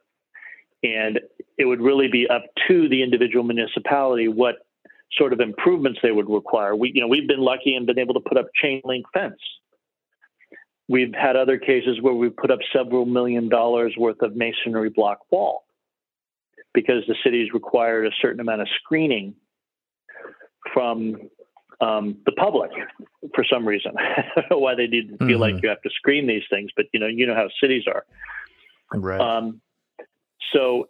And 0.83 1.21
it 1.57 1.65
would 1.65 1.81
really 1.81 2.09
be 2.09 2.29
up 2.29 2.45
to 2.69 2.89
the 2.89 3.03
individual 3.03 3.45
municipality 3.45 4.29
what 4.29 4.57
sort 5.13 5.33
of 5.33 5.41
improvements 5.41 5.99
they 6.03 6.13
would 6.13 6.29
require. 6.29 6.77
We 6.77 6.93
you 6.95 7.01
know 7.01 7.09
we've 7.09 7.29
been 7.29 7.41
lucky 7.41 7.75
and 7.75 7.87
been 7.87 7.99
able 7.99 8.15
to 8.15 8.21
put 8.21 8.37
up 8.37 8.47
chain 8.55 8.83
link 8.85 9.07
fence 9.13 9.41
We've 10.89 11.13
had 11.15 11.37
other 11.37 11.59
cases 11.59 11.99
where 12.01 12.15
we've 12.15 12.37
put 12.37 12.51
up 12.51 12.61
several 12.73 13.05
million 13.05 13.49
dollars 13.49 13.95
worth 13.97 14.23
of 14.23 14.35
masonry 14.35 14.89
block 14.89 15.21
wall 15.31 15.65
because 16.73 17.03
the 17.07 17.15
city's 17.23 17.53
required 17.53 18.07
a 18.07 18.11
certain 18.23 18.41
amount 18.41 18.63
of 18.63 18.69
screening 18.83 19.35
from 20.73 21.29
um, 21.81 22.17
the 22.27 22.33
public 22.33 22.71
for 23.35 23.45
some 23.45 23.67
reason. 23.67 23.93
I 23.99 24.23
don't 24.35 24.51
know 24.51 24.59
why 24.59 24.75
they 24.75 24.87
need 24.87 25.11
to 25.11 25.19
feel 25.19 25.29
mm-hmm. 25.29 25.41
like 25.41 25.63
you 25.63 25.69
have 25.69 25.83
to 25.83 25.91
screen 25.91 26.27
these 26.27 26.43
things, 26.51 26.71
but 26.77 26.87
you 26.93 27.01
know, 27.01 27.07
you 27.07 27.27
know 27.27 27.35
how 27.35 27.49
cities 27.61 27.85
are. 27.87 28.05
Right. 28.93 29.21
Um, 29.21 29.61
so 30.53 30.89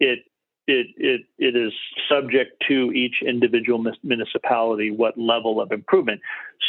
it 0.00 0.20
it 0.66 0.86
it 0.96 1.22
it 1.38 1.56
is 1.56 1.72
subject 2.08 2.62
to 2.68 2.92
each 2.92 3.16
individual 3.26 3.84
municipality 4.02 4.90
what 4.90 5.18
level 5.18 5.60
of 5.60 5.72
improvement. 5.72 6.20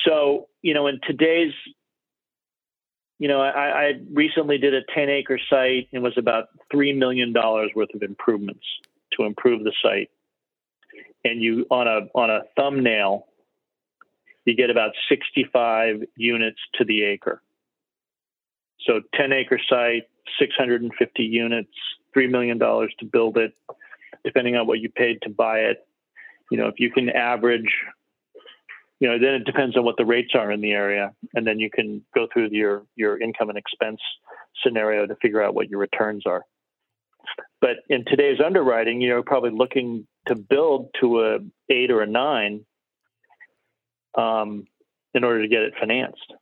So 0.06 0.48
you 0.62 0.74
know, 0.74 0.88
in 0.88 1.00
today's 1.08 1.54
you 3.18 3.28
know, 3.28 3.42
I, 3.42 3.88
I 3.88 3.94
recently 4.12 4.58
did 4.58 4.74
a 4.74 4.82
10 4.94 5.10
acre 5.10 5.40
site 5.50 5.88
and 5.94 6.04
was 6.04 6.18
about 6.18 6.50
$3 6.74 6.98
million 6.98 7.34
worth 7.34 7.94
of 7.94 8.02
improvements 8.02 8.66
to 9.14 9.24
improve 9.24 9.64
the 9.64 9.72
site. 9.82 10.10
And 11.24 11.42
you, 11.42 11.66
on 11.72 11.88
a, 11.88 12.02
on 12.14 12.30
a 12.30 12.42
thumbnail, 12.58 13.28
you 14.46 14.56
get 14.56 14.70
about 14.70 14.92
65 15.10 16.04
units 16.18 16.60
to 16.76 16.86
the 16.86 17.04
acre. 17.04 17.42
So 18.82 19.02
10 19.16 19.32
acre 19.32 19.60
site, 19.68 20.04
650 20.38 21.24
units, 21.24 21.72
$3 22.16 22.30
million 22.30 22.60
to 22.60 23.06
build 23.12 23.38
it, 23.38 23.54
depending 24.24 24.56
on 24.56 24.68
what 24.68 24.80
you 24.80 24.90
paid 24.90 25.22
to 25.24 25.30
buy 25.30 25.60
it. 25.60 25.88
You 26.52 26.58
know, 26.58 26.68
if 26.68 26.76
you 26.80 26.92
can 26.92 27.10
average 27.10 27.74
you 29.00 29.10
know, 29.10 29.20
then 29.20 29.36
it 29.36 29.46
depends 29.46 29.76
on 29.76 29.84
what 29.84 29.98
the 29.98 30.06
rates 30.06 30.32
are 30.36 30.52
in 30.52 30.62
the 30.62 30.72
area, 30.72 31.14
and 31.34 31.46
then 31.46 31.60
you 31.60 31.70
can 31.70 32.04
go 32.14 32.28
through 32.32 32.50
your 32.52 32.84
your 32.96 33.22
income 33.22 33.50
and 33.50 33.58
expense 33.58 34.00
scenario 34.64 35.06
to 35.06 35.16
figure 35.22 35.44
out 35.44 35.54
what 35.54 35.70
your 35.70 35.80
returns 35.80 36.24
are. 36.26 36.44
But 37.60 37.78
in 37.90 38.06
today's 38.06 38.40
underwriting, 38.46 39.02
you're 39.02 39.24
probably 39.24 39.52
looking 39.52 40.08
to 40.28 40.36
build 40.36 40.90
to 41.02 41.22
a 41.22 41.40
eight 41.70 41.92
or 41.92 42.02
a 42.02 42.08
nine 42.08 42.66
um, 44.18 44.66
in 45.14 45.24
order 45.24 45.42
to 45.42 45.48
get 45.48 45.64
it 45.64 45.74
financed. 45.80 46.34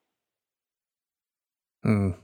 Mm. 1.86 2.16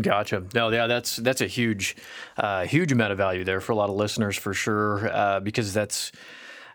Gotcha. 0.00 0.44
No, 0.54 0.70
yeah, 0.70 0.86
that's 0.86 1.16
that's 1.16 1.42
a 1.42 1.46
huge, 1.46 1.96
uh, 2.38 2.64
huge 2.64 2.92
amount 2.92 3.12
of 3.12 3.18
value 3.18 3.44
there 3.44 3.60
for 3.60 3.72
a 3.72 3.76
lot 3.76 3.90
of 3.90 3.96
listeners 3.96 4.36
for 4.36 4.54
sure, 4.54 5.08
uh, 5.12 5.40
because 5.40 5.74
that's 5.74 6.12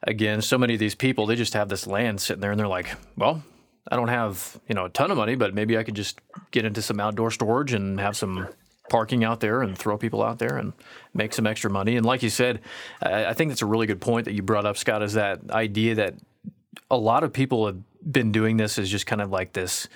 again, 0.08 0.42
so 0.42 0.58
many 0.58 0.74
of 0.74 0.80
these 0.80 0.96
people, 0.96 1.26
they 1.26 1.36
just 1.36 1.54
have 1.54 1.70
this 1.70 1.86
land 1.86 2.20
sitting 2.22 2.42
there 2.42 2.52
and 2.52 2.60
they're 2.60 2.68
like, 2.68 2.96
well, 3.16 3.44
I 3.92 3.96
don't 3.96 4.08
have, 4.08 4.60
you 4.68 4.74
know, 4.74 4.86
a 4.86 4.90
ton 4.90 5.12
of 5.12 5.18
money, 5.18 5.36
but 5.36 5.54
maybe 5.54 5.78
I 5.78 5.84
could 5.84 5.96
just 5.96 6.20
get 6.52 6.66
into 6.66 6.82
some 6.82 7.00
outdoor 7.00 7.30
storage 7.30 7.74
and 7.74 8.00
have 8.00 8.18
some 8.18 8.48
parking 8.90 9.24
out 9.24 9.42
there 9.42 9.62
and 9.62 9.78
throw 9.78 9.98
people 9.98 10.24
out 10.24 10.40
there 10.40 10.58
and 10.58 10.74
make 11.14 11.34
some 11.34 11.46
extra 11.46 11.70
money. 11.70 11.98
And 11.98 12.06
like 12.06 12.24
you 12.24 12.30
said, 12.30 12.62
I 13.02 13.34
think 13.34 13.52
that's 13.52 13.62
a 13.62 13.66
really 13.66 13.86
good 13.86 14.02
point 14.02 14.26
that 14.26 14.34
you 14.34 14.42
brought 14.42 14.66
up, 14.66 14.78
Scott, 14.78 15.04
is 15.04 15.14
that 15.14 15.52
idea 15.52 15.96
that 15.96 16.16
a 16.90 16.98
lot 16.98 17.24
of 17.24 17.34
people 17.34 17.66
have 17.66 17.78
been 18.10 18.32
doing 18.32 18.58
this 18.58 18.80
as 18.80 18.90
just 18.90 19.06
kind 19.06 19.22
of 19.22 19.30
like 19.30 19.54
this 19.54 19.90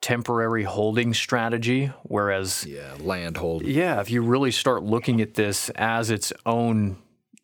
temporary 0.00 0.64
holding 0.64 1.12
strategy. 1.12 1.92
Whereas, 2.04 2.64
yeah, 2.66 2.94
land 3.00 3.36
hold. 3.36 3.62
Yeah, 3.62 4.00
if 4.00 4.10
you 4.10 4.22
really 4.22 4.50
start 4.50 4.82
looking 4.82 5.20
at 5.20 5.34
this 5.34 5.68
as 5.70 6.10
its 6.10 6.32
own 6.46 6.96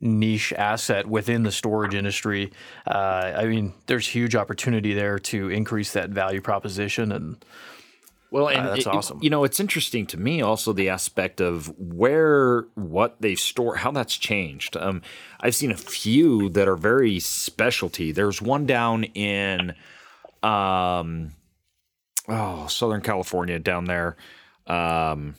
niche 0.07 0.53
asset 0.53 1.07
within 1.07 1.43
the 1.43 1.53
storage 1.53 1.95
industry, 1.95 2.53
uh, 2.87 3.33
I 3.37 3.45
mean, 3.47 3.75
there's 3.87 4.07
huge 4.09 4.35
opportunity 4.35 4.95
there 4.95 5.19
to 5.19 5.49
increase 5.51 5.93
that 5.93 6.11
value 6.11 6.41
proposition 6.41 7.13
and. 7.13 7.45
Well, 8.33 8.49
and 8.49 8.67
uh, 8.67 8.71
that's 8.71 8.87
it, 8.87 8.89
awesome. 8.89 9.21
You 9.23 9.31
know, 9.31 9.45
it's 9.45 9.61
interesting 9.61 10.05
to 10.09 10.19
me 10.19 10.43
also 10.43 10.73
the 10.73 10.89
aspect 10.89 11.41
of 11.41 11.73
where 11.79 12.63
what 12.75 13.17
they 13.21 13.37
store, 13.37 13.77
how 13.77 13.93
that's 13.93 14.17
changed. 14.17 14.77
Um, 14.77 15.03
I've 15.39 15.55
seen 15.55 15.71
a 15.71 15.77
few 15.77 16.49
that 16.51 16.67
are 16.67 16.77
very 16.77 17.21
specialty. 17.21 18.11
There's 18.11 18.43
one 18.43 18.67
down 18.67 19.05
in, 19.05 19.75
um, 20.43 21.33
oh, 22.29 22.67
Southern 22.67 23.01
California 23.01 23.61
down 23.61 23.85
there, 23.85 24.17
um, 24.67 25.37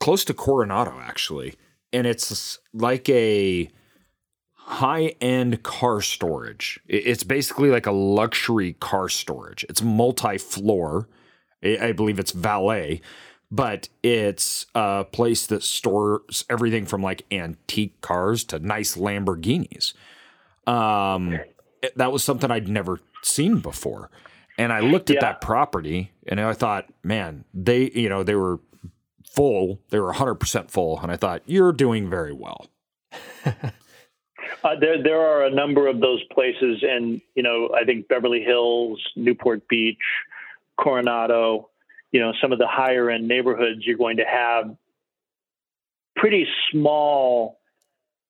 close 0.00 0.24
to 0.24 0.34
Coronado 0.34 0.98
actually, 1.00 1.54
and 1.92 2.06
it's 2.06 2.58
like 2.72 3.08
a 3.10 3.68
high 4.64 5.14
end 5.20 5.62
car 5.62 6.00
storage. 6.00 6.80
It's 6.88 7.24
basically 7.24 7.70
like 7.70 7.86
a 7.86 7.92
luxury 7.92 8.74
car 8.74 9.08
storage. 9.08 9.64
It's 9.68 9.82
multi 9.82 10.38
floor 10.38 11.08
I 11.62 11.92
believe 11.92 12.18
it's 12.18 12.32
valet, 12.32 13.00
but 13.50 13.88
it's 14.02 14.66
a 14.74 15.04
place 15.10 15.46
that 15.46 15.62
stores 15.62 16.44
everything 16.50 16.86
from 16.86 17.02
like 17.02 17.24
antique 17.30 18.00
cars 18.00 18.44
to 18.44 18.58
nice 18.58 18.96
Lamborghinis. 18.96 19.94
Um, 20.66 21.38
that 21.96 22.12
was 22.12 22.24
something 22.24 22.50
I'd 22.50 22.68
never 22.68 23.00
seen 23.22 23.60
before. 23.60 24.10
And 24.58 24.72
I 24.72 24.80
looked 24.80 25.10
at 25.10 25.16
yeah. 25.16 25.20
that 25.20 25.40
property 25.40 26.12
and 26.26 26.40
I 26.40 26.52
thought, 26.52 26.86
man, 27.02 27.44
they, 27.54 27.90
you 27.94 28.08
know, 28.08 28.22
they 28.22 28.34
were 28.34 28.60
full. 29.24 29.80
They 29.90 29.98
were 29.98 30.12
100% 30.12 30.70
full. 30.70 31.00
And 31.00 31.10
I 31.10 31.16
thought, 31.16 31.42
you're 31.46 31.72
doing 31.72 32.10
very 32.10 32.32
well. 32.32 32.66
Uh, 34.64 34.76
there, 34.78 35.02
there 35.02 35.20
are 35.20 35.44
a 35.44 35.50
number 35.50 35.86
of 35.86 36.00
those 36.00 36.22
places, 36.32 36.82
and 36.82 37.20
you 37.34 37.42
know, 37.42 37.70
I 37.74 37.84
think 37.84 38.08
Beverly 38.08 38.42
Hills, 38.42 39.00
Newport 39.16 39.66
Beach, 39.68 39.98
Coronado, 40.78 41.70
you 42.12 42.20
know, 42.20 42.32
some 42.40 42.52
of 42.52 42.58
the 42.58 42.66
higher 42.66 43.10
end 43.10 43.26
neighborhoods, 43.26 43.84
you're 43.84 43.96
going 43.96 44.18
to 44.18 44.24
have 44.24 44.76
pretty 46.16 46.46
small 46.70 47.58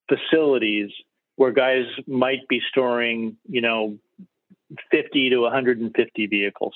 facilities 0.08 0.90
where 1.36 1.50
guys 1.50 1.84
might 2.06 2.46
be 2.48 2.60
storing, 2.70 3.36
you 3.48 3.60
know, 3.60 3.98
50 4.90 5.30
to 5.30 5.38
150 5.38 6.26
vehicles. 6.26 6.74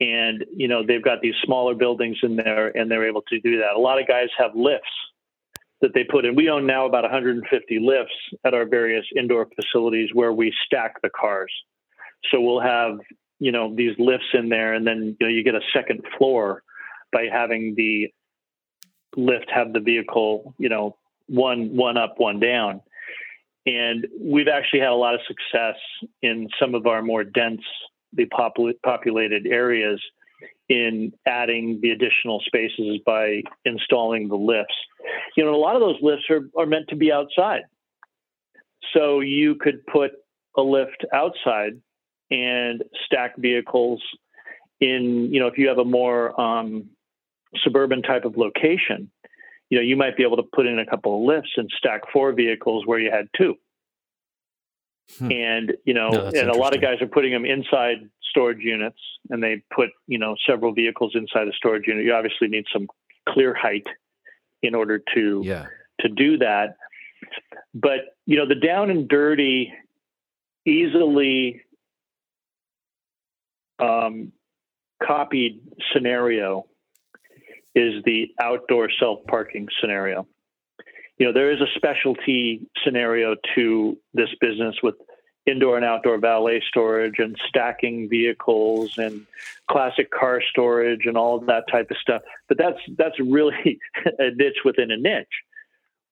And, 0.00 0.44
you 0.54 0.68
know, 0.68 0.84
they've 0.84 1.02
got 1.02 1.20
these 1.20 1.34
smaller 1.44 1.74
buildings 1.74 2.18
in 2.22 2.36
there 2.36 2.76
and 2.76 2.90
they're 2.90 3.06
able 3.06 3.22
to 3.22 3.40
do 3.40 3.58
that. 3.58 3.76
A 3.76 3.78
lot 3.78 4.00
of 4.00 4.08
guys 4.08 4.28
have 4.38 4.54
lifts 4.54 4.90
that 5.82 5.92
they 5.94 6.04
put 6.04 6.24
in. 6.24 6.34
We 6.34 6.48
own 6.48 6.66
now 6.66 6.86
about 6.86 7.02
150 7.02 7.78
lifts 7.80 8.14
at 8.44 8.54
our 8.54 8.64
various 8.64 9.04
indoor 9.16 9.48
facilities 9.54 10.10
where 10.14 10.32
we 10.32 10.52
stack 10.66 11.02
the 11.02 11.10
cars. 11.10 11.52
So 12.30 12.40
we'll 12.40 12.60
have 12.60 12.98
you 13.38 13.52
know 13.52 13.74
these 13.74 13.94
lifts 13.98 14.28
in 14.32 14.48
there, 14.48 14.74
and 14.74 14.86
then 14.86 15.16
you 15.20 15.26
know 15.26 15.32
you 15.32 15.44
get 15.44 15.54
a 15.54 15.60
second 15.74 16.02
floor 16.16 16.62
by 17.12 17.26
having 17.30 17.74
the 17.76 18.12
lift 19.16 19.50
have 19.54 19.72
the 19.74 19.80
vehicle 19.80 20.54
you 20.56 20.68
know 20.70 20.96
one 21.26 21.76
one 21.76 21.98
up 21.98 22.14
one 22.16 22.40
down 22.40 22.80
and 23.66 24.06
we've 24.20 24.48
actually 24.48 24.80
had 24.80 24.88
a 24.88 24.94
lot 24.94 25.14
of 25.14 25.20
success 25.26 25.76
in 26.22 26.48
some 26.58 26.74
of 26.74 26.86
our 26.86 27.02
more 27.02 27.24
densely 27.24 27.62
populated 28.82 29.46
areas 29.46 30.00
in 30.68 31.12
adding 31.26 31.80
the 31.82 31.90
additional 31.90 32.40
spaces 32.46 33.00
by 33.04 33.42
installing 33.64 34.28
the 34.28 34.36
lifts. 34.36 34.74
You 35.36 35.44
know, 35.44 35.54
a 35.54 35.56
lot 35.56 35.74
of 35.74 35.80
those 35.80 35.98
lifts 36.00 36.24
are, 36.30 36.48
are 36.56 36.66
meant 36.66 36.88
to 36.88 36.96
be 36.96 37.12
outside. 37.12 37.62
So 38.94 39.20
you 39.20 39.54
could 39.56 39.86
put 39.86 40.12
a 40.56 40.62
lift 40.62 41.04
outside 41.12 41.80
and 42.30 42.82
stack 43.06 43.36
vehicles 43.36 44.02
in, 44.80 45.32
you 45.32 45.40
know, 45.40 45.46
if 45.46 45.58
you 45.58 45.68
have 45.68 45.78
a 45.78 45.84
more 45.84 46.38
um, 46.40 46.90
suburban 47.62 48.02
type 48.02 48.24
of 48.24 48.36
location, 48.36 49.10
you 49.70 49.78
know, 49.78 49.82
you 49.82 49.96
might 49.96 50.16
be 50.16 50.22
able 50.22 50.36
to 50.36 50.42
put 50.42 50.66
in 50.66 50.78
a 50.78 50.86
couple 50.86 51.16
of 51.16 51.26
lifts 51.26 51.52
and 51.56 51.70
stack 51.76 52.02
four 52.12 52.32
vehicles 52.32 52.84
where 52.86 52.98
you 52.98 53.10
had 53.10 53.28
two. 53.36 53.54
Hmm. 55.18 55.32
And, 55.32 55.72
you 55.84 55.94
know, 55.94 56.08
no, 56.08 56.26
and 56.26 56.48
a 56.48 56.56
lot 56.56 56.74
of 56.74 56.80
guys 56.80 57.00
are 57.00 57.06
putting 57.06 57.32
them 57.32 57.44
inside 57.44 58.08
storage 58.30 58.60
units 58.60 58.98
and 59.30 59.42
they 59.42 59.62
put, 59.74 59.90
you 60.06 60.18
know, 60.18 60.36
several 60.46 60.72
vehicles 60.72 61.12
inside 61.14 61.48
a 61.48 61.52
storage 61.52 61.86
unit. 61.86 62.04
You 62.04 62.14
obviously 62.14 62.48
need 62.48 62.64
some 62.72 62.88
clear 63.28 63.54
height 63.54 63.86
in 64.62 64.74
order 64.74 65.02
to 65.14 65.42
yeah. 65.44 65.66
to 66.00 66.08
do 66.08 66.38
that. 66.38 66.76
But, 67.74 68.16
you 68.26 68.36
know, 68.36 68.46
the 68.46 68.54
down 68.54 68.90
and 68.90 69.08
dirty 69.08 69.72
easily 70.66 71.62
um, 73.78 74.32
copied 75.02 75.60
scenario 75.92 76.66
is 77.74 78.02
the 78.04 78.28
outdoor 78.40 78.88
self 78.98 79.20
parking 79.28 79.68
scenario. 79.80 80.26
You 81.18 81.26
know, 81.26 81.32
there 81.32 81.52
is 81.52 81.60
a 81.60 81.66
specialty 81.76 82.66
scenario 82.84 83.36
to 83.54 83.98
this 84.14 84.30
business 84.40 84.76
with 84.82 84.96
indoor 85.46 85.76
and 85.76 85.84
outdoor 85.84 86.18
valet 86.18 86.62
storage 86.68 87.18
and 87.18 87.36
stacking 87.48 88.08
vehicles 88.08 88.96
and 88.96 89.26
classic 89.68 90.10
car 90.10 90.40
storage 90.50 91.06
and 91.06 91.16
all 91.16 91.40
that 91.40 91.64
type 91.70 91.90
of 91.90 91.96
stuff. 91.98 92.22
But 92.48 92.58
that's 92.58 92.78
that's 92.96 93.18
really 93.20 93.78
a 94.18 94.30
niche 94.34 94.58
within 94.64 94.90
a 94.90 94.96
niche. 94.96 95.26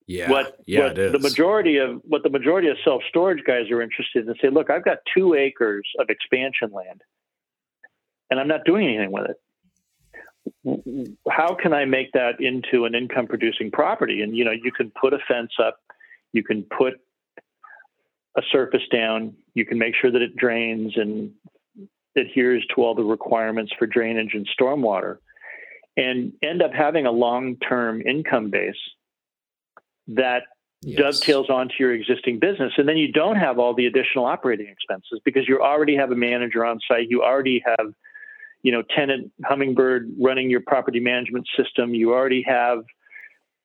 Yeah, 0.07 0.29
what, 0.29 0.57
yeah, 0.65 0.87
what 0.87 0.95
the 0.95 1.19
majority 1.19 1.77
of 1.77 2.01
what 2.03 2.23
the 2.23 2.29
majority 2.29 2.67
of 2.67 2.77
self 2.83 3.01
storage 3.07 3.43
guys 3.45 3.71
are 3.71 3.81
interested 3.81 4.27
in 4.27 4.35
say, 4.41 4.49
look, 4.49 4.69
I've 4.69 4.83
got 4.83 4.97
two 5.15 5.35
acres 5.35 5.87
of 5.99 6.09
expansion 6.09 6.71
land 6.71 7.01
and 8.31 8.39
I'm 8.39 8.47
not 8.47 8.65
doing 8.65 8.87
anything 8.87 9.11
with 9.11 9.29
it. 9.29 9.35
How 11.29 11.55
can 11.55 11.73
I 11.73 11.85
make 11.85 12.11
that 12.13 12.39
into 12.39 12.85
an 12.85 12.95
income 12.95 13.27
producing 13.27 13.71
property? 13.71 14.21
And 14.21 14.35
you 14.35 14.45
know, 14.45 14.51
you 14.51 14.71
can 14.71 14.91
put 14.99 15.13
a 15.13 15.19
fence 15.27 15.51
up, 15.63 15.79
you 16.33 16.43
can 16.43 16.63
put 16.63 16.93
a 18.37 18.41
surface 18.51 18.87
down, 18.91 19.35
you 19.53 19.65
can 19.65 19.77
make 19.77 19.93
sure 19.99 20.11
that 20.11 20.21
it 20.21 20.35
drains 20.35 20.93
and 20.95 21.31
adheres 22.15 22.65
to 22.75 22.81
all 22.81 22.95
the 22.95 23.03
requirements 23.03 23.71
for 23.77 23.85
drainage 23.87 24.33
and 24.33 24.47
stormwater, 24.59 25.17
and 25.97 26.33
end 26.41 26.61
up 26.61 26.71
having 26.73 27.05
a 27.05 27.11
long 27.11 27.57
term 27.57 28.01
income 28.01 28.49
base 28.49 28.75
that 30.07 30.43
yes. 30.81 30.99
dovetails 30.99 31.49
onto 31.49 31.75
your 31.79 31.93
existing 31.93 32.39
business. 32.39 32.73
And 32.77 32.87
then 32.87 32.97
you 32.97 33.11
don't 33.11 33.37
have 33.37 33.59
all 33.59 33.73
the 33.73 33.85
additional 33.85 34.25
operating 34.25 34.67
expenses 34.67 35.19
because 35.23 35.47
you 35.47 35.61
already 35.61 35.95
have 35.95 36.11
a 36.11 36.15
manager 36.15 36.65
on 36.65 36.79
site, 36.87 37.07
you 37.09 37.23
already 37.23 37.63
have 37.65 37.93
you 38.63 38.71
know, 38.71 38.83
tenant 38.95 39.31
Hummingbird 39.45 40.11
running 40.19 40.49
your 40.49 40.61
property 40.61 40.99
management 40.99 41.47
system. 41.57 41.93
You 41.93 42.13
already 42.13 42.43
have, 42.47 42.83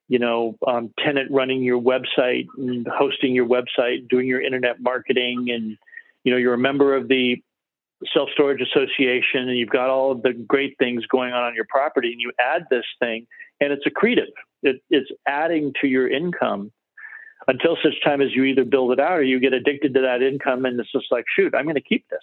you 0.09 0.19
know, 0.19 0.57
um, 0.67 0.93
tenant 0.99 1.31
running 1.31 1.63
your 1.63 1.81
website 1.81 2.47
and 2.57 2.87
hosting 2.87 3.35
your 3.35 3.47
website, 3.47 4.09
doing 4.09 4.27
your 4.27 4.41
internet 4.41 4.81
marketing, 4.81 5.47
and 5.51 5.77
you 6.25 6.33
know, 6.33 6.39
you're 6.39 6.55
a 6.55 6.59
member 6.59 6.97
of 6.97 7.09
the 7.09 7.43
self 8.13 8.29
storage 8.33 8.61
association, 8.61 9.49
and 9.49 9.57
you've 9.57 9.71
got 9.71 9.91
all 9.91 10.13
of 10.13 10.23
the 10.23 10.33
great 10.33 10.77
things 10.79 11.05
going 11.07 11.33
on 11.33 11.45
on 11.45 11.55
your 11.55 11.67
property, 11.69 12.13
and 12.13 12.21
you 12.21 12.33
add 12.41 12.65
this 12.71 12.85
thing, 12.99 13.27
and 13.61 13.73
it's 13.73 13.85
accretive. 13.87 14.33
It, 14.63 14.83
it's 14.91 15.11
adding 15.27 15.73
to 15.81 15.87
your 15.87 16.09
income 16.09 16.73
until 17.49 17.77
such 17.83 17.95
time 18.05 18.21
as 18.21 18.35
you 18.35 18.45
either 18.45 18.65
build 18.65 18.93
it 18.93 19.01
out 19.01 19.19
or 19.19 19.23
you 19.23 19.39
get 19.39 19.53
addicted 19.53 19.95
to 19.95 20.01
that 20.01 20.23
income, 20.23 20.65
and 20.65 20.81
it's 20.81 20.91
just 20.91 21.07
like, 21.11 21.25
shoot, 21.35 21.55
I'm 21.55 21.65
going 21.65 21.77
to 21.77 21.81
keep 21.81 22.09
this. 22.09 22.21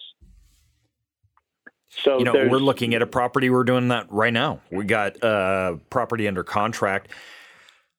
So 2.02 2.18
you 2.18 2.24
know, 2.24 2.32
we're 2.32 2.58
looking 2.58 2.94
at 2.94 3.02
a 3.02 3.06
property. 3.06 3.50
We're 3.50 3.64
doing 3.64 3.88
that 3.88 4.06
right 4.10 4.32
now. 4.32 4.60
We 4.70 4.84
got 4.84 5.16
a 5.22 5.78
property 5.90 6.26
under 6.26 6.44
contract 6.44 7.10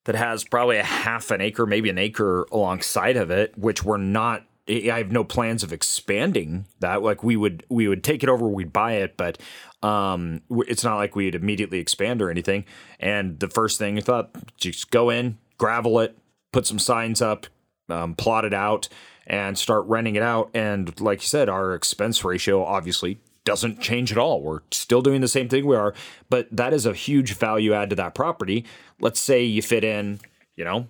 that 0.04 0.14
has 0.14 0.44
probably 0.44 0.76
a 0.76 0.84
half 0.84 1.30
an 1.30 1.40
acre, 1.40 1.66
maybe 1.66 1.90
an 1.90 1.98
acre 1.98 2.46
alongside 2.52 3.16
of 3.16 3.30
it, 3.30 3.56
which 3.58 3.84
we're 3.84 3.96
not. 3.96 4.44
I 4.68 4.98
have 4.98 5.12
no 5.12 5.22
plans 5.22 5.62
of 5.62 5.72
expanding 5.72 6.66
that. 6.80 7.02
Like 7.02 7.22
we 7.22 7.36
would, 7.36 7.64
we 7.68 7.86
would 7.86 8.02
take 8.02 8.24
it 8.24 8.28
over, 8.28 8.48
we'd 8.48 8.72
buy 8.72 8.94
it, 8.94 9.16
but 9.16 9.38
um, 9.80 10.42
it's 10.50 10.82
not 10.82 10.96
like 10.96 11.14
we'd 11.14 11.36
immediately 11.36 11.78
expand 11.78 12.20
or 12.20 12.30
anything. 12.30 12.64
And 12.98 13.38
the 13.38 13.48
first 13.48 13.78
thing 13.78 13.96
I 13.96 14.00
thought, 14.00 14.30
just 14.56 14.90
go 14.90 15.08
in, 15.08 15.38
gravel 15.56 16.00
it, 16.00 16.18
put 16.52 16.66
some 16.66 16.80
signs 16.80 17.22
up, 17.22 17.46
um, 17.88 18.16
plot 18.16 18.44
it 18.44 18.54
out, 18.54 18.88
and 19.24 19.56
start 19.56 19.86
renting 19.86 20.16
it 20.16 20.22
out. 20.22 20.50
And 20.52 21.00
like 21.00 21.22
you 21.22 21.28
said, 21.28 21.48
our 21.48 21.72
expense 21.74 22.24
ratio 22.24 22.64
obviously 22.64 23.20
doesn't 23.46 23.80
change 23.80 24.12
at 24.12 24.18
all. 24.18 24.42
We're 24.42 24.60
still 24.70 25.00
doing 25.00 25.22
the 25.22 25.28
same 25.28 25.48
thing 25.48 25.64
we 25.64 25.76
are, 25.76 25.94
but 26.28 26.48
that 26.54 26.74
is 26.74 26.84
a 26.84 26.92
huge 26.92 27.32
value 27.32 27.72
add 27.72 27.88
to 27.90 27.96
that 27.96 28.14
property. 28.14 28.66
Let's 29.00 29.20
say 29.20 29.42
you 29.44 29.62
fit 29.62 29.84
in, 29.84 30.20
you 30.56 30.64
know, 30.64 30.88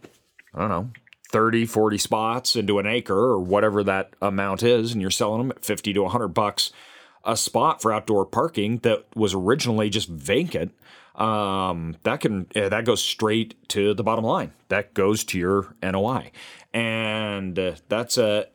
I 0.52 0.60
don't 0.60 0.68
know, 0.68 0.90
30, 1.30 1.66
40 1.66 1.98
spots 1.98 2.56
into 2.56 2.78
an 2.78 2.86
acre 2.86 3.16
or 3.16 3.38
whatever 3.38 3.84
that 3.84 4.14
amount 4.20 4.64
is, 4.64 4.92
and 4.92 5.00
you're 5.00 5.10
selling 5.10 5.38
them 5.38 5.50
at 5.50 5.64
50 5.64 5.92
to 5.92 6.02
100 6.02 6.28
bucks 6.28 6.72
a 7.24 7.36
spot 7.36 7.82
for 7.82 7.92
outdoor 7.92 8.24
parking 8.24 8.78
that 8.78 9.04
was 9.14 9.34
originally 9.34 9.90
just 9.90 10.08
vacant, 10.08 10.72
um, 11.16 11.96
that 12.04 12.20
can 12.20 12.46
that 12.54 12.84
goes 12.84 13.02
straight 13.02 13.68
to 13.68 13.94
the 13.94 14.04
bottom 14.04 14.24
line. 14.24 14.52
That 14.68 14.94
goes 14.94 15.24
to 15.24 15.38
your 15.38 15.74
NOI, 15.82 16.30
and 16.72 17.58
uh, 17.58 17.72
that's 17.88 18.16
a 18.16 18.46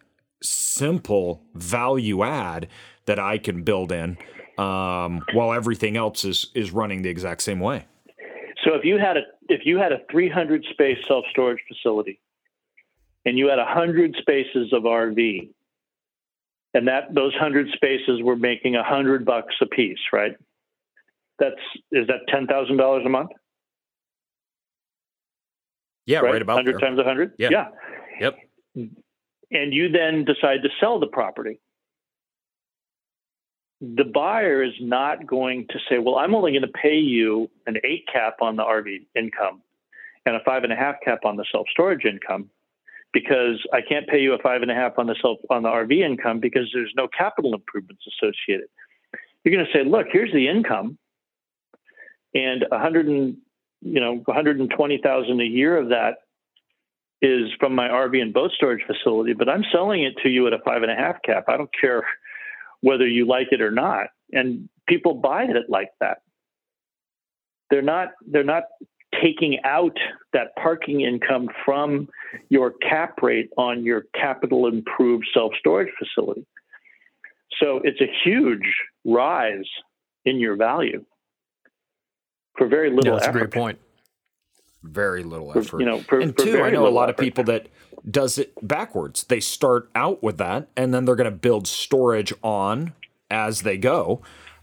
simple 0.42 1.44
value 1.54 2.24
add 2.24 2.68
that 3.12 3.20
I 3.20 3.38
can 3.38 3.64
build 3.64 3.92
in 3.92 4.18
um, 4.58 5.22
while 5.34 5.52
everything 5.52 5.98
else 5.98 6.24
is 6.24 6.50
is 6.56 6.72
running 6.72 7.02
the 7.02 7.10
exact 7.10 7.42
same 7.42 7.60
way. 7.60 7.86
So 8.64 8.74
if 8.76 8.86
you 8.86 8.98
had 8.98 9.18
a 9.18 9.22
if 9.50 9.66
you 9.66 9.78
had 9.78 9.92
a 9.92 10.00
300 10.10 10.66
space 10.72 10.98
self 11.10 11.26
storage 11.30 11.60
facility, 11.68 12.22
and 13.26 13.38
you 13.38 13.50
had 13.50 13.58
100 13.58 14.16
spaces 14.22 14.72
of 14.72 14.84
RV, 14.84 15.50
and 16.74 16.88
that 16.88 17.14
those 17.14 17.34
100 17.34 17.68
spaces 17.76 18.22
were 18.24 18.38
making 18.38 18.76
100 18.76 19.26
bucks 19.26 19.56
a 19.62 19.66
piece, 19.66 20.00
right? 20.14 20.38
That's 21.38 21.56
is 21.92 22.08
that 22.08 22.22
ten 22.30 22.48
thousand 22.48 22.78
dollars 22.78 23.04
a 23.06 23.10
month? 23.10 23.32
Yeah, 26.06 26.20
right, 26.20 26.34
right 26.34 26.42
about 26.42 26.56
hundred 26.56 26.80
times 26.80 26.98
a 26.98 27.04
hundred. 27.04 27.34
Yeah. 27.38 27.50
yeah. 27.52 27.66
Yep. 28.22 28.38
And 29.52 29.74
you 29.74 29.90
then 29.90 30.24
decide 30.24 30.62
to 30.64 30.70
sell 30.80 31.00
the 31.00 31.08
property. 31.08 31.60
The 33.82 34.04
buyer 34.04 34.64
is 34.64 34.74
not 34.80 35.26
going 35.26 35.68
to 35.70 35.80
say, 35.90 35.98
"Well, 35.98 36.18
I'm 36.18 36.36
only 36.36 36.52
going 36.52 36.62
to 36.62 36.68
pay 36.68 36.98
you 36.98 37.50
an 37.66 37.78
eight 37.84 38.08
cap 38.12 38.38
on 38.42 38.56
the 38.56 38.64
RV 38.64 39.08
income 39.16 39.62
and 40.26 40.36
a 40.36 40.40
five 40.46 40.64
and 40.64 40.72
a 40.72 40.76
half 40.76 40.96
cap 41.04 41.26
on 41.26 41.36
the 41.38 41.46
self 41.52 41.68
storage 41.72 42.06
income." 42.06 42.50
Because 43.14 43.62
I 43.74 43.82
can't 43.82 44.08
pay 44.08 44.22
you 44.22 44.34
a 44.34 44.38
five 44.38 44.62
and 44.62 44.72
a 44.72 44.74
half 44.74 44.98
on 44.98 45.08
the 45.08 45.16
self 45.22 45.40
on 45.50 45.64
the 45.64 45.70
RV 45.70 46.00
income 46.00 46.40
because 46.40 46.70
there's 46.74 46.94
no 46.96 47.10
capital 47.10 47.54
improvements 47.54 48.04
associated. 48.08 48.68
You're 49.44 49.54
going 49.54 49.66
to 49.66 49.72
say, 49.74 49.84
look, 49.84 50.08
here's 50.14 50.32
the 50.32 50.48
income 50.48 50.98
and 52.34 52.66
100 52.70 53.08
and 53.08 53.38
you 53.82 54.00
know 54.00 54.22
120,000 54.26 55.42
a 55.42 55.44
year 55.44 55.78
of 55.78 55.90
that 55.90 56.18
is 57.22 57.50
from 57.60 57.76
my 57.76 57.88
RV 57.88 58.20
and 58.20 58.34
boat 58.34 58.52
storage 58.56 58.84
facility, 58.88 59.34
but 59.34 59.48
I'm 59.48 59.64
selling 59.72 60.04
it 60.04 60.16
to 60.24 60.30
you 60.30 60.48
at 60.48 60.54
a 60.54 60.60
five 60.60 60.82
and 60.82 60.92
a 60.92 60.96
half 60.96 61.22
cap. 61.24 61.46
I 61.48 61.58
don't 61.58 61.70
care 61.80 62.04
whether 62.82 63.08
you 63.08 63.26
like 63.26 63.48
it 63.52 63.62
or 63.62 63.72
not. 63.72 64.08
And 64.32 64.70
people 64.88 65.14
buy 65.16 65.44
it 65.44 65.70
like 65.70 65.92
that. 66.00 66.22
They're 67.70 67.82
not 67.82 68.10
they're 68.28 68.44
not 68.44 68.64
taking 69.22 69.60
out 69.64 69.98
that 70.34 70.56
parking 70.62 71.02
income 71.02 71.50
from 71.66 72.08
your 72.50 72.72
cap 72.72 73.22
rate 73.22 73.50
on 73.58 73.84
your 73.84 74.06
capital 74.14 74.68
improved 74.68 75.26
self 75.34 75.54
storage 75.60 75.92
facility. 75.98 76.46
So 77.60 77.82
it's 77.84 78.02
a 78.02 78.12
huge 78.24 78.76
rise 79.06 79.70
in 80.26 80.40
your 80.40 80.56
value 80.56 81.06
for 82.58 82.68
very 82.68 82.90
little 82.90 83.14
yeah, 83.14 83.20
that's 83.20 83.28
effort. 83.28 83.38
a 83.38 83.42
great 83.42 83.52
point. 83.52 83.80
Very 84.84 85.24
little 85.24 85.52
effort. 85.56 85.80
You 85.80 85.86
know, 85.86 86.00
for, 86.00 86.20
and 86.20 86.36
for 86.36 86.44
two, 86.44 86.62
I 86.62 86.72
know 86.72 86.88
a 86.88 86.90
lot 86.90 87.10
effort. 87.10 87.20
of 87.20 87.24
people 87.24 87.44
that 87.46 87.68
does 88.10 88.38
it 88.38 88.54
backwards. 88.66 89.24
They 89.24 89.40
start 89.40 89.90
out 89.96 90.24
with 90.24 90.38
that, 90.38 90.68
and 90.76 90.94
then 90.94 91.06
they're 91.06 91.16
going 91.16 91.26
to 91.26 91.32
build 91.32 91.68
storage 91.68 92.34
on 92.44 92.94
as 93.30 93.62
they 93.62 93.78
go. 93.78 94.22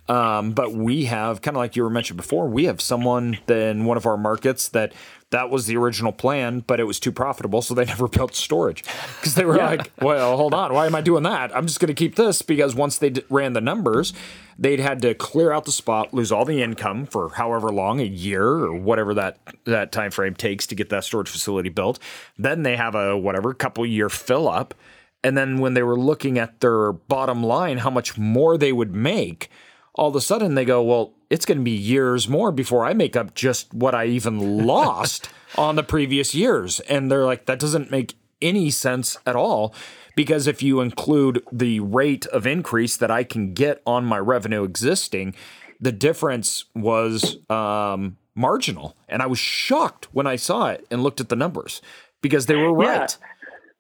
Um, 0.09 0.53
but 0.53 0.73
we 0.73 1.05
have 1.05 1.43
kind 1.43 1.57
of 1.57 1.59
like 1.59 1.77
you 1.77 1.83
were 1.83 1.91
mentioned 1.91 2.17
before, 2.17 2.49
we 2.49 2.65
have 2.65 2.81
someone 2.81 3.39
in 3.47 3.85
one 3.85 3.99
of 3.99 4.07
our 4.07 4.17
markets 4.17 4.69
that 4.71 4.95
that 5.31 5.51
was 5.51 5.67
the 5.67 5.77
original 5.77 6.13
plan, 6.13 6.61
but 6.61 6.81
it 6.81 6.85
was 6.85 6.99
too 6.99 7.13
profitable, 7.13 7.61
so 7.61 7.75
they 7.75 7.85
never 7.87 8.09
built 8.09 8.35
storage 8.35 8.83
because 9.17 9.35
they 9.35 9.45
were 9.45 9.57
yeah. 9.57 9.67
like, 9.67 9.93
"Well, 10.01 10.37
hold 10.37 10.55
on, 10.55 10.73
why 10.73 10.87
am 10.87 10.95
I 10.95 11.01
doing 11.01 11.23
that? 11.25 11.55
I'm 11.55 11.67
just 11.67 11.81
going 11.81 11.89
to 11.89 11.95
keep 11.95 12.17
this 12.17 12.43
because 12.43 12.75
once 12.75 12.99
they 12.99 13.11
d- 13.11 13.25
ran 13.29 13.53
the 13.53 13.61
numbers, 13.61 14.13
they'd 14.59 14.81
had 14.81 15.03
to 15.03 15.15
clear 15.15 15.53
out 15.53 15.65
the 15.65 15.73
spot, 15.73 16.15
lose 16.15 16.33
all 16.33 16.45
the 16.45 16.63
income 16.63 17.05
for 17.07 17.31
however 17.31 17.71
long, 17.71 18.01
a 18.01 18.05
year 18.05 18.45
or 18.45 18.75
whatever 18.75 19.15
that 19.15 19.39
that 19.65 19.93
time 19.93 20.11
frame 20.11 20.35
takes 20.35 20.67
to 20.69 20.75
get 20.75 20.89
that 20.91 21.05
storage 21.05 21.29
facility 21.29 21.69
built. 21.69 21.99
Then 22.39 22.63
they 22.63 22.77
have 22.77 22.95
a 22.95 23.17
whatever 23.17 23.53
couple 23.53 23.85
year 23.85 24.09
fill 24.09 24.49
up, 24.49 24.75
and 25.23 25.37
then 25.37 25.59
when 25.59 25.75
they 25.75 25.83
were 25.83 25.99
looking 25.99 26.39
at 26.39 26.61
their 26.61 26.93
bottom 26.93 27.43
line, 27.43 27.79
how 27.79 27.91
much 27.91 28.17
more 28.17 28.57
they 28.57 28.73
would 28.73 28.95
make." 28.95 29.51
All 29.99 30.09
of 30.09 30.17
a 30.17 30.21
sudden 30.21 30.55
they 30.55 30.65
go, 30.65 30.81
well, 30.83 31.13
it's 31.29 31.45
going 31.45 31.59
to 31.59 31.65
be 31.65 31.73
years 31.73 32.29
more 32.29 32.53
before 32.53 32.87
I 32.87 32.95
make 32.95 33.17
up 33.17 33.35
just 33.35 33.75
what 33.75 33.95
I 33.95 34.07
even 34.07 34.67
lost 34.67 35.29
on 35.59 35.75
the 35.75 35.83
previous 35.83 36.35
years. 36.35 36.79
And 36.81 37.11
they're 37.11 37.25
like, 37.25 37.47
that 37.47 37.59
doesn't 37.59 37.91
make 37.91 38.15
any 38.41 38.71
sense 38.71 39.17
at 39.27 39.35
all. 39.35 39.75
Because 40.15 40.47
if 40.47 40.63
you 40.63 40.81
include 40.81 41.43
the 41.53 41.81
rate 41.81 42.27
of 42.27 42.47
increase 42.47 42.97
that 42.97 43.11
I 43.11 43.25
can 43.25 43.55
get 43.55 43.83
on 43.87 44.05
my 44.05 44.19
revenue 44.19 44.65
existing, 44.65 45.35
the 45.81 45.93
difference 45.93 46.65
was 46.75 47.39
um, 47.51 48.17
marginal. 48.35 48.97
And 49.09 49.21
I 49.21 49.27
was 49.27 49.39
shocked 49.39 50.09
when 50.13 50.27
I 50.27 50.37
saw 50.37 50.69
it 50.69 50.87
and 50.91 51.03
looked 51.03 51.21
at 51.21 51.29
the 51.29 51.37
numbers 51.37 51.83
because 52.21 52.47
they 52.47 52.57
were 52.57 52.73
right. 52.73 53.17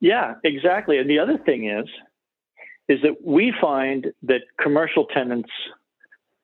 Yeah, 0.00 0.34
yeah 0.44 0.50
exactly. 0.50 0.98
And 0.98 1.08
the 1.08 1.18
other 1.20 1.38
thing 1.38 1.68
is, 1.68 1.86
is 2.88 3.02
that 3.02 3.24
we 3.24 3.52
find 3.60 4.08
that 4.22 4.40
commercial 4.60 5.06
tenants 5.06 5.50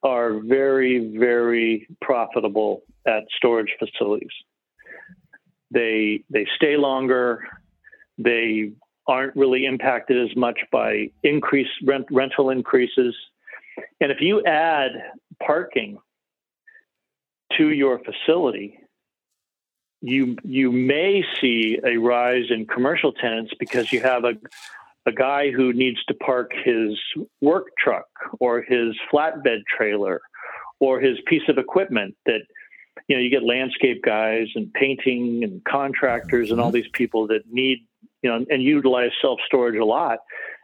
are 0.05 0.34
very, 0.34 1.16
very 1.16 1.88
profitable 2.00 2.82
at 3.07 3.24
storage 3.36 3.74
facilities. 3.78 4.30
They 5.70 6.22
they 6.30 6.46
stay 6.55 6.76
longer. 6.76 7.42
They 8.18 8.72
aren't 9.09 9.34
really 9.34 9.64
impacted 9.64 10.30
as 10.30 10.36
much 10.36 10.59
by 10.70 11.11
increased 11.22 11.72
rent, 11.84 12.07
rental 12.11 12.50
increases. 12.50 13.14
And 14.00 14.12
if 14.12 14.20
you 14.20 14.44
add 14.44 14.92
parking 15.44 15.98
to 17.57 17.70
your 17.70 17.98
facility, 17.98 18.78
you 20.00 20.36
you 20.44 20.70
may 20.70 21.24
see 21.40 21.78
a 21.84 21.96
rise 21.96 22.50
in 22.50 22.66
commercial 22.66 23.12
tenants 23.12 23.52
because 23.59 23.92
you 23.92 24.00
have 24.00 24.24
a 24.24 24.34
a 25.07 25.12
guy 25.12 25.50
who 25.50 25.72
needs 25.72 26.02
to 26.05 26.14
park 26.14 26.52
his 26.64 26.98
work 27.40 27.68
truck 27.78 28.07
or 28.40 28.62
his 28.62 28.94
flatbed 29.12 29.62
trailer 29.76 30.20
or 30.80 31.00
his 31.00 31.18
piece 31.26 31.42
of 31.48 31.59
equipment 31.59 32.14
that 32.26 32.40
you 33.09 33.16
know 33.16 33.22
you 33.22 33.30
get 33.30 33.42
landscape 33.42 34.02
guys 34.02 34.48
and 34.55 34.72
painting 34.72 35.42
and 35.44 35.62
contractors 35.64 36.50
and 36.50 36.61
all 36.61 36.68
mm-hmm. 36.68 36.76
these 36.76 36.90
people 36.92 37.26
that 37.26 37.42
need 37.50 37.78
you 38.22 38.30
know 38.30 38.44
and 38.48 38.62
utilize 38.62 39.11
self 39.20 39.38
storage 39.46 39.76
a 39.76 39.84
lot. 39.84 40.18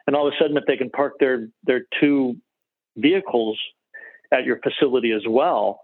And 0.06 0.16
all 0.16 0.26
of 0.26 0.32
a 0.32 0.36
sudden 0.42 0.56
if 0.56 0.64
they 0.66 0.76
can 0.76 0.90
park 0.90 1.14
their 1.20 1.48
their 1.64 1.82
two 2.00 2.36
vehicles 2.96 3.58
at 4.32 4.44
your 4.44 4.58
facility 4.60 5.12
as 5.12 5.22
well 5.28 5.80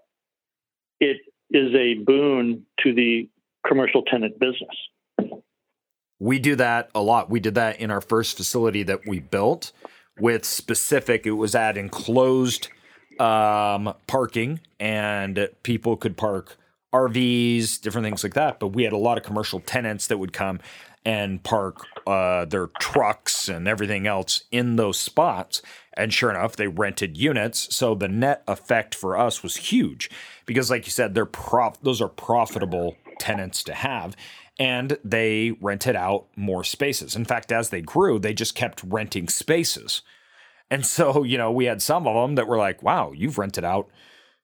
it 1.00 1.18
is 1.50 1.74
a 1.74 1.94
boon 1.94 2.64
to 2.80 2.94
the 2.94 3.28
commercial 3.66 4.02
tenant 4.02 4.38
business 4.38 4.76
we 6.18 6.38
do 6.38 6.56
that 6.56 6.90
a 6.94 7.00
lot. 7.00 7.30
We 7.30 7.40
did 7.40 7.54
that 7.56 7.80
in 7.80 7.90
our 7.90 8.00
first 8.00 8.36
facility 8.36 8.82
that 8.84 9.06
we 9.06 9.20
built 9.20 9.72
with 10.18 10.44
specific, 10.44 11.26
it 11.26 11.32
was 11.32 11.54
at 11.54 11.76
enclosed 11.76 12.68
um, 13.20 13.94
parking, 14.06 14.60
and 14.80 15.48
people 15.62 15.96
could 15.96 16.16
park 16.16 16.56
RVs, 16.94 17.80
different 17.80 18.04
things 18.06 18.22
like 18.22 18.34
that. 18.34 18.58
But 18.58 18.68
we 18.68 18.84
had 18.84 18.92
a 18.92 18.98
lot 18.98 19.18
of 19.18 19.24
commercial 19.24 19.60
tenants 19.60 20.06
that 20.06 20.18
would 20.18 20.32
come 20.32 20.60
and 21.04 21.42
park 21.42 21.86
uh, 22.06 22.44
their 22.46 22.68
trucks 22.80 23.48
and 23.48 23.68
everything 23.68 24.06
else 24.06 24.42
in 24.50 24.76
those 24.76 24.98
spots. 24.98 25.62
And 25.96 26.12
sure 26.12 26.30
enough, 26.30 26.56
they 26.56 26.66
rented 26.66 27.16
units. 27.16 27.74
So 27.74 27.94
the 27.94 28.08
net 28.08 28.42
effect 28.48 28.94
for 28.94 29.16
us 29.16 29.42
was 29.42 29.56
huge 29.56 30.10
because, 30.46 30.70
like 30.70 30.84
you 30.84 30.90
said, 30.90 31.14
they're 31.14 31.24
prof- 31.24 31.80
those 31.82 32.00
are 32.00 32.08
profitable 32.08 32.96
tenants 33.18 33.62
to 33.64 33.74
have 33.74 34.16
and 34.58 34.98
they 35.04 35.52
rented 35.60 35.96
out 35.96 36.26
more 36.36 36.64
spaces. 36.64 37.14
In 37.14 37.24
fact, 37.24 37.52
as 37.52 37.70
they 37.70 37.82
grew, 37.82 38.18
they 38.18 38.32
just 38.32 38.54
kept 38.54 38.82
renting 38.82 39.28
spaces. 39.28 40.02
And 40.70 40.84
so, 40.84 41.22
you 41.22 41.38
know, 41.38 41.52
we 41.52 41.66
had 41.66 41.82
some 41.82 42.06
of 42.06 42.14
them 42.14 42.34
that 42.36 42.48
were 42.48 42.56
like, 42.56 42.82
wow, 42.82 43.12
you've 43.12 43.38
rented 43.38 43.64
out, 43.64 43.88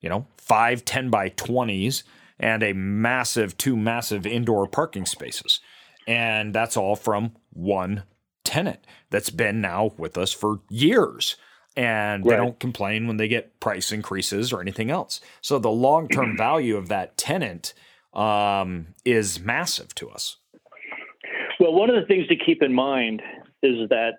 you 0.00 0.08
know, 0.08 0.26
five 0.36 0.84
10 0.84 1.10
by 1.10 1.30
20s 1.30 2.02
and 2.38 2.62
a 2.62 2.72
massive, 2.72 3.56
two 3.56 3.76
massive 3.76 4.26
indoor 4.26 4.66
parking 4.66 5.06
spaces. 5.06 5.60
And 6.06 6.54
that's 6.54 6.76
all 6.76 6.96
from 6.96 7.32
one 7.50 8.04
tenant 8.44 8.86
that's 9.10 9.30
been 9.30 9.60
now 9.60 9.92
with 9.96 10.18
us 10.18 10.32
for 10.32 10.60
years. 10.68 11.36
And 11.74 12.22
they 12.24 12.36
don't 12.36 12.60
complain 12.60 13.06
when 13.06 13.16
they 13.16 13.28
get 13.28 13.58
price 13.58 13.92
increases 13.92 14.52
or 14.52 14.60
anything 14.60 14.90
else. 14.90 15.20
So 15.40 15.58
the 15.58 15.70
long 15.70 16.06
term 16.08 16.36
value 16.36 16.76
of 16.76 16.88
that 16.88 17.16
tenant 17.16 17.72
um, 18.14 18.88
is 19.04 19.40
massive 19.40 19.94
to 19.96 20.10
us. 20.10 20.36
Well, 21.58 21.72
one 21.72 21.90
of 21.90 21.96
the 21.96 22.06
things 22.06 22.26
to 22.28 22.36
keep 22.36 22.62
in 22.62 22.72
mind 22.72 23.22
is 23.62 23.88
that 23.90 24.14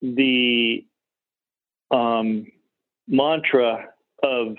the 0.00 0.84
um, 1.90 2.46
mantra 3.08 3.88
of 4.22 4.56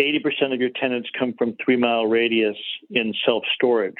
80% 0.00 0.52
of 0.52 0.60
your 0.60 0.70
tenants 0.70 1.08
come 1.18 1.34
from 1.38 1.56
three 1.64 1.76
mile 1.76 2.06
radius 2.06 2.56
in 2.90 3.14
self 3.24 3.44
storage. 3.54 3.94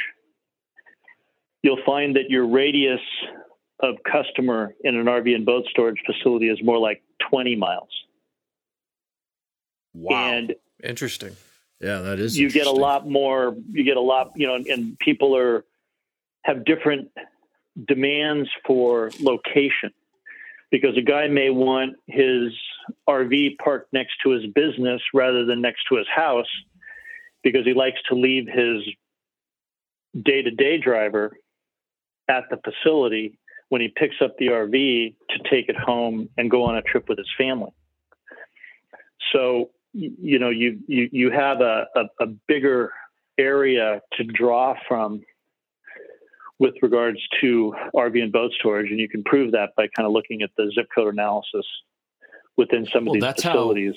You'll 1.63 1.83
find 1.87 2.17
that 2.17 2.29
your 2.29 2.47
radius 2.47 3.01
of 3.81 3.97
customer 4.11 4.75
in 4.83 4.97
an 4.97 5.07
RV 5.07 5.35
and 5.35 5.47
boat 5.47 5.65
storage 5.71 5.99
facility 6.05 6.49
is 6.49 6.59
more 6.63 6.79
like 6.79 7.03
20 7.31 7.57
miles. 7.57 7.89
Wow. 9.95 10.33
And 10.33 10.55
Interesting. 10.83 11.37
Yeah, 11.85 11.99
that 11.99 12.19
is. 12.19 12.39
you 12.39 12.51
get 12.51 12.67
a 12.67 12.73
lot 12.73 13.07
more 13.07 13.55
you 13.71 13.85
get 13.85 13.99
a 13.99 14.01
lot 14.01 14.33
you 14.35 14.47
know 14.47 14.55
and 14.55 14.99
people 14.99 15.37
are 15.37 15.65
have 16.43 16.65
different 16.65 17.11
demands 17.87 18.49
for 18.67 19.11
location 19.21 19.93
because 20.71 20.97
a 20.97 21.03
guy 21.03 21.29
may 21.29 21.51
want 21.51 21.97
his 22.07 22.53
rv 23.09 23.59
parked 23.59 23.93
next 23.93 24.15
to 24.23 24.31
his 24.31 24.47
business 24.55 25.03
rather 25.13 25.45
than 25.45 25.61
next 25.61 25.85
to 25.89 25.97
his 25.97 26.07
house 26.09 26.49
because 27.43 27.67
he 27.67 27.75
likes 27.75 27.99
to 28.09 28.15
leave 28.15 28.47
his 28.49 28.83
day-to-day 30.23 30.79
driver 30.79 31.37
at 32.29 32.45
the 32.49 32.59
facility 32.65 33.39
when 33.69 33.83
he 33.83 33.89
picks 33.89 34.17
up 34.23 34.39
the 34.39 34.47
rv 34.47 35.15
to 35.29 35.51
take 35.51 35.69
it 35.69 35.77
home 35.77 36.31
and 36.39 36.51
go 36.51 36.65
on 36.65 36.77
a 36.77 36.83
trip 36.83 37.11
with 37.11 37.19
his 37.19 37.31
family 37.37 37.73
so 39.35 39.69
you 39.95 40.39
know 40.39 40.51
you 40.51 40.81
you 40.89 41.09
you 41.13 41.31
have 41.31 41.61
a, 41.61 41.87
a, 41.97 42.03
a 42.21 42.27
bigger 42.49 42.93
area 43.39 44.01
to 44.15 44.25
draw 44.25 44.75
from 44.89 45.23
with 46.59 46.75
regards 46.83 47.19
to 47.41 47.75
RV 47.95 48.23
and 48.23 48.33
boat 48.33 48.53
storage, 48.59 48.91
and 48.91 49.01
you 49.01 49.09
can 49.09 49.23
prove 49.25 49.53
that 49.53 49.71
by 49.77 49.87
kind 49.97 50.07
of 50.07 50.13
looking 50.13 50.43
at 50.43 50.51
the 50.57 50.71
zip 50.75 50.87
code 50.95 51.13
analysis 51.13 51.67
within 52.57 52.87
some 52.93 53.03
of 53.03 53.07
Well, 53.07 53.15
these 53.15 53.23
that's 53.23 53.43
how- 53.43 53.51
facilities. 53.53 53.95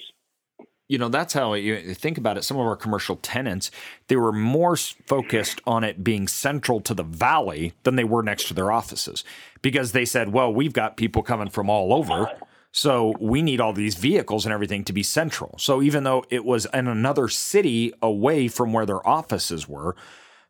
you 0.88 0.98
know 0.98 1.10
that's 1.10 1.34
how 1.34 1.54
you 1.54 1.94
think 1.94 2.18
about 2.18 2.38
it 2.38 2.44
some 2.44 2.58
of 2.58 2.66
our 2.66 2.76
commercial 2.76 3.18
tenants 3.18 3.70
they 4.08 4.16
were 4.16 4.32
more 4.32 4.76
focused 4.78 5.60
on 5.68 5.84
it 5.84 6.04
being 6.04 6.28
central 6.28 6.80
to 6.82 6.94
the 6.94 7.04
valley 7.04 7.74
than 7.84 7.96
they 7.98 8.04
were 8.06 8.24
next 8.24 8.48
to 8.48 8.54
their 8.54 8.72
offices 8.72 9.24
because 9.62 9.92
they 9.92 10.06
said 10.06 10.32
well 10.32 10.52
we've 10.52 10.74
got 10.74 10.96
people 10.98 11.22
coming 11.22 11.50
from 11.50 11.70
all 11.70 11.94
over 11.94 12.32
so 12.78 13.16
we 13.20 13.42
need 13.42 13.60
all 13.60 13.74
these 13.74 13.96
vehicles 13.96 14.46
and 14.46 14.54
everything 14.54 14.84
to 14.84 14.94
be 14.94 15.04
central 15.04 15.56
so 15.58 15.82
even 15.82 16.04
though 16.04 16.24
it 16.30 16.46
was 16.46 16.68
in 16.74 16.88
another 16.88 17.28
city 17.28 17.92
away 18.02 18.48
from 18.48 18.72
where 18.72 18.86
their 18.86 19.06
offices 19.08 19.68
were 19.68 19.96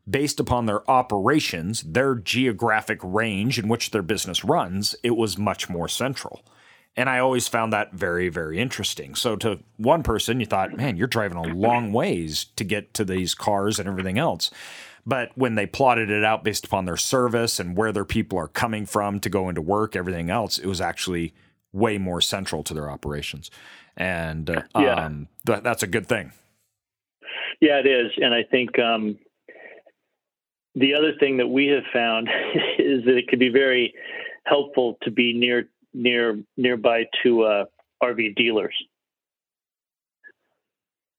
based 0.09 0.39
upon 0.39 0.65
their 0.65 0.89
operations 0.89 1.82
their 1.84 2.15
geographic 2.15 2.99
range 3.01 3.57
in 3.57 3.67
which 3.67 3.91
their 3.91 4.01
business 4.01 4.43
runs 4.43 4.95
it 5.03 5.15
was 5.15 5.38
much 5.38 5.69
more 5.69 5.88
central 5.88 6.43
and 6.97 7.11
I 7.11 7.19
always 7.19 7.47
found 7.47 7.71
that 7.71 7.93
very, 7.93 8.28
very 8.28 8.57
interesting. 8.57 9.13
So 9.13 9.36
to 9.36 9.59
one 9.78 10.01
person, 10.01 10.39
you 10.39 10.47
thought, 10.47 10.75
man, 10.75 10.97
you're 10.97 11.05
driving 11.05 11.38
a 11.38 11.43
long 11.43 11.93
ways 11.93 12.47
to 12.55 12.63
get 12.63 12.95
to 12.95 13.05
these 13.05 13.36
cars 13.36 13.78
and 13.78 13.88
everything 13.88 14.17
else. 14.17 14.49
But 15.05 15.32
when 15.36 15.53
they 15.53 15.67
plotted 15.67 16.09
it 16.09 16.23
out 16.23 16.43
based 16.43 16.65
upon 16.65 16.86
their 16.86 16.97
service 16.97 17.59
and 17.59 17.78
where 17.78 17.91
their 17.91 18.03
people 18.03 18.39
are 18.39 18.47
coming 18.47 18.88
from 18.88 19.19
to 19.19 19.30
go 19.30 19.47
into 19.47 19.61
work, 19.61 19.95
everything 19.95 20.32
else, 20.32 20.57
it 20.57 20.65
was 20.65 20.82
actually 20.82 21.36
way 21.74 21.97
more 21.97 22.22
central 22.22 22.63
to 22.63 22.74
their 22.74 22.89
operations. 22.89 23.51
And 23.95 24.49
uh, 24.49 24.61
Yeah. 24.78 25.05
um, 25.05 25.28
th- 25.45 25.61
that's 25.63 25.84
a 25.84 25.88
good 25.88 26.07
thing. 26.07 26.32
Yeah, 27.59 27.80
it 27.80 27.88
is, 27.88 28.11
and 28.18 28.34
I 28.34 28.43
think 28.43 28.78
um, 28.78 29.18
the 30.76 30.93
other 30.93 31.13
thing 31.20 31.38
that 31.38 31.47
we 31.47 31.68
have 31.68 31.84
found 31.91 32.28
is 32.78 33.03
that 33.05 33.18
it 33.18 33.28
could 33.28 33.39
be 33.39 33.49
very 33.49 33.93
helpful 34.45 34.97
to 35.01 35.11
be 35.11 35.34
near 35.34 35.68
near 35.93 36.39
nearby 36.55 37.05
to 37.24 37.43
uh, 37.43 37.65
RV 38.03 38.36
dealers. 38.36 38.76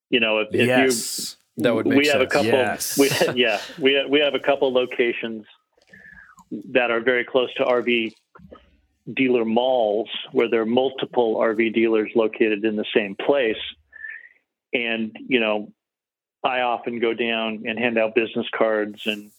You 0.09 0.19
know, 0.21 0.39
if, 0.39 0.47
if 0.53 0.61
you 0.61 0.65
yes. 0.67 1.35
That 1.57 1.75
would 1.75 1.85
make 1.87 1.97
we 1.99 2.07
have 2.07 2.21
a 2.21 2.29
sense. 2.29 2.31
couple. 2.31 2.45
Yes. 2.51 2.97
We, 2.97 3.09
yeah, 3.41 3.59
we 3.77 4.05
we 4.09 4.19
have 4.21 4.33
a 4.33 4.39
couple 4.39 4.71
locations 4.71 5.45
that 6.71 6.89
are 6.89 7.01
very 7.01 7.25
close 7.25 7.53
to 7.55 7.65
RV 7.65 8.13
dealer 9.11 9.45
malls, 9.45 10.09
where 10.31 10.49
there 10.49 10.61
are 10.61 10.65
multiple 10.65 11.37
RV 11.37 11.73
dealers 11.73 12.11
located 12.15 12.63
in 12.65 12.75
the 12.75 12.85
same 12.95 13.15
place. 13.15 13.57
And 14.73 15.15
you 15.27 15.39
know, 15.39 15.71
I 16.43 16.61
often 16.61 16.99
go 16.99 17.13
down 17.13 17.63
and 17.65 17.77
hand 17.77 17.97
out 17.97 18.15
business 18.15 18.47
cards. 18.55 19.05
And 19.05 19.31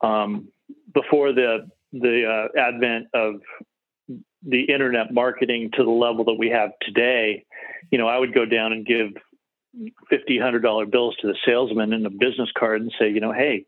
um, 0.00 0.48
before 0.92 1.32
the 1.32 1.68
the 1.92 2.48
uh, 2.54 2.58
advent 2.58 3.08
of 3.14 3.40
the 4.42 4.64
internet 4.64 5.12
marketing 5.12 5.70
to 5.74 5.82
the 5.82 5.90
level 5.90 6.24
that 6.26 6.34
we 6.38 6.50
have 6.50 6.70
today, 6.82 7.44
you 7.90 7.98
know, 7.98 8.06
I 8.06 8.18
would 8.18 8.34
go 8.34 8.44
down 8.44 8.72
and 8.72 8.86
give 8.86 9.08
fifty, 10.08 10.38
hundred 10.38 10.62
dollar 10.62 10.86
bills 10.86 11.16
to 11.20 11.26
the 11.26 11.36
salesman 11.44 11.92
in 11.92 12.06
a 12.06 12.10
business 12.10 12.50
card 12.56 12.80
and 12.82 12.92
say, 12.98 13.10
you 13.10 13.20
know, 13.20 13.32
hey, 13.32 13.66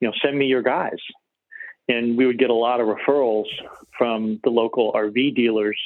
you 0.00 0.08
know, 0.08 0.14
send 0.22 0.36
me 0.38 0.46
your 0.46 0.62
guys. 0.62 0.98
And 1.88 2.16
we 2.16 2.26
would 2.26 2.38
get 2.38 2.50
a 2.50 2.54
lot 2.54 2.80
of 2.80 2.88
referrals 2.88 3.44
from 3.96 4.40
the 4.44 4.50
local 4.50 4.92
RV 4.92 5.34
dealers 5.34 5.78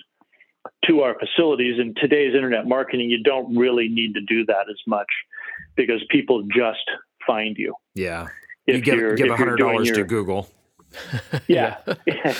to 0.86 1.02
our 1.02 1.14
facilities. 1.18 1.78
In 1.78 1.94
today's 1.94 2.34
internet 2.34 2.66
marketing, 2.66 3.10
you 3.10 3.22
don't 3.22 3.56
really 3.56 3.88
need 3.88 4.14
to 4.14 4.20
do 4.22 4.44
that 4.46 4.66
as 4.70 4.78
much 4.86 5.08
because 5.76 6.02
people 6.10 6.42
just 6.54 6.84
find 7.26 7.56
you. 7.58 7.74
Yeah. 7.94 8.28
If 8.66 8.76
you 8.76 8.82
give, 8.82 8.94
you're- 8.98 9.16
give 9.16 9.26
if 9.30 9.38
you're 9.38 9.56
doing 9.56 9.78
$100 9.78 9.84
to 9.92 9.96
your- 9.96 10.04
Google. 10.06 10.48
Yeah. 11.46 11.76
yeah, 12.06 12.34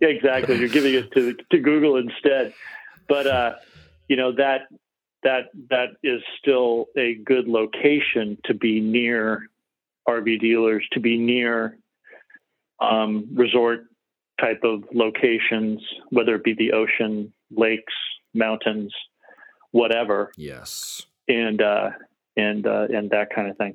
exactly. 0.00 0.56
You're 0.58 0.68
giving 0.68 0.94
it 0.94 1.12
to 1.12 1.34
to 1.50 1.58
Google 1.58 1.96
instead. 1.96 2.54
But 3.08 3.26
uh, 3.26 3.54
you 4.08 4.16
know 4.16 4.32
that 4.36 4.68
that 5.22 5.50
that 5.68 5.88
is 6.02 6.22
still 6.38 6.86
a 6.96 7.14
good 7.16 7.46
location 7.46 8.38
to 8.44 8.54
be 8.54 8.80
near 8.80 9.48
RV 10.08 10.40
dealers, 10.40 10.86
to 10.92 11.00
be 11.00 11.18
near 11.18 11.76
um, 12.80 13.28
resort 13.34 13.86
type 14.40 14.60
of 14.64 14.84
locations, 14.92 15.80
whether 16.10 16.34
it 16.34 16.44
be 16.44 16.54
the 16.54 16.72
ocean, 16.72 17.32
lakes, 17.50 17.92
mountains, 18.34 18.92
whatever, 19.72 20.32
Yes. 20.36 21.02
and 21.28 21.60
uh, 21.60 21.90
and 22.36 22.66
uh, 22.66 22.86
and 22.90 23.10
that 23.10 23.28
kind 23.34 23.48
of 23.50 23.56
thing. 23.56 23.74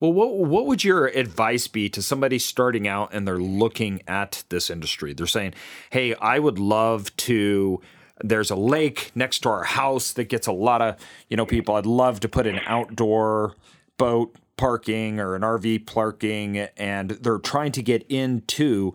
Well, 0.00 0.12
what 0.12 0.36
what 0.38 0.66
would 0.66 0.82
your 0.84 1.06
advice 1.08 1.66
be 1.68 1.88
to 1.90 2.00
somebody 2.00 2.38
starting 2.38 2.88
out 2.88 3.12
and 3.12 3.26
they're 3.26 3.38
looking 3.38 4.00
at 4.06 4.44
this 4.48 4.70
industry? 4.70 5.12
They're 5.12 5.26
saying, 5.26 5.54
"Hey, 5.90 6.14
I 6.14 6.38
would 6.38 6.58
love 6.58 7.14
to." 7.18 7.80
There's 8.22 8.50
a 8.50 8.56
lake 8.56 9.10
next 9.14 9.40
to 9.40 9.48
our 9.48 9.64
house 9.64 10.12
that 10.12 10.24
gets 10.24 10.46
a 10.46 10.52
lot 10.52 10.80
of 10.82 10.96
you 11.28 11.36
know 11.36 11.46
people. 11.46 11.74
I'd 11.74 11.86
love 11.86 12.20
to 12.20 12.28
put 12.28 12.46
an 12.46 12.60
outdoor 12.66 13.54
boat 13.98 14.34
parking 14.60 15.18
or 15.18 15.34
an 15.34 15.40
RV 15.40 15.86
parking, 15.86 16.58
and 16.76 17.12
they're 17.12 17.38
trying 17.38 17.72
to 17.72 17.82
get 17.82 18.02
into 18.10 18.92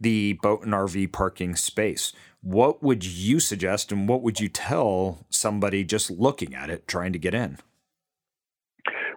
the 0.00 0.34
boat 0.34 0.62
and 0.62 0.72
RV 0.72 1.10
parking 1.10 1.56
space. 1.56 2.12
What 2.40 2.84
would 2.84 3.04
you 3.04 3.40
suggest, 3.40 3.90
and 3.90 4.08
what 4.08 4.22
would 4.22 4.38
you 4.38 4.48
tell 4.48 5.26
somebody 5.28 5.82
just 5.82 6.08
looking 6.08 6.54
at 6.54 6.70
it, 6.70 6.86
trying 6.86 7.12
to 7.14 7.18
get 7.18 7.34
in? 7.34 7.58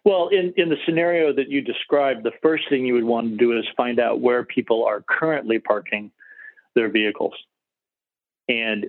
Well, 0.03 0.29
in, 0.29 0.55
in 0.57 0.69
the 0.69 0.77
scenario 0.87 1.35
that 1.35 1.49
you 1.49 1.61
described, 1.61 2.23
the 2.23 2.31
first 2.41 2.63
thing 2.67 2.83
you 2.83 2.95
would 2.95 3.03
want 3.03 3.29
to 3.29 3.37
do 3.37 3.55
is 3.55 3.65
find 3.77 3.99
out 3.99 4.19
where 4.19 4.43
people 4.43 4.83
are 4.83 5.03
currently 5.07 5.59
parking 5.59 6.09
their 6.73 6.89
vehicles. 6.89 7.35
And 8.49 8.87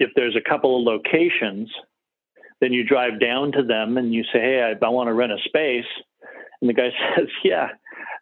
if 0.00 0.10
there's 0.16 0.36
a 0.36 0.48
couple 0.48 0.78
of 0.78 0.86
locations, 0.86 1.70
then 2.62 2.72
you 2.72 2.82
drive 2.82 3.20
down 3.20 3.52
to 3.52 3.62
them 3.62 3.98
and 3.98 4.14
you 4.14 4.22
say, 4.32 4.40
Hey, 4.40 4.74
I, 4.80 4.86
I 4.86 4.88
want 4.88 5.08
to 5.08 5.12
rent 5.12 5.32
a 5.32 5.38
space. 5.44 5.84
And 6.60 6.68
the 6.68 6.74
guy 6.74 6.90
says, 7.16 7.28
Yeah, 7.44 7.68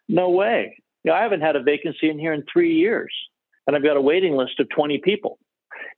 no 0.07 0.29
way. 0.29 0.81
You 1.03 1.11
know, 1.11 1.17
I 1.17 1.21
haven't 1.21 1.41
had 1.41 1.55
a 1.55 1.61
vacancy 1.61 2.09
in 2.09 2.17
here 2.17 2.33
in 2.33 2.43
three 2.51 2.75
years, 2.75 3.13
and 3.67 3.75
I've 3.75 3.83
got 3.83 3.97
a 3.97 4.01
waiting 4.01 4.35
list 4.35 4.59
of 4.59 4.69
20 4.69 4.99
people. 4.99 5.37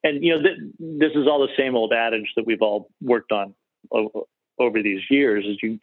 And, 0.04 0.24
you 0.24 0.36
know, 0.36 0.42
th- 0.44 0.58
this 0.80 1.12
is 1.16 1.28
all 1.28 1.40
the 1.40 1.54
same 1.58 1.76
old 1.76 1.94
adage 1.94 2.32
that 2.36 2.46
we've 2.46 2.62
all 2.62 2.90
worked 3.02 3.32
on 3.32 3.54
o- 3.92 4.28
over 4.60 4.82
these 4.82 5.02
years 5.10 5.46
is 5.46 5.58
you 5.62 5.80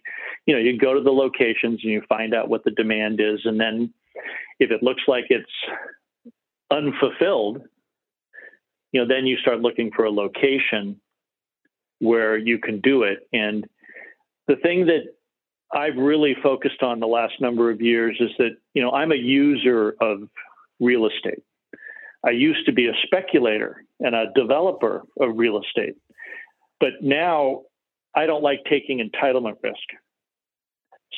you 0.46 0.54
know 0.54 0.60
you 0.60 0.78
go 0.78 0.94
to 0.94 1.00
the 1.00 1.10
locations 1.10 1.80
and 1.82 1.92
you 1.92 2.02
find 2.08 2.34
out 2.34 2.48
what 2.48 2.64
the 2.64 2.70
demand 2.72 3.20
is 3.20 3.40
and 3.44 3.60
then 3.60 3.92
if 4.58 4.70
it 4.70 4.82
looks 4.82 5.02
like 5.06 5.26
it's 5.30 5.50
unfulfilled 6.70 7.62
you 8.92 9.00
know 9.00 9.06
then 9.06 9.26
you 9.26 9.36
start 9.38 9.60
looking 9.60 9.90
for 9.94 10.04
a 10.04 10.10
location 10.10 11.00
where 12.00 12.36
you 12.36 12.58
can 12.58 12.80
do 12.80 13.04
it 13.04 13.28
and 13.32 13.66
the 14.48 14.56
thing 14.56 14.86
that 14.86 15.13
I've 15.74 15.96
really 15.96 16.36
focused 16.42 16.82
on 16.82 17.00
the 17.00 17.06
last 17.06 17.34
number 17.40 17.70
of 17.70 17.80
years 17.80 18.16
is 18.20 18.30
that 18.38 18.56
you 18.74 18.82
know 18.82 18.90
I'm 18.90 19.12
a 19.12 19.16
user 19.16 19.96
of 20.00 20.28
real 20.80 21.06
estate 21.06 21.42
I 22.24 22.30
used 22.30 22.66
to 22.66 22.72
be 22.72 22.86
a 22.86 22.92
speculator 23.04 23.84
and 24.00 24.14
a 24.14 24.26
developer 24.34 25.02
of 25.20 25.36
real 25.36 25.60
estate 25.60 25.96
but 26.80 27.02
now 27.02 27.62
I 28.14 28.26
don't 28.26 28.42
like 28.42 28.60
taking 28.68 28.98
entitlement 28.98 29.56
risk. 29.62 29.76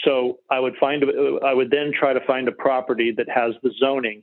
So 0.04 0.38
I 0.50 0.60
would 0.60 0.76
find 0.76 1.04
I 1.44 1.54
would 1.54 1.70
then 1.70 1.92
try 1.98 2.12
to 2.12 2.20
find 2.26 2.48
a 2.48 2.52
property 2.52 3.12
that 3.16 3.28
has 3.28 3.54
the 3.62 3.70
zoning 3.78 4.22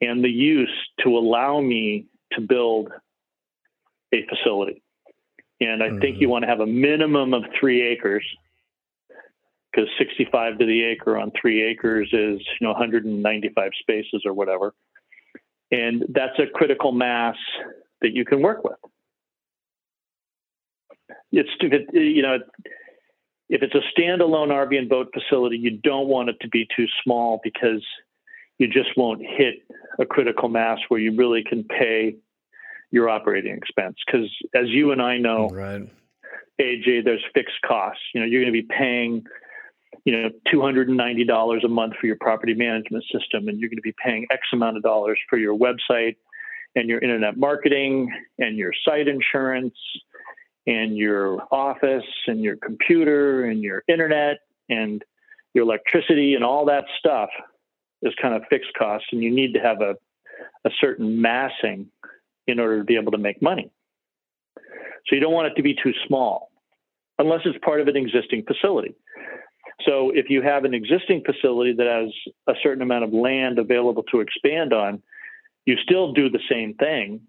and 0.00 0.24
the 0.24 0.30
use 0.30 0.72
to 1.02 1.16
allow 1.16 1.60
me 1.60 2.06
to 2.32 2.40
build 2.40 2.90
a 4.12 4.24
facility. 4.26 4.82
And 5.60 5.82
I 5.82 5.98
think 5.98 6.20
you 6.20 6.28
mm. 6.28 6.30
want 6.30 6.42
to 6.42 6.48
have 6.48 6.60
a 6.60 6.66
minimum 6.66 7.34
of 7.34 7.44
three 7.58 7.82
acres 7.82 8.24
because 9.76 9.90
65 9.98 10.58
to 10.58 10.66
the 10.66 10.84
acre 10.84 11.18
on 11.18 11.32
three 11.38 11.62
acres 11.62 12.08
is 12.12 12.40
you 12.60 12.66
know 12.66 12.70
195 12.70 13.70
spaces 13.80 14.22
or 14.24 14.32
whatever. 14.32 14.74
And 15.70 16.04
that's 16.10 16.38
a 16.38 16.46
critical 16.46 16.92
mass 16.92 17.36
that 18.00 18.12
you 18.12 18.24
can 18.24 18.40
work 18.40 18.64
with. 18.64 18.78
it's 21.32 21.50
you 21.92 22.22
know 22.22 22.38
if 23.48 23.62
it's 23.62 23.74
a 23.74 24.00
standalone 24.00 24.48
RV 24.48 24.76
and 24.76 24.88
boat 24.88 25.08
facility, 25.14 25.56
you 25.56 25.78
don't 25.78 26.08
want 26.08 26.28
it 26.28 26.36
to 26.40 26.48
be 26.48 26.66
too 26.76 26.86
small 27.04 27.40
because 27.44 27.84
you 28.58 28.66
just 28.66 28.96
won't 28.96 29.20
hit 29.22 29.56
a 29.98 30.06
critical 30.06 30.48
mass 30.48 30.78
where 30.88 30.98
you 30.98 31.14
really 31.14 31.44
can 31.44 31.62
pay 31.64 32.16
your 32.90 33.08
operating 33.08 33.54
expense. 33.54 33.96
Because 34.04 34.28
as 34.54 34.68
you 34.68 34.92
and 34.92 35.00
I 35.00 35.18
know, 35.18 35.48
right. 35.48 35.88
AJ, 36.60 37.04
there's 37.04 37.24
fixed 37.34 37.60
costs. 37.66 38.02
You 38.14 38.20
know, 38.20 38.26
you're 38.26 38.42
going 38.42 38.52
to 38.52 38.62
be 38.62 38.66
paying, 38.68 39.24
you 40.06 40.12
know, 40.12 40.30
$290 40.54 41.64
a 41.64 41.68
month 41.68 41.94
for 42.00 42.06
your 42.06 42.16
property 42.20 42.54
management 42.54 43.04
system, 43.12 43.48
and 43.48 43.58
you're 43.58 43.68
going 43.68 43.76
to 43.76 43.82
be 43.82 43.94
paying 44.02 44.24
X 44.30 44.42
amount 44.52 44.76
of 44.76 44.84
dollars 44.84 45.18
for 45.28 45.36
your 45.36 45.58
website 45.58 46.14
and 46.76 46.88
your 46.88 47.00
internet 47.00 47.36
marketing 47.36 48.08
and 48.38 48.56
your 48.56 48.70
site 48.84 49.08
insurance 49.08 49.74
and 50.64 50.96
your 50.96 51.42
office 51.50 52.04
and 52.28 52.40
your 52.40 52.56
computer 52.56 53.46
and 53.46 53.62
your 53.62 53.82
internet 53.88 54.38
and 54.68 55.02
your 55.54 55.64
electricity 55.64 56.34
and 56.34 56.44
all 56.44 56.66
that 56.66 56.84
stuff 57.00 57.30
is 58.02 58.12
kind 58.22 58.34
of 58.34 58.42
fixed 58.48 58.70
costs 58.78 59.08
and 59.10 59.24
you 59.24 59.34
need 59.34 59.54
to 59.54 59.60
have 59.60 59.80
a, 59.80 59.96
a 60.64 60.70
certain 60.80 61.20
massing 61.20 61.90
in 62.46 62.60
order 62.60 62.78
to 62.78 62.84
be 62.84 62.96
able 62.96 63.10
to 63.10 63.18
make 63.18 63.42
money. 63.42 63.72
So 65.06 65.16
you 65.16 65.20
don't 65.20 65.32
want 65.32 65.48
it 65.48 65.54
to 65.56 65.62
be 65.62 65.74
too 65.74 65.92
small 66.06 66.52
unless 67.18 67.40
it's 67.44 67.58
part 67.64 67.80
of 67.80 67.88
an 67.88 67.96
existing 67.96 68.44
facility. 68.46 68.94
So 69.84 70.10
if 70.14 70.30
you 70.30 70.42
have 70.42 70.64
an 70.64 70.74
existing 70.74 71.22
facility 71.24 71.74
that 71.74 71.86
has 71.86 72.12
a 72.46 72.58
certain 72.62 72.82
amount 72.82 73.04
of 73.04 73.12
land 73.12 73.58
available 73.58 74.04
to 74.04 74.20
expand 74.20 74.72
on, 74.72 75.02
you 75.66 75.76
still 75.82 76.12
do 76.12 76.30
the 76.30 76.40
same 76.50 76.74
thing. 76.74 77.20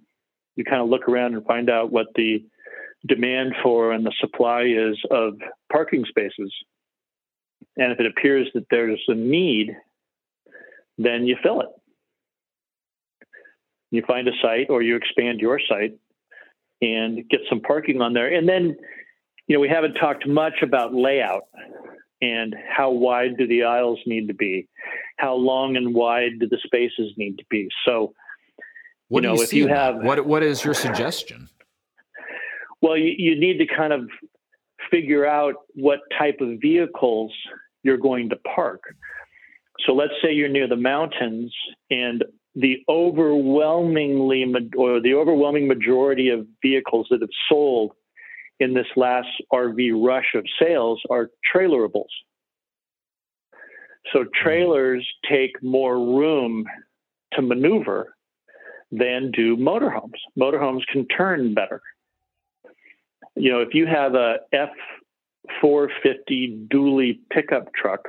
You 0.55 0.63
kind 0.63 0.81
of 0.81 0.89
look 0.89 1.09
around 1.09 1.35
and 1.35 1.45
find 1.45 1.69
out 1.69 1.91
what 1.91 2.07
the 2.15 2.43
demand 3.05 3.53
for 3.61 3.91
and 3.91 4.05
the 4.05 4.13
supply 4.19 4.63
is 4.63 4.97
of 5.11 5.35
parking 5.71 6.05
spaces. 6.07 6.53
And 7.75 7.91
if 7.91 7.99
it 7.99 8.05
appears 8.05 8.47
that 8.53 8.65
there's 8.71 9.03
a 9.07 9.13
need, 9.13 9.75
then 10.97 11.27
you 11.27 11.35
fill 11.43 11.61
it. 11.61 11.67
You 13.91 14.03
find 14.07 14.27
a 14.27 14.31
site 14.41 14.69
or 14.69 14.81
you 14.81 14.95
expand 14.95 15.39
your 15.39 15.59
site 15.59 15.97
and 16.81 17.27
get 17.29 17.41
some 17.49 17.61
parking 17.61 18.01
on 18.01 18.13
there. 18.13 18.33
And 18.33 18.47
then, 18.47 18.77
you 19.47 19.55
know, 19.55 19.59
we 19.59 19.69
haven't 19.69 19.93
talked 19.93 20.27
much 20.27 20.61
about 20.61 20.93
layout 20.93 21.43
and 22.21 22.55
how 22.69 22.91
wide 22.91 23.37
do 23.37 23.47
the 23.47 23.63
aisles 23.63 23.99
need 24.05 24.27
to 24.27 24.33
be? 24.33 24.67
How 25.17 25.35
long 25.35 25.75
and 25.75 25.93
wide 25.93 26.39
do 26.39 26.47
the 26.47 26.59
spaces 26.63 27.13
need 27.17 27.37
to 27.37 27.45
be? 27.49 27.69
So, 27.85 28.13
what 29.09 29.23
you 29.23 29.29
know, 29.29 29.35
you 29.35 29.43
if 29.43 29.53
you 29.53 29.67
have 29.67 29.97
what 29.97 30.25
what 30.25 30.43
is 30.43 30.63
your 30.63 30.73
suggestion? 30.73 31.49
Well, 32.81 32.97
you, 32.97 33.13
you 33.17 33.39
need 33.39 33.57
to 33.57 33.65
kind 33.65 33.93
of 33.93 34.09
figure 34.91 35.25
out 35.25 35.55
what 35.73 35.99
type 36.17 36.37
of 36.41 36.59
vehicles 36.61 37.33
you're 37.83 37.97
going 37.97 38.29
to 38.29 38.35
park. 38.55 38.83
So 39.85 39.93
let's 39.93 40.13
say 40.21 40.33
you're 40.33 40.49
near 40.49 40.67
the 40.67 40.75
mountains 40.75 41.53
and 41.89 42.23
the 42.55 42.83
overwhelmingly 42.89 44.43
or 44.75 44.99
the 44.99 45.13
overwhelming 45.13 45.67
majority 45.67 46.29
of 46.29 46.47
vehicles 46.61 47.07
that 47.11 47.21
have 47.21 47.29
sold 47.47 47.91
in 48.59 48.73
this 48.73 48.87
last 48.95 49.29
RV 49.53 50.03
rush 50.03 50.33
of 50.35 50.45
sales 50.59 51.01
are 51.09 51.29
trailerables. 51.53 52.05
So 54.13 54.25
trailers 54.41 55.07
take 55.29 55.61
more 55.61 55.97
room 55.97 56.65
to 57.33 57.41
maneuver 57.41 58.15
than 58.91 59.31
do 59.31 59.57
motorhomes. 59.57 60.19
Motorhomes 60.39 60.85
can 60.91 61.05
turn 61.07 61.53
better 61.53 61.81
you 63.37 63.51
know, 63.51 63.61
if 63.61 63.73
you 63.73 63.85
have 63.85 64.15
a 64.15 64.37
F 64.51 64.69
450 65.61 66.67
dually 66.71 67.19
pickup 67.31 67.73
truck 67.73 68.01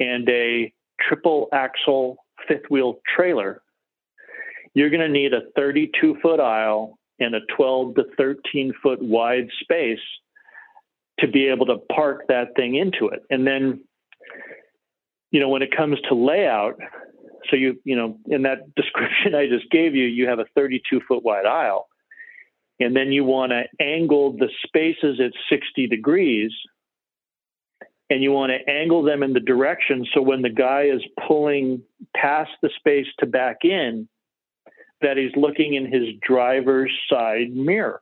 and 0.00 0.28
a 0.28 0.72
triple 1.00 1.48
axle 1.52 2.24
fifth 2.46 2.70
wheel 2.70 3.00
trailer, 3.14 3.62
you're 4.74 4.90
going 4.90 5.00
to 5.00 5.08
need 5.08 5.34
a 5.34 5.42
32 5.56 6.18
foot 6.22 6.40
aisle 6.40 6.97
and 7.20 7.34
a 7.34 7.40
12 7.56 7.96
to 7.96 8.04
13 8.16 8.72
foot 8.82 9.02
wide 9.02 9.48
space 9.60 9.98
to 11.20 11.28
be 11.28 11.48
able 11.48 11.66
to 11.66 11.78
park 11.92 12.22
that 12.28 12.54
thing 12.56 12.76
into 12.76 13.08
it. 13.08 13.22
And 13.28 13.46
then, 13.46 13.84
you 15.30 15.40
know, 15.40 15.48
when 15.48 15.62
it 15.62 15.76
comes 15.76 15.98
to 16.08 16.14
layout, 16.14 16.78
so 17.50 17.56
you, 17.56 17.80
you 17.84 17.96
know, 17.96 18.18
in 18.26 18.42
that 18.42 18.74
description 18.76 19.34
I 19.34 19.48
just 19.48 19.70
gave 19.70 19.94
you, 19.94 20.04
you 20.04 20.28
have 20.28 20.38
a 20.38 20.46
32 20.54 21.00
foot 21.08 21.24
wide 21.24 21.46
aisle 21.46 21.88
and 22.80 22.94
then 22.94 23.12
you 23.12 23.24
want 23.24 23.52
to 23.52 23.64
angle 23.84 24.32
the 24.32 24.48
spaces 24.64 25.20
at 25.20 25.32
60 25.50 25.86
degrees 25.88 26.52
and 28.10 28.22
you 28.22 28.32
want 28.32 28.52
to 28.52 28.72
angle 28.72 29.02
them 29.02 29.22
in 29.22 29.32
the 29.32 29.40
direction 29.40 30.06
so 30.14 30.22
when 30.22 30.42
the 30.42 30.50
guy 30.50 30.84
is 30.84 31.02
pulling 31.26 31.82
past 32.16 32.50
the 32.62 32.70
space 32.78 33.06
to 33.18 33.26
back 33.26 33.58
in 33.64 34.08
that 35.00 35.16
he's 35.16 35.34
looking 35.36 35.74
in 35.74 35.90
his 35.90 36.08
driver's 36.20 36.92
side 37.10 37.50
mirror. 37.50 38.00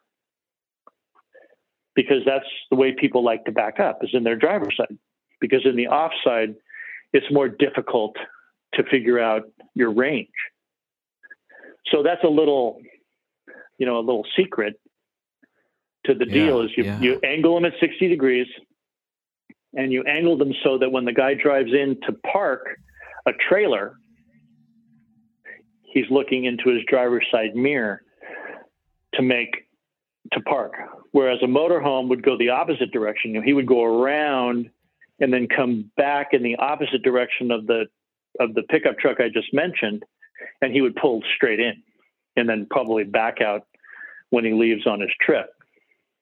Because 1.95 2.23
that's 2.27 2.47
the 2.71 2.77
way 2.77 2.93
people 2.93 3.25
like 3.25 3.45
to 3.47 3.53
back 3.53 3.81
up 3.81 4.01
is 4.03 4.11
in 4.13 4.23
their 4.23 4.37
driver's 4.37 4.77
side. 4.77 4.99
Because 5.41 5.65
in 5.65 5.77
the 5.77 5.89
offside 5.89 6.55
it's 7.13 7.27
more 7.31 7.49
difficult 7.49 8.17
to 8.75 8.83
figure 8.85 9.19
out 9.19 9.45
your 9.75 9.91
range. 9.93 10.29
So 11.91 12.03
that's 12.03 12.25
a 12.25 12.29
little 12.29 12.81
you 13.79 13.87
know 13.87 13.99
a 13.99 14.01
little 14.01 14.27
secret 14.37 14.79
to 16.05 16.15
the 16.15 16.25
deal 16.25 16.63
is 16.63 16.71
you, 16.77 16.85
yeah. 16.85 17.01
you 17.01 17.21
angle 17.25 17.55
them 17.55 17.65
at 17.65 17.73
60 17.81 18.09
degrees 18.09 18.47
and 19.75 19.93
you 19.93 20.03
angle 20.05 20.39
them 20.39 20.53
so 20.63 20.79
that 20.79 20.91
when 20.91 21.05
the 21.05 21.13
guy 21.13 21.35
drives 21.35 21.73
in 21.73 21.99
to 22.07 22.13
park 22.13 22.79
a 23.27 23.33
trailer 23.33 23.97
he's 25.87 26.07
looking 26.11 26.45
into 26.45 26.69
his 26.69 26.83
driver's 26.89 27.27
side 27.31 27.55
mirror 27.55 28.03
to 29.15 29.23
make 29.23 29.69
to 30.33 30.41
park 30.41 30.73
whereas 31.13 31.39
a 31.43 31.47
motorhome 31.47 32.09
would 32.09 32.23
go 32.23 32.37
the 32.37 32.49
opposite 32.49 32.91
direction 32.91 33.33
you 33.33 33.41
know, 33.41 33.45
he 33.45 33.53
would 33.53 33.67
go 33.67 33.85
around 33.85 34.69
and 35.21 35.33
then 35.33 35.47
come 35.47 35.91
back 35.97 36.29
in 36.33 36.43
the 36.43 36.57
opposite 36.57 37.03
direction 37.03 37.51
of 37.51 37.67
the 37.67 37.87
of 38.41 38.55
the 38.55 38.63
pickup 38.63 38.99
truck 38.99 39.21
I 39.21 39.29
just 39.29 39.53
mentioned 39.55 40.05
and 40.61 40.73
he 40.73 40.81
would 40.81 40.97
pull 40.97 41.23
straight 41.37 41.61
in 41.61 41.83
and 42.37 42.49
then 42.49 42.67
probably 42.71 43.05
back 43.05 43.41
out 43.41 43.67
when 44.31 44.45
he 44.45 44.53
leaves 44.53 44.87
on 44.87 45.01
his 45.01 45.11
trip 45.21 45.51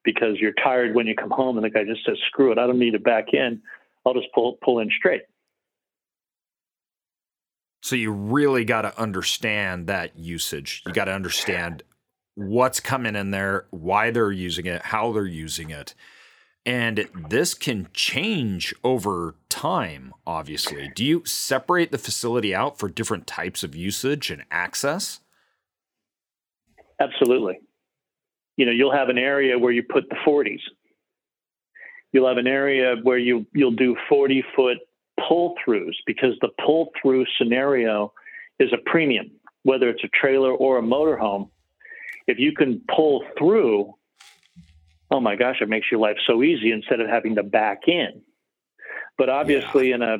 because 0.04 0.38
you're 0.38 0.52
tired 0.52 0.94
when 0.94 1.06
you 1.06 1.14
come 1.14 1.30
home 1.30 1.56
and 1.56 1.64
the 1.64 1.70
guy 1.70 1.84
just 1.84 2.04
says, 2.04 2.18
screw 2.26 2.52
it, 2.52 2.58
I 2.58 2.66
don't 2.66 2.78
need 2.78 2.92
to 2.92 2.98
back 2.98 3.32
in. 3.32 3.62
I'll 4.06 4.14
just 4.14 4.28
pull 4.34 4.58
pull 4.62 4.80
in 4.80 4.90
straight. 4.96 5.22
So 7.84 7.96
you 7.96 8.12
really 8.12 8.64
got 8.64 8.82
to 8.82 8.98
understand 8.98 9.88
that 9.88 10.18
usage. 10.18 10.82
You 10.86 10.94
got 10.94 11.04
to 11.04 11.12
understand 11.12 11.82
what's 12.34 12.80
coming 12.80 13.14
in 13.14 13.30
there, 13.30 13.66
why 13.72 14.10
they're 14.10 14.32
using 14.32 14.64
it, 14.64 14.80
how 14.80 15.12
they're 15.12 15.26
using 15.26 15.68
it. 15.68 15.94
And 16.64 17.06
this 17.28 17.52
can 17.52 17.88
change 17.92 18.74
over 18.82 19.34
time, 19.50 20.14
obviously. 20.26 20.92
Do 20.94 21.04
you 21.04 21.26
separate 21.26 21.92
the 21.92 21.98
facility 21.98 22.54
out 22.54 22.78
for 22.78 22.88
different 22.88 23.26
types 23.26 23.62
of 23.62 23.76
usage 23.76 24.30
and 24.30 24.44
access? 24.50 25.20
Absolutely. 26.98 27.60
You 28.56 28.64
know, 28.64 28.72
you'll 28.72 28.96
have 28.96 29.10
an 29.10 29.18
area 29.18 29.58
where 29.58 29.72
you 29.72 29.82
put 29.82 30.08
the 30.08 30.16
40s. 30.26 30.62
You'll 32.12 32.28
have 32.28 32.38
an 32.38 32.46
area 32.46 32.94
where 33.02 33.18
you 33.18 33.44
you'll 33.52 33.72
do 33.72 33.94
40 34.08 34.42
foot 34.56 34.78
pull 35.28 35.54
throughs 35.66 35.94
because 36.06 36.34
the 36.40 36.50
pull 36.64 36.90
through 37.00 37.24
scenario 37.38 38.12
is 38.58 38.72
a 38.72 38.78
premium, 38.90 39.30
whether 39.62 39.88
it's 39.88 40.04
a 40.04 40.08
trailer 40.08 40.52
or 40.52 40.78
a 40.78 40.82
motorhome. 40.82 41.50
If 42.26 42.38
you 42.38 42.52
can 42.52 42.82
pull 42.94 43.24
through, 43.38 43.94
oh 45.10 45.20
my 45.20 45.36
gosh, 45.36 45.56
it 45.60 45.68
makes 45.68 45.90
your 45.90 46.00
life 46.00 46.16
so 46.26 46.42
easy 46.42 46.72
instead 46.72 47.00
of 47.00 47.08
having 47.08 47.36
to 47.36 47.42
back 47.42 47.82
in. 47.86 48.22
But 49.16 49.28
obviously, 49.28 49.90
yeah. 49.90 49.96
in 49.96 50.02
a 50.02 50.16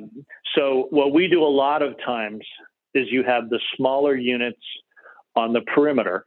so 0.56 0.86
what 0.90 1.12
we 1.12 1.28
do 1.28 1.42
a 1.42 1.48
lot 1.48 1.82
of 1.82 1.96
times 2.04 2.44
is 2.94 3.08
you 3.10 3.24
have 3.24 3.48
the 3.48 3.58
smaller 3.76 4.14
units 4.14 4.62
on 5.34 5.52
the 5.52 5.62
perimeter 5.62 6.26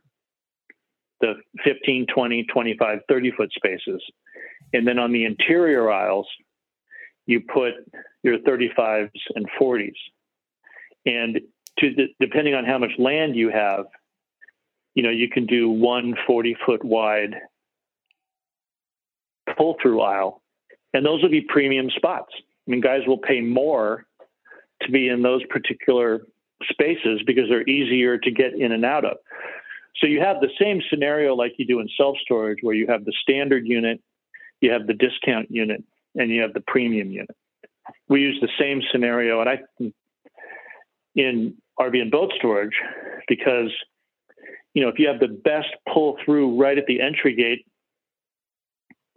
the 1.22 1.36
15, 1.64 2.08
20, 2.14 2.44
25, 2.46 3.00
30 3.08 3.32
foot 3.32 3.52
spaces. 3.52 4.02
And 4.74 4.88
then 4.88 5.00
on 5.00 5.12
the 5.12 5.26
interior 5.26 5.90
aisles, 5.92 6.28
you 7.28 7.42
put 7.42 7.74
your 8.24 8.40
35s 8.40 9.12
and 9.36 9.48
40s. 9.62 9.94
And 11.06 11.40
to 11.80 11.94
the, 11.94 12.08
depending 12.20 12.56
on 12.56 12.66
how 12.66 12.80
much 12.80 12.92
land 12.98 13.36
you 13.36 13.50
have, 13.50 13.86
you 14.96 15.04
know, 15.04 15.12
you 15.12 15.30
can 15.30 15.46
do 15.46 15.70
one 15.70 16.16
40 16.26 16.58
foot 16.66 16.84
wide 16.84 17.36
pull 19.56 19.78
through 19.82 20.02
aisle. 20.02 20.42
And 20.94 21.06
those 21.06 21.22
will 21.22 21.30
be 21.30 21.42
premium 21.42 21.90
spots. 21.96 22.34
I 22.36 22.72
mean, 22.72 22.82
guys 22.82 23.02
will 23.06 23.20
pay 23.20 23.42
more 23.42 24.06
to 24.82 24.92
be 24.92 25.10
in 25.10 25.22
those 25.22 25.44
particular 25.50 26.22
spaces 26.70 27.22
because 27.26 27.46
they're 27.50 27.68
easier 27.68 28.18
to 28.18 28.32
get 28.32 28.54
in 28.54 28.72
and 28.72 28.84
out 28.84 29.06
of. 29.06 29.18
So 29.98 30.08
you 30.08 30.20
have 30.22 30.42
the 30.42 30.50
same 30.60 30.82
scenario 30.90 31.36
like 31.36 31.54
you 31.58 31.66
do 31.66 31.80
in 31.80 31.90
self 31.98 32.18
storage, 32.22 32.60
where 32.62 32.76
you 32.76 32.88
have 32.88 33.06
the 33.06 33.14
standard 33.22 33.68
unit, 33.68 34.02
you 34.62 34.72
have 34.72 34.88
the 34.88 34.94
discount 34.94 35.50
unit, 35.50 35.84
and 36.18 36.30
you 36.30 36.42
have 36.42 36.54
the 36.54 36.64
premium 36.68 37.12
unit. 37.12 37.36
We 38.10 38.22
use 38.22 38.38
the 38.42 38.50
same 38.60 38.82
scenario, 38.92 39.40
and 39.40 39.50
I 39.50 39.60
in 41.16 41.56
RV 41.80 42.02
and 42.02 42.12
boat 42.12 42.32
storage 42.38 42.76
because 43.28 43.72
you 44.74 44.82
know 44.82 44.90
if 44.90 45.00
you 45.00 45.08
have 45.08 45.20
the 45.20 45.28
best 45.28 45.70
pull 45.92 46.18
through 46.26 46.60
right 46.60 46.78
at 46.78 46.86
the 46.88 47.02
entry 47.02 47.34
gate, 47.34 47.66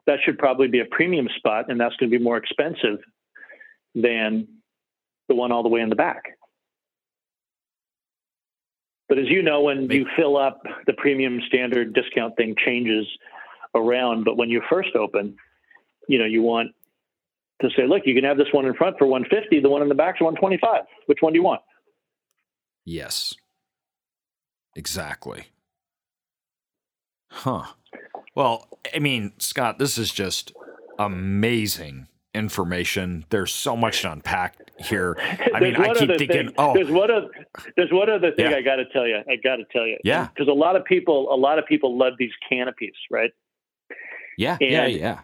that 0.06 0.18
should 0.24 0.38
probably 0.38 0.68
be 0.68 0.80
a 0.80 0.84
premium 0.84 1.28
spot, 1.36 1.70
and 1.70 1.80
that's 1.80 1.96
going 1.96 2.10
to 2.10 2.18
be 2.18 2.22
more 2.22 2.36
expensive 2.36 2.98
than 3.94 4.46
the 5.28 5.34
one 5.34 5.52
all 5.52 5.62
the 5.62 5.68
way 5.68 5.80
in 5.80 5.88
the 5.88 5.96
back. 5.96 6.22
But 9.08 9.18
as 9.18 9.28
you 9.28 9.42
know, 9.42 9.62
when 9.62 9.90
you 9.90 10.06
fill 10.16 10.36
up, 10.36 10.62
the 10.86 10.92
premium 10.92 11.40
standard 11.48 11.92
discount 11.94 12.36
thing 12.36 12.54
changes 12.64 13.06
around. 13.74 14.24
But 14.24 14.36
when 14.36 14.50
you 14.50 14.62
first 14.70 14.94
open, 14.94 15.36
you 16.08 16.18
know, 16.18 16.24
you 16.24 16.42
want 16.42 16.70
to 17.60 17.68
say, 17.76 17.86
look, 17.86 18.02
you 18.04 18.14
can 18.14 18.24
have 18.24 18.36
this 18.36 18.48
one 18.52 18.66
in 18.66 18.74
front 18.74 18.98
for 18.98 19.06
150, 19.06 19.60
the 19.60 19.68
one 19.68 19.82
in 19.82 19.88
the 19.88 19.94
back 19.94 20.16
is 20.16 20.22
125. 20.22 20.82
Which 21.06 21.18
one 21.20 21.32
do 21.32 21.38
you 21.38 21.44
want? 21.44 21.60
Yes. 22.84 23.34
Exactly. 24.76 25.46
Huh. 27.30 27.64
Well, 28.34 28.68
I 28.94 28.98
mean, 28.98 29.32
Scott, 29.38 29.78
this 29.78 29.98
is 29.98 30.10
just 30.12 30.52
amazing 30.98 32.08
information. 32.34 33.24
There's 33.30 33.52
so 33.52 33.76
much 33.76 34.02
to 34.02 34.12
unpack 34.12 34.56
here. 34.78 35.16
I 35.54 35.60
mean, 35.60 35.76
I 35.76 35.92
keep 35.94 36.08
thinking, 36.10 36.28
thing. 36.28 36.54
oh, 36.58 36.74
there's 36.74 36.90
one 36.90 37.10
other, 37.10 37.28
there's 37.76 37.92
one 37.92 38.10
other 38.10 38.32
thing 38.32 38.50
yeah. 38.50 38.56
I 38.56 38.62
got 38.62 38.76
to 38.76 38.84
tell 38.86 39.06
you. 39.06 39.18
I 39.28 39.36
got 39.36 39.56
to 39.56 39.64
tell 39.72 39.86
you, 39.86 39.98
yeah, 40.04 40.28
because 40.28 40.48
a 40.48 40.52
lot 40.52 40.76
of 40.76 40.84
people, 40.84 41.32
a 41.32 41.36
lot 41.36 41.58
of 41.58 41.66
people 41.66 41.98
love 41.98 42.14
these 42.18 42.32
canopies, 42.48 42.94
right? 43.10 43.32
Yeah, 44.38 44.56
and 44.60 44.70
yeah, 44.70 44.86
yeah. 44.86 45.18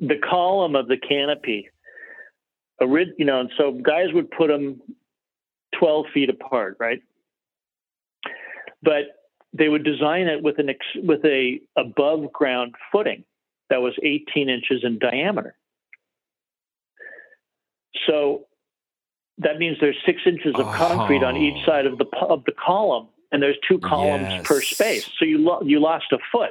The 0.00 0.16
column 0.18 0.76
of 0.76 0.88
the 0.88 0.96
canopy, 0.96 1.68
you 2.80 3.24
know, 3.24 3.40
and 3.40 3.50
so 3.58 3.72
guys 3.72 4.06
would 4.12 4.30
put 4.30 4.48
them 4.48 4.80
12 5.78 6.06
feet 6.12 6.30
apart, 6.30 6.76
right? 6.80 7.02
But 8.82 9.04
they 9.52 9.68
would 9.68 9.84
design 9.84 10.26
it 10.26 10.42
with 10.42 10.58
an 10.58 10.70
ex, 10.70 10.78
with 10.96 11.24
a 11.24 11.60
above 11.76 12.32
ground 12.32 12.74
footing 12.92 13.24
that 13.68 13.82
was 13.82 13.94
18 14.02 14.48
inches 14.48 14.82
in 14.82 14.98
diameter. 14.98 15.56
So 18.06 18.46
that 19.38 19.58
means 19.58 19.78
there's 19.80 19.96
six 20.06 20.22
inches 20.26 20.54
of 20.56 20.66
concrete 20.66 21.22
oh. 21.22 21.28
on 21.28 21.36
each 21.36 21.64
side 21.64 21.86
of 21.86 21.98
the 21.98 22.06
of 22.20 22.44
the 22.44 22.52
column, 22.52 23.08
and 23.32 23.42
there's 23.42 23.58
two 23.66 23.78
columns 23.78 24.28
yes. 24.28 24.46
per 24.46 24.60
space. 24.60 25.10
So 25.18 25.24
you 25.24 25.38
lo- 25.38 25.62
you 25.64 25.80
lost 25.80 26.06
a 26.12 26.18
foot, 26.30 26.50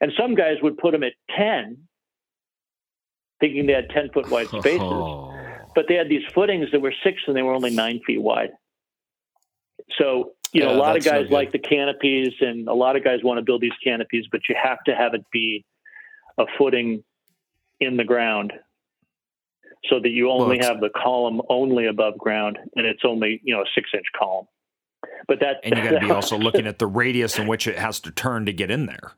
and 0.00 0.12
some 0.18 0.34
guys 0.34 0.56
would 0.62 0.78
put 0.78 0.92
them 0.92 1.02
at 1.02 1.12
ten, 1.36 1.76
thinking 3.40 3.66
they 3.66 3.72
had 3.72 3.90
ten 3.90 4.10
foot 4.10 4.28
wide 4.30 4.48
spaces, 4.48 4.80
oh. 4.80 5.34
but 5.74 5.86
they 5.88 5.94
had 5.94 6.08
these 6.08 6.24
footings 6.34 6.68
that 6.72 6.80
were 6.80 6.94
six 7.04 7.22
and 7.26 7.36
they 7.36 7.42
were 7.42 7.54
only 7.54 7.70
nine 7.70 8.00
feet 8.06 8.20
wide. 8.20 8.50
So 9.98 10.32
you 10.52 10.62
know, 10.62 10.70
yeah, 10.70 10.76
a 10.76 10.78
lot 10.78 10.96
of 10.96 11.04
guys 11.04 11.28
so 11.28 11.34
like 11.34 11.52
the 11.52 11.58
canopies, 11.58 12.32
and 12.40 12.68
a 12.68 12.74
lot 12.74 12.96
of 12.96 13.04
guys 13.04 13.20
want 13.22 13.38
to 13.38 13.44
build 13.44 13.60
these 13.60 13.72
canopies, 13.82 14.24
but 14.30 14.42
you 14.48 14.56
have 14.62 14.82
to 14.84 14.94
have 14.94 15.14
it 15.14 15.24
be 15.30 15.64
a 16.38 16.44
footing 16.56 17.04
in 17.80 17.96
the 17.96 18.04
ground 18.04 18.52
so 19.86 20.00
that 20.00 20.10
you 20.10 20.30
only 20.30 20.58
have 20.58 20.80
the 20.80 20.90
column 20.90 21.40
only 21.48 21.86
above 21.86 22.18
ground 22.18 22.58
and 22.76 22.86
it's 22.86 23.02
only 23.04 23.40
you 23.44 23.54
know 23.54 23.62
a 23.62 23.66
six 23.74 23.88
inch 23.94 24.06
column 24.18 24.46
but 25.26 25.38
that 25.40 25.56
and 25.62 25.76
you 25.76 25.82
got 25.82 26.00
to 26.00 26.06
be 26.06 26.10
also 26.10 26.36
looking 26.36 26.66
at 26.66 26.78
the 26.78 26.86
radius 26.86 27.38
in 27.38 27.46
which 27.46 27.66
it 27.66 27.78
has 27.78 28.00
to 28.00 28.10
turn 28.10 28.46
to 28.46 28.52
get 28.52 28.70
in 28.70 28.86
there 28.86 29.12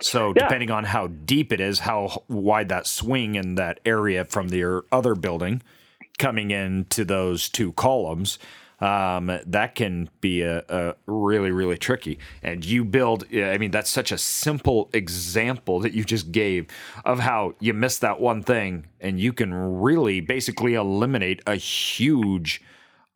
so 0.00 0.28
yeah. 0.28 0.42
depending 0.42 0.70
on 0.70 0.84
how 0.84 1.06
deep 1.06 1.52
it 1.52 1.60
is 1.60 1.80
how 1.80 2.22
wide 2.28 2.68
that 2.68 2.86
swing 2.86 3.34
in 3.34 3.54
that 3.54 3.80
area 3.84 4.24
from 4.24 4.48
the 4.48 4.82
other 4.92 5.14
building 5.14 5.62
coming 6.18 6.50
into 6.50 7.04
those 7.04 7.48
two 7.48 7.72
columns 7.72 8.38
um, 8.78 9.40
that 9.46 9.74
can 9.74 10.10
be 10.20 10.42
a, 10.42 10.62
a, 10.68 10.94
really 11.06 11.50
really 11.50 11.78
tricky 11.78 12.18
and 12.42 12.64
you 12.64 12.84
build 12.84 13.24
i 13.34 13.56
mean 13.56 13.70
that's 13.70 13.90
such 13.90 14.12
a 14.12 14.18
simple 14.18 14.90
example 14.92 15.80
that 15.80 15.92
you 15.94 16.04
just 16.04 16.30
gave 16.30 16.66
of 17.04 17.20
how 17.20 17.54
you 17.58 17.72
miss 17.72 17.98
that 17.98 18.20
one 18.20 18.42
thing 18.42 18.86
and 19.00 19.18
you 19.18 19.32
can 19.32 19.54
really 19.80 20.20
basically 20.20 20.74
eliminate 20.74 21.40
a 21.46 21.56
huge 21.56 22.60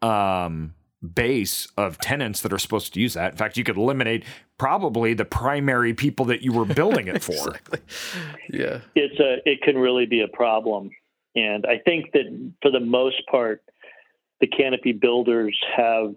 um, 0.03 0.73
base 1.15 1.67
of 1.77 1.99
tenants 1.99 2.43
that 2.43 2.53
are 2.53 2.59
supposed 2.59 2.93
to 2.93 3.01
use 3.01 3.15
that 3.15 3.33
in 3.33 3.37
fact 3.37 3.57
you 3.57 3.65
could 3.65 3.77
eliminate 3.77 4.25
probably 4.59 5.15
the 5.15 5.25
primary 5.25 5.95
people 5.95 6.27
that 6.27 6.43
you 6.43 6.53
were 6.53 6.67
building 6.67 7.09
it 7.09 7.23
for 7.23 7.33
exactly. 7.33 7.81
yeah 8.51 8.81
it's 8.95 9.19
a 9.19 9.37
it 9.49 9.63
can 9.63 9.79
really 9.79 10.05
be 10.05 10.21
a 10.21 10.29
problem 10.29 10.91
and 11.35 11.65
i 11.67 11.79
think 11.79 12.13
that 12.13 12.53
for 12.61 12.71
the 12.71 12.81
most 12.81 13.23
part 13.31 13.63
the 14.41 14.47
canopy 14.47 14.93
builders 14.93 15.59
have 15.75 16.13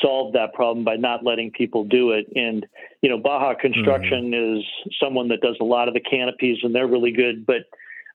solved 0.00 0.34
that 0.34 0.52
problem 0.54 0.84
by 0.84 0.96
not 0.96 1.24
letting 1.24 1.50
people 1.50 1.84
do 1.84 2.12
it. 2.12 2.26
And, 2.34 2.66
you 3.02 3.08
know, 3.10 3.18
Baja 3.18 3.54
Construction 3.54 4.30
mm. 4.30 4.58
is 4.58 4.64
someone 5.00 5.28
that 5.28 5.40
does 5.40 5.56
a 5.60 5.64
lot 5.64 5.88
of 5.88 5.94
the 5.94 6.00
canopies 6.00 6.58
and 6.62 6.74
they're 6.74 6.86
really 6.86 7.12
good. 7.12 7.46
But 7.46 7.66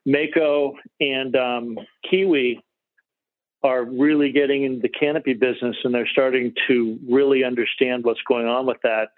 Mako 0.06 0.74
and 1.00 1.34
um, 1.36 1.78
Kiwi 2.08 2.62
are 3.62 3.84
really 3.84 4.30
getting 4.32 4.64
into 4.64 4.80
the 4.80 4.88
canopy 4.88 5.34
business 5.34 5.76
and 5.84 5.94
they're 5.94 6.06
starting 6.06 6.52
to 6.68 6.98
really 7.08 7.44
understand 7.44 8.04
what's 8.04 8.22
going 8.28 8.46
on 8.46 8.66
with 8.66 8.78
that. 8.82 9.08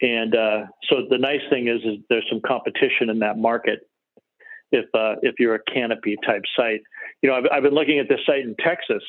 And 0.00 0.34
uh, 0.34 0.66
so 0.88 1.06
the 1.08 1.18
nice 1.18 1.40
thing 1.50 1.68
is, 1.68 1.80
is 1.84 1.98
there's 2.08 2.26
some 2.30 2.40
competition 2.40 3.10
in 3.10 3.20
that 3.20 3.38
market 3.38 3.88
if 4.72 4.86
uh, 4.94 5.14
if 5.22 5.36
you're 5.38 5.54
a 5.54 5.62
canopy 5.72 6.16
type 6.26 6.42
site 6.56 6.82
you 7.24 7.30
know, 7.30 7.36
I've, 7.36 7.44
I've 7.50 7.62
been 7.62 7.72
looking 7.72 7.98
at 8.00 8.06
this 8.06 8.20
site 8.26 8.42
in 8.42 8.54
Texas, 8.62 9.02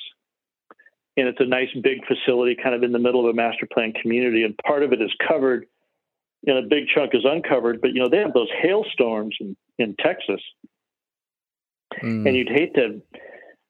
and 1.18 1.28
it's 1.28 1.42
a 1.42 1.46
nice 1.46 1.68
big 1.84 1.98
facility 2.08 2.56
kind 2.56 2.74
of 2.74 2.82
in 2.82 2.94
the 2.94 3.00
middle 3.00 3.20
of 3.20 3.30
a 3.30 3.34
master 3.34 3.68
plan 3.70 3.92
community, 3.92 4.44
and 4.44 4.58
part 4.66 4.84
of 4.84 4.94
it 4.94 5.02
is 5.02 5.12
covered, 5.28 5.66
and 6.48 6.58
a 6.58 6.62
big 6.62 6.86
chunk 6.88 7.14
is 7.14 7.26
uncovered. 7.26 7.82
But 7.82 7.90
you 7.92 8.02
know, 8.02 8.08
they 8.08 8.20
have 8.20 8.34
those 8.34 8.48
hailstorms 8.62 9.36
in, 9.42 9.58
in 9.78 9.96
Texas, 10.00 10.40
mm. 12.02 12.26
and 12.26 12.38
you'd 12.38 12.48
hate 12.48 12.74
to, 12.76 13.02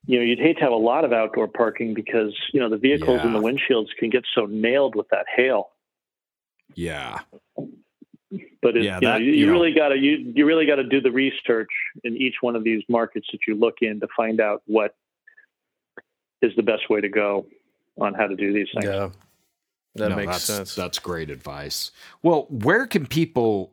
you 0.07 0.19
know, 0.19 0.25
you'd 0.25 0.39
hate 0.39 0.57
to 0.57 0.63
have 0.63 0.71
a 0.71 0.77
lot 0.77 1.03
of 1.03 1.13
outdoor 1.13 1.47
parking 1.47 1.93
because 1.93 2.33
you 2.53 2.59
know 2.59 2.69
the 2.69 2.77
vehicles 2.77 3.19
yeah. 3.21 3.27
and 3.27 3.35
the 3.35 3.39
windshields 3.39 3.87
can 3.97 4.09
get 4.09 4.23
so 4.33 4.45
nailed 4.45 4.95
with 4.95 5.09
that 5.09 5.25
hail. 5.35 5.69
Yeah. 6.73 7.19
But 8.61 8.75
it, 8.77 8.83
yeah, 8.83 8.95
you, 8.95 9.01
that, 9.01 9.01
know, 9.01 9.17
you, 9.17 9.31
you 9.31 9.45
know, 9.45 9.51
really 9.53 9.73
got 9.73 9.89
to 9.89 9.97
you 9.97 10.33
you 10.35 10.45
really 10.45 10.65
got 10.65 10.75
to 10.75 10.83
do 10.83 10.99
the 10.99 11.11
research 11.11 11.69
in 12.03 12.17
each 12.17 12.35
one 12.41 12.55
of 12.55 12.63
these 12.63 12.83
markets 12.89 13.27
that 13.31 13.39
you 13.47 13.55
look 13.55 13.75
in 13.81 13.99
to 13.99 14.07
find 14.15 14.41
out 14.41 14.61
what 14.65 14.95
is 16.41 16.51
the 16.55 16.63
best 16.63 16.89
way 16.89 17.01
to 17.01 17.09
go 17.09 17.45
on 17.99 18.13
how 18.13 18.27
to 18.27 18.35
do 18.35 18.51
these 18.51 18.67
things. 18.73 18.85
Yeah, 18.85 19.09
that 19.95 20.09
no, 20.09 20.15
makes 20.15 20.31
that's, 20.31 20.43
sense. 20.43 20.75
That's 20.75 20.99
great 20.99 21.29
advice. 21.29 21.91
Well, 22.23 22.47
where 22.49 22.87
can 22.87 23.05
people 23.05 23.71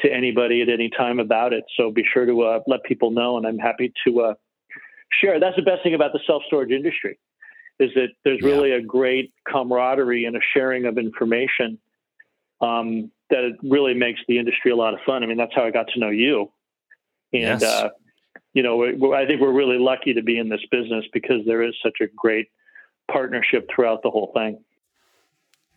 to 0.00 0.12
anybody 0.12 0.62
at 0.62 0.68
any 0.68 0.90
time 0.90 1.18
about 1.18 1.52
it. 1.52 1.64
So 1.76 1.90
be 1.90 2.04
sure 2.12 2.26
to 2.26 2.42
uh, 2.42 2.60
let 2.66 2.82
people 2.84 3.10
know, 3.10 3.36
and 3.36 3.46
I'm 3.46 3.58
happy 3.58 3.92
to 4.06 4.20
uh, 4.20 4.34
share. 5.20 5.40
That's 5.40 5.56
the 5.56 5.62
best 5.62 5.82
thing 5.82 5.94
about 5.94 6.12
the 6.12 6.20
self 6.26 6.42
storage 6.46 6.70
industry 6.70 7.18
is 7.78 7.90
that 7.94 8.08
there's 8.24 8.42
really 8.42 8.72
a 8.72 8.80
great 8.80 9.32
camaraderie 9.46 10.24
and 10.24 10.36
a 10.36 10.40
sharing 10.54 10.84
of 10.86 10.98
information. 10.98 11.78
Um, 12.60 13.12
that 13.30 13.44
it 13.44 13.56
really 13.62 13.94
makes 13.94 14.20
the 14.26 14.38
industry 14.38 14.70
a 14.70 14.76
lot 14.76 14.94
of 14.94 15.00
fun. 15.04 15.22
I 15.22 15.26
mean, 15.26 15.36
that's 15.36 15.54
how 15.54 15.64
I 15.64 15.70
got 15.70 15.88
to 15.94 16.00
know 16.00 16.10
you. 16.10 16.50
And, 17.32 17.60
yes. 17.60 17.62
uh, 17.62 17.90
you 18.54 18.62
know, 18.62 18.82
I 19.14 19.26
think 19.26 19.40
we're 19.40 19.52
really 19.52 19.78
lucky 19.78 20.14
to 20.14 20.22
be 20.22 20.38
in 20.38 20.48
this 20.48 20.64
business 20.70 21.04
because 21.12 21.44
there 21.46 21.62
is 21.62 21.74
such 21.82 21.98
a 22.00 22.06
great 22.16 22.48
partnership 23.10 23.68
throughout 23.74 24.02
the 24.02 24.10
whole 24.10 24.32
thing. 24.34 24.64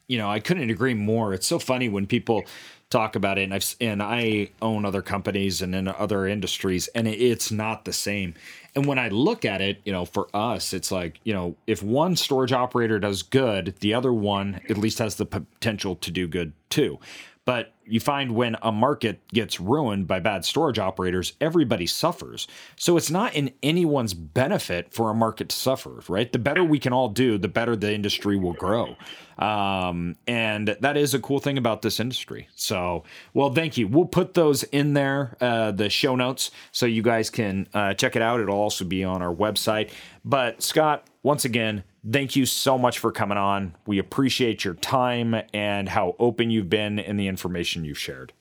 You 0.07 0.17
know, 0.17 0.29
I 0.29 0.39
couldn't 0.39 0.69
agree 0.69 0.93
more. 0.93 1.33
It's 1.33 1.47
so 1.47 1.59
funny 1.59 1.87
when 1.87 2.07
people 2.07 2.43
talk 2.89 3.15
about 3.15 3.37
it, 3.37 3.43
and 3.43 3.53
I've 3.53 3.75
and 3.79 4.03
I 4.03 4.49
own 4.61 4.83
other 4.83 5.01
companies 5.01 5.61
and 5.61 5.73
in 5.73 5.87
other 5.87 6.27
industries, 6.27 6.89
and 6.89 7.07
it's 7.07 7.51
not 7.51 7.85
the 7.85 7.93
same. 7.93 8.33
And 8.73 8.85
when 8.85 8.97
I 8.97 9.09
look 9.09 9.43
at 9.43 9.61
it, 9.61 9.81
you 9.83 9.91
know, 9.91 10.05
for 10.05 10.27
us, 10.33 10.73
it's 10.73 10.91
like 10.91 11.19
you 11.23 11.33
know, 11.33 11.55
if 11.67 11.83
one 11.83 12.15
storage 12.15 12.53
operator 12.53 12.99
does 12.99 13.21
good, 13.21 13.75
the 13.79 13.93
other 13.93 14.13
one 14.13 14.61
at 14.69 14.77
least 14.77 14.99
has 14.99 15.15
the 15.15 15.25
potential 15.25 15.95
to 15.97 16.11
do 16.11 16.27
good 16.27 16.53
too. 16.69 16.99
But 17.43 17.73
you 17.85 17.99
find 17.99 18.35
when 18.35 18.55
a 18.61 18.71
market 18.71 19.27
gets 19.29 19.59
ruined 19.59 20.07
by 20.07 20.19
bad 20.19 20.45
storage 20.45 20.77
operators, 20.77 21.33
everybody 21.41 21.87
suffers. 21.87 22.47
So 22.75 22.97
it's 22.97 23.09
not 23.09 23.33
in 23.33 23.51
anyone's 23.63 24.13
benefit 24.13 24.93
for 24.93 25.09
a 25.09 25.15
market 25.15 25.49
to 25.49 25.55
suffer, 25.55 26.03
right? 26.07 26.31
The 26.31 26.37
better 26.37 26.63
we 26.63 26.77
can 26.77 26.93
all 26.93 27.09
do, 27.09 27.39
the 27.39 27.47
better 27.47 27.75
the 27.75 27.93
industry 27.93 28.37
will 28.37 28.53
grow. 28.53 28.95
Um, 29.39 30.17
and 30.27 30.77
that 30.81 30.97
is 30.97 31.15
a 31.15 31.19
cool 31.19 31.39
thing 31.39 31.57
about 31.57 31.81
this 31.81 31.99
industry. 31.99 32.47
So, 32.55 33.05
well, 33.33 33.51
thank 33.51 33.75
you. 33.75 33.87
We'll 33.87 34.05
put 34.05 34.35
those 34.35 34.61
in 34.63 34.93
there, 34.93 35.35
uh, 35.41 35.71
the 35.71 35.89
show 35.89 36.15
notes, 36.15 36.51
so 36.71 36.85
you 36.85 37.01
guys 37.01 37.31
can 37.31 37.67
uh, 37.73 37.95
check 37.95 38.15
it 38.15 38.21
out. 38.21 38.39
It'll 38.39 38.55
also 38.55 38.85
be 38.85 39.03
on 39.03 39.23
our 39.23 39.33
website. 39.33 39.91
But, 40.23 40.61
Scott, 40.61 41.07
once 41.23 41.43
again, 41.43 41.83
thank 42.09 42.35
you 42.35 42.45
so 42.45 42.77
much 42.77 42.99
for 42.99 43.11
coming 43.11 43.37
on. 43.37 43.75
We 43.85 43.99
appreciate 43.99 44.63
your 44.63 44.73
time 44.75 45.35
and 45.53 45.89
how 45.89 46.15
open 46.19 46.49
you've 46.49 46.69
been 46.69 46.99
and 46.99 47.19
the 47.19 47.27
information 47.27 47.85
you've 47.85 47.99
shared. 47.99 48.33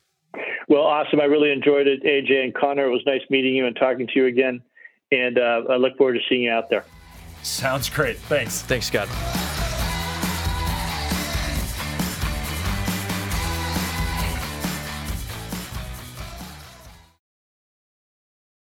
Well, 0.69 0.83
awesome. 0.83 1.21
I 1.21 1.25
really 1.25 1.51
enjoyed 1.51 1.89
it, 1.89 2.05
AJ 2.05 2.45
and 2.45 2.55
Connor. 2.55 2.87
It 2.87 2.91
was 2.91 3.03
nice 3.05 3.23
meeting 3.29 3.55
you 3.55 3.67
and 3.67 3.75
talking 3.75 4.07
to 4.07 4.13
you 4.15 4.27
again. 4.27 4.63
And 5.11 5.39
uh, 5.39 5.63
I 5.69 5.77
look 5.77 5.97
forward 5.97 6.15
to 6.15 6.21
seeing 6.29 6.43
you 6.43 6.53
out 6.53 6.71
there. 6.71 6.85
Sounds 7.43 7.89
great. 7.91 8.19
Thanks. 8.19 8.63
Thanks, 8.63 8.87
Scott. 8.87 9.09